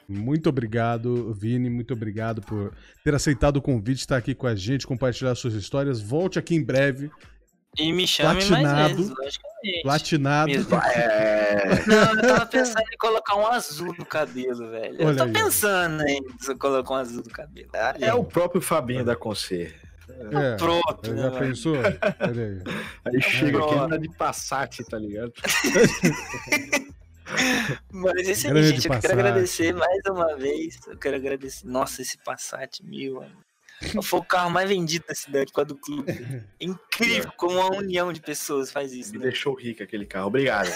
Muito 0.09 0.49
obrigado, 0.49 1.33
Vini. 1.35 1.69
Muito 1.69 1.93
obrigado 1.93 2.41
por 2.41 2.73
ter 3.05 3.15
aceitado 3.15 3.59
o 3.59 3.63
convite, 3.63 3.99
estar 4.01 4.17
aqui 4.17 4.35
com 4.35 4.47
a 4.47 4.55
gente, 4.55 4.87
compartilhar 4.87 5.35
suas 5.35 5.55
histórias. 5.55 6.01
Volte 6.01 6.39
aqui 6.39 6.55
em 6.55 6.65
breve, 6.65 7.11
E 7.79 7.93
me 7.93 8.07
chame 8.07 8.35
mais 8.35 8.49
Platinado. 8.49 8.97
vezes, 8.97 9.11
logicamente. 9.11 9.83
platinado. 9.83 10.51
Mesmo. 10.51 10.75
É. 10.77 11.85
Não, 11.87 12.15
eu 12.15 12.21
tava 12.23 12.47
pensando 12.47 12.85
em 12.93 12.97
colocar 12.97 13.37
um 13.37 13.47
azul 13.47 13.95
no 13.99 14.07
cabelo, 14.07 14.71
velho. 14.71 14.97
Eu 14.99 15.07
Olha 15.09 15.17
tô 15.19 15.23
aí, 15.25 15.33
pensando 15.33 16.03
em 16.09 16.21
eu 16.49 16.59
colocar 16.59 16.95
um 16.95 16.97
azul 16.97 17.23
no 17.25 17.31
cabelo. 17.31 17.69
Ah, 17.75 17.95
É 18.01 18.15
o 18.15 18.25
próprio 18.25 18.63
Fabinho 18.63 19.05
da 19.05 19.15
Concer. 19.15 19.77
É, 20.09 20.57
Pronto, 20.57 21.13
né, 21.13 21.23
já 21.23 21.29
velho? 21.31 21.47
pensou? 21.47 21.77
Aí. 21.77 21.99
Aí 23.05 23.21
chega 23.23 23.59
aqui, 23.59 23.99
de 23.99 24.09
Passat, 24.17 24.85
tá 24.85 24.99
ligado? 24.99 25.33
Mas 27.93 28.29
esse 28.29 28.47
aí, 28.47 28.53
Grande 28.53 28.69
gente, 28.69 28.89
eu 28.89 29.01
quero 29.01 29.13
agradecer 29.13 29.75
mais 29.75 30.01
uma 30.09 30.35
vez. 30.37 30.79
Eu 30.87 30.97
quero 30.97 31.17
agradecer. 31.17 31.67
Nossa, 31.67 32.01
esse 32.03 32.17
Passat 32.19 32.83
mil, 32.83 33.17
mano. 33.17 33.49
Foi 34.03 34.19
o 34.19 34.25
carro 34.25 34.51
mais 34.51 34.69
vendido 34.69 35.05
da 35.07 35.15
cidade, 35.15 35.53
com 35.53 35.61
a 35.61 35.65
do 35.65 35.77
clube. 35.77 36.11
É 36.11 36.43
incrível 36.61 37.31
como 37.37 37.61
uma 37.61 37.77
união 37.77 38.13
de 38.13 38.21
pessoas 38.21 38.73
faz 38.73 38.93
isso. 38.93 39.13
Me 39.13 39.19
né? 39.19 39.27
deixou 39.27 39.55
rico 39.55 39.83
aquele 39.83 40.05
carro. 40.05 40.27
Obrigado. 40.27 40.69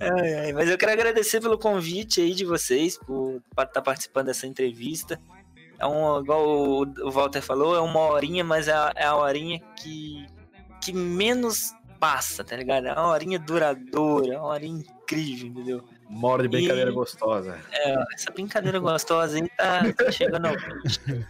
ai, 0.00 0.34
ai, 0.34 0.52
mas 0.52 0.68
eu 0.68 0.76
quero 0.76 0.92
agradecer 0.92 1.40
pelo 1.40 1.56
convite 1.58 2.20
aí 2.20 2.34
de 2.34 2.44
vocês, 2.44 2.98
por 2.98 3.40
estar 3.50 3.66
tá 3.66 3.80
participando 3.82 4.26
dessa 4.26 4.48
entrevista. 4.48 5.20
É 5.84 5.86
um, 5.86 6.18
igual 6.18 6.46
o 6.46 7.10
Walter 7.10 7.42
falou, 7.42 7.76
é 7.76 7.80
uma 7.80 8.00
horinha, 8.00 8.42
mas 8.42 8.68
é 8.68 8.72
a, 8.72 8.90
é 8.96 9.04
a 9.04 9.14
horinha 9.16 9.60
que, 9.76 10.26
que 10.80 10.94
menos 10.94 11.74
passa, 12.00 12.42
tá 12.42 12.56
ligado? 12.56 12.86
É 12.86 12.92
uma 12.94 13.08
horinha 13.08 13.38
duradoura, 13.38 14.32
é 14.32 14.38
uma 14.38 14.48
horinha 14.48 14.78
incrível, 14.80 15.48
entendeu? 15.48 15.84
Uma 16.08 16.28
hora 16.28 16.42
de 16.44 16.48
brincadeira 16.48 16.90
e, 16.90 16.94
gostosa. 16.94 17.58
É, 17.70 18.02
essa 18.14 18.30
brincadeira 18.30 18.78
gostosa 18.78 19.36
aí 19.36 19.46
tá, 19.58 19.92
tá 19.92 20.10
chegando 20.10 20.46
ao 20.46 20.54
fim. 20.58 21.22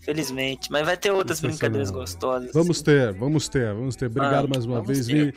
Felizmente. 0.00 0.70
Mas 0.70 0.84
vai 0.84 0.98
ter 0.98 1.10
outras 1.10 1.40
brincadeiras 1.40 1.90
gostosas. 1.90 2.50
Vamos 2.52 2.82
ter, 2.82 3.14
vamos 3.14 3.48
ter, 3.48 3.72
vamos 3.72 3.96
ter. 3.96 4.06
Obrigado 4.06 4.44
ah, 4.44 4.48
mais 4.48 4.66
uma 4.66 4.82
vez, 4.82 5.06
Vini. 5.06 5.32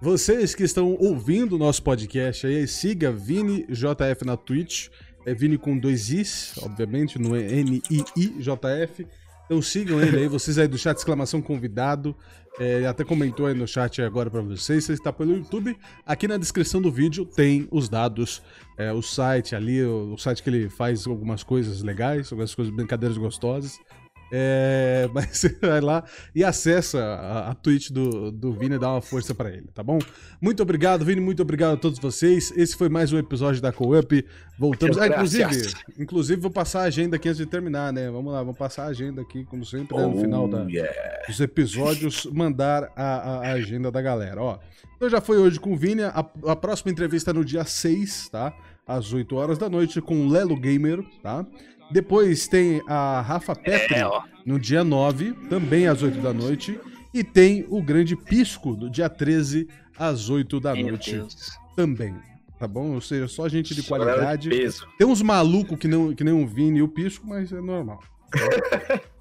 Vocês 0.00 0.54
que 0.54 0.62
estão 0.62 0.94
ouvindo 1.00 1.56
o 1.56 1.58
nosso 1.58 1.82
podcast 1.82 2.46
aí, 2.46 2.68
siga 2.68 3.10
Vini 3.10 3.66
JF 3.66 4.24
na 4.24 4.36
Twitch. 4.36 4.90
É 5.28 5.34
Vini 5.34 5.58
com 5.58 5.76
dois 5.76 6.10
Is, 6.10 6.54
obviamente, 6.62 7.18
no 7.18 7.36
N-I-I-J-F. 7.36 9.06
Então 9.44 9.60
sigam 9.60 10.00
ele 10.00 10.16
aí, 10.16 10.28
vocês 10.28 10.58
aí 10.58 10.66
do 10.66 10.78
chat 10.78 10.96
exclamação 10.96 11.42
convidado. 11.42 12.16
É, 12.58 12.86
até 12.86 13.04
comentou 13.04 13.46
aí 13.46 13.54
no 13.54 13.68
chat 13.68 14.00
agora 14.02 14.30
para 14.30 14.40
vocês. 14.40 14.84
Você 14.84 14.94
está 14.94 15.12
pelo 15.12 15.34
YouTube. 15.34 15.76
Aqui 16.06 16.26
na 16.26 16.38
descrição 16.38 16.80
do 16.80 16.90
vídeo 16.90 17.26
tem 17.26 17.68
os 17.70 17.88
dados, 17.88 18.42
é, 18.76 18.90
o 18.92 19.02
site 19.02 19.54
ali, 19.54 19.84
o, 19.84 20.14
o, 20.14 20.18
site 20.18 20.42
que 20.42 20.48
ele 20.48 20.68
faz 20.70 21.06
algumas 21.06 21.42
coisas 21.42 21.82
legais, 21.82 22.32
algumas 22.32 22.54
coisas, 22.54 22.74
brincadeiras 22.74 23.16
gostosas. 23.18 23.78
É, 24.30 25.08
mas 25.14 25.38
você 25.38 25.48
vai 25.60 25.80
lá 25.80 26.04
e 26.34 26.44
acessa 26.44 26.98
a, 26.98 27.50
a 27.50 27.54
Twitch 27.54 27.90
do, 27.90 28.30
do 28.30 28.52
Vini 28.52 28.76
e 28.76 28.78
dá 28.78 28.90
uma 28.92 29.00
força 29.00 29.34
para 29.34 29.50
ele, 29.50 29.66
tá 29.74 29.82
bom? 29.82 29.98
Muito 30.40 30.62
obrigado, 30.62 31.04
Vini, 31.04 31.20
muito 31.20 31.42
obrigado 31.42 31.74
a 31.74 31.76
todos 31.76 31.98
vocês. 31.98 32.52
Esse 32.56 32.76
foi 32.76 32.88
mais 32.88 33.12
um 33.12 33.18
episódio 33.18 33.60
da 33.60 33.72
Co-Up. 33.72 34.24
Voltamos. 34.58 34.98
Ah, 34.98 35.06
inclusive, 35.06 35.74
inclusive, 35.98 36.40
vou 36.40 36.50
passar 36.50 36.80
a 36.80 36.84
agenda 36.84 37.16
aqui 37.16 37.28
antes 37.28 37.38
de 37.38 37.46
terminar, 37.46 37.92
né? 37.92 38.10
Vamos 38.10 38.32
lá, 38.32 38.40
vamos 38.40 38.58
passar 38.58 38.84
a 38.84 38.88
agenda 38.88 39.22
aqui, 39.22 39.44
como 39.44 39.64
sempre, 39.64 39.96
né? 39.96 40.02
no 40.02 40.16
oh, 40.16 40.20
final 40.20 40.48
da, 40.48 40.66
dos 41.26 41.40
episódios, 41.40 42.26
mandar 42.26 42.90
a, 42.96 43.02
a, 43.02 43.48
a, 43.48 43.52
agenda 43.52 43.90
da 43.90 44.02
galera. 44.02 44.42
Ó, 44.42 44.58
então 44.96 45.08
já 45.08 45.20
foi 45.20 45.38
hoje 45.38 45.58
com 45.58 45.72
o 45.72 45.76
Vini. 45.76 46.02
A, 46.02 46.26
a 46.46 46.56
próxima 46.56 46.90
entrevista 46.90 47.30
é 47.30 47.34
no 47.34 47.44
dia 47.44 47.64
6, 47.64 48.28
tá? 48.30 48.52
Às 48.86 49.12
8 49.12 49.36
horas 49.36 49.58
da 49.58 49.68
noite, 49.68 50.00
com 50.00 50.26
o 50.26 50.28
Lelo 50.28 50.58
Gamer, 50.58 51.02
tá? 51.22 51.46
Depois 51.90 52.46
tem 52.46 52.82
a 52.86 53.20
Rafa 53.20 53.54
Petri 53.54 53.96
é, 53.96 54.08
no 54.44 54.58
dia 54.58 54.84
9, 54.84 55.32
também 55.48 55.86
às 55.86 56.02
8 56.02 56.20
da 56.20 56.32
noite. 56.32 56.78
E 57.12 57.24
tem 57.24 57.66
o 57.68 57.82
Grande 57.82 58.14
Pisco 58.14 58.76
no 58.76 58.90
dia 58.90 59.08
13, 59.08 59.66
às 59.98 60.28
8 60.28 60.60
da 60.60 60.74
Meu 60.74 60.88
noite 60.88 61.12
Deus. 61.12 61.58
também. 61.74 62.14
Tá 62.58 62.66
bom? 62.66 62.94
Ou 62.94 63.00
seja, 63.00 63.28
só 63.28 63.48
gente 63.48 63.74
de 63.74 63.82
qualidade. 63.82 64.50
Tem 64.98 65.06
uns 65.06 65.22
malucos 65.22 65.78
que, 65.78 65.88
não, 65.88 66.14
que 66.14 66.24
nem 66.24 66.34
o 66.34 66.46
Vini 66.46 66.80
e 66.80 66.82
o 66.82 66.88
Pisco, 66.88 67.26
mas 67.26 67.52
é 67.52 67.60
normal. 67.60 68.02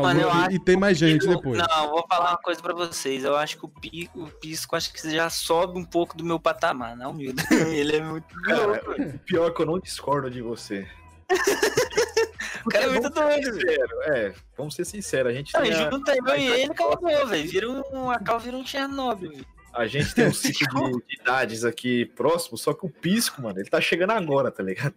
Mano, 0.00 0.20
eu 0.20 0.30
acho 0.30 0.52
e 0.52 0.58
tem 0.58 0.76
mais 0.76 0.96
gente 0.96 1.26
Pisco, 1.26 1.36
depois. 1.36 1.58
Não, 1.58 1.90
vou 1.90 2.06
falar 2.08 2.30
uma 2.30 2.38
coisa 2.38 2.60
pra 2.62 2.72
vocês. 2.72 3.22
Eu 3.22 3.36
acho 3.36 3.58
que 3.58 3.66
o 3.66 3.68
Pisco, 3.68 4.22
o 4.22 4.30
Pisco 4.30 4.74
acho 4.76 4.92
que 4.92 5.10
já 5.10 5.28
sobe 5.28 5.78
um 5.78 5.84
pouco 5.84 6.16
do 6.16 6.24
meu 6.24 6.40
patamar, 6.40 6.96
não, 6.96 7.10
humilde. 7.10 7.42
Ele 7.52 7.96
é 7.96 8.02
muito. 8.02 8.26
Cara, 8.44 9.20
pior 9.26 9.52
que 9.52 9.60
eu 9.60 9.66
não 9.66 9.78
discordo 9.78 10.30
de 10.30 10.40
você. 10.40 10.88
o 12.64 12.70
cara 12.70 12.84
é 12.84 12.88
muito 12.88 13.10
doido, 13.10 13.54
sincero, 13.54 14.02
É, 14.04 14.32
vamos 14.56 14.74
ser 14.74 14.84
sinceros, 14.84 15.32
a 15.32 15.34
gente 15.34 15.52
não, 15.52 15.62
tem. 15.62 15.72
A... 15.72 15.90
Junta 15.90 16.16
eu 16.16 16.36
e 16.36 16.46
ele, 16.46 16.72
acabou, 16.72 17.26
velho. 17.26 17.48
Vira 17.48 17.70
um, 17.70 18.10
a 18.10 18.18
cal 18.18 18.40
vira 18.40 18.56
um 18.56 18.64
Chernobyl, 18.64 19.30
velho. 19.30 19.46
A 19.74 19.86
gente 19.86 20.14
tem 20.14 20.26
um 20.26 20.32
ciclo 20.34 21.00
de, 21.00 21.06
de, 21.06 21.20
idades 21.20 21.64
aqui 21.64 22.06
próximo, 22.16 22.56
só 22.56 22.72
que 22.72 22.86
o 22.86 22.88
Pisco, 22.88 23.42
mano, 23.42 23.58
ele 23.58 23.68
tá 23.68 23.80
chegando 23.80 24.10
agora, 24.10 24.50
tá 24.50 24.62
ligado? 24.62 24.94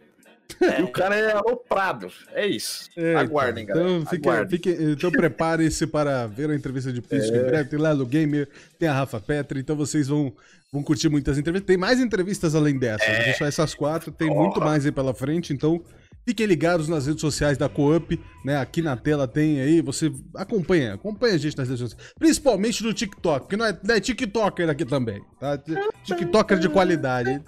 É. 0.60 0.82
E 0.82 0.84
o 0.84 0.88
cara 0.90 1.16
é 1.16 1.32
aloprado. 1.34 2.12
É 2.34 2.46
isso. 2.46 2.90
É, 2.98 3.16
Aguardem, 3.16 3.64
então, 3.64 3.76
galera. 3.76 4.06
Fique, 4.06 4.28
Aguardem. 4.28 4.50
Fique, 4.50 4.70
então 4.70 5.12
prepare-se 5.12 5.88
para 5.88 6.28
ver 6.28 6.50
a 6.50 6.56
entrevista 6.56 6.92
de 6.92 7.02
Pisco 7.02 7.36
é. 7.36 7.40
em 7.40 7.44
breve. 7.44 7.70
Tem 7.70 7.80
lá 7.80 7.94
no 7.94 8.06
Gamer, 8.06 8.50
tem 8.78 8.90
a 8.90 8.94
Rafa 8.94 9.20
Petri, 9.20 9.60
então 9.60 9.76
vocês 9.76 10.08
vão, 10.08 10.34
vão 10.72 10.84
curtir 10.84 11.10
muitas 11.10 11.38
entrevistas. 11.38 11.68
Tem 11.68 11.78
mais 11.78 12.00
entrevistas 12.00 12.56
além 12.56 12.78
dessas. 12.78 13.08
É. 13.08 13.34
Só 13.34 13.46
essas 13.46 13.74
quatro, 13.74 14.12
tem 14.12 14.30
muito 14.30 14.60
mais 14.60 14.86
aí 14.86 14.92
pela 14.92 15.14
frente, 15.14 15.54
então 15.54 15.82
Fiquem 16.26 16.46
ligados 16.46 16.88
nas 16.88 17.08
redes 17.08 17.22
sociais 17.22 17.58
da 17.58 17.68
Coop, 17.68 18.20
né? 18.46 18.58
Aqui 18.58 18.82
na 18.82 18.96
tela 18.96 19.28
tem 19.28 19.60
aí, 19.60 19.82
você 19.82 20.12
acompanha, 20.36 20.94
acompanha 20.94 21.36
a 21.36 21.38
gente 21.38 21.58
nas 21.58 21.68
redes 21.68 21.82
sociais. 21.82 22.14
Principalmente 22.18 22.84
no 22.84 22.94
TikTok, 22.94 23.48
que 23.48 23.58
não 23.58 23.66
é, 23.66 23.80
não 23.84 23.96
é 23.96 24.00
TikToker 24.00 24.70
aqui 24.70 24.86
também, 24.86 25.22
tá? 25.40 25.58
TikToker 26.04 26.60
de 26.60 26.70
qualidade. 26.70 27.42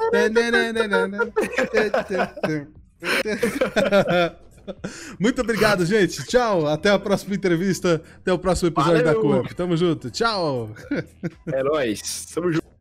Muito 5.19 5.41
obrigado, 5.41 5.85
gente. 5.85 6.23
Tchau. 6.25 6.67
Até 6.67 6.89
a 6.89 6.97
próxima 6.97 7.35
entrevista. 7.35 8.01
Até 8.17 8.31
o 8.31 8.39
próximo 8.39 8.69
episódio 8.69 9.03
Valeu. 9.03 9.15
da 9.15 9.21
Coop. 9.21 9.55
Tamo 9.55 9.75
junto. 9.75 10.09
Tchau. 10.09 10.71
É 11.47 11.63
nóis. 11.63 12.25
Tamo 12.33 12.51
junto. 12.51 12.72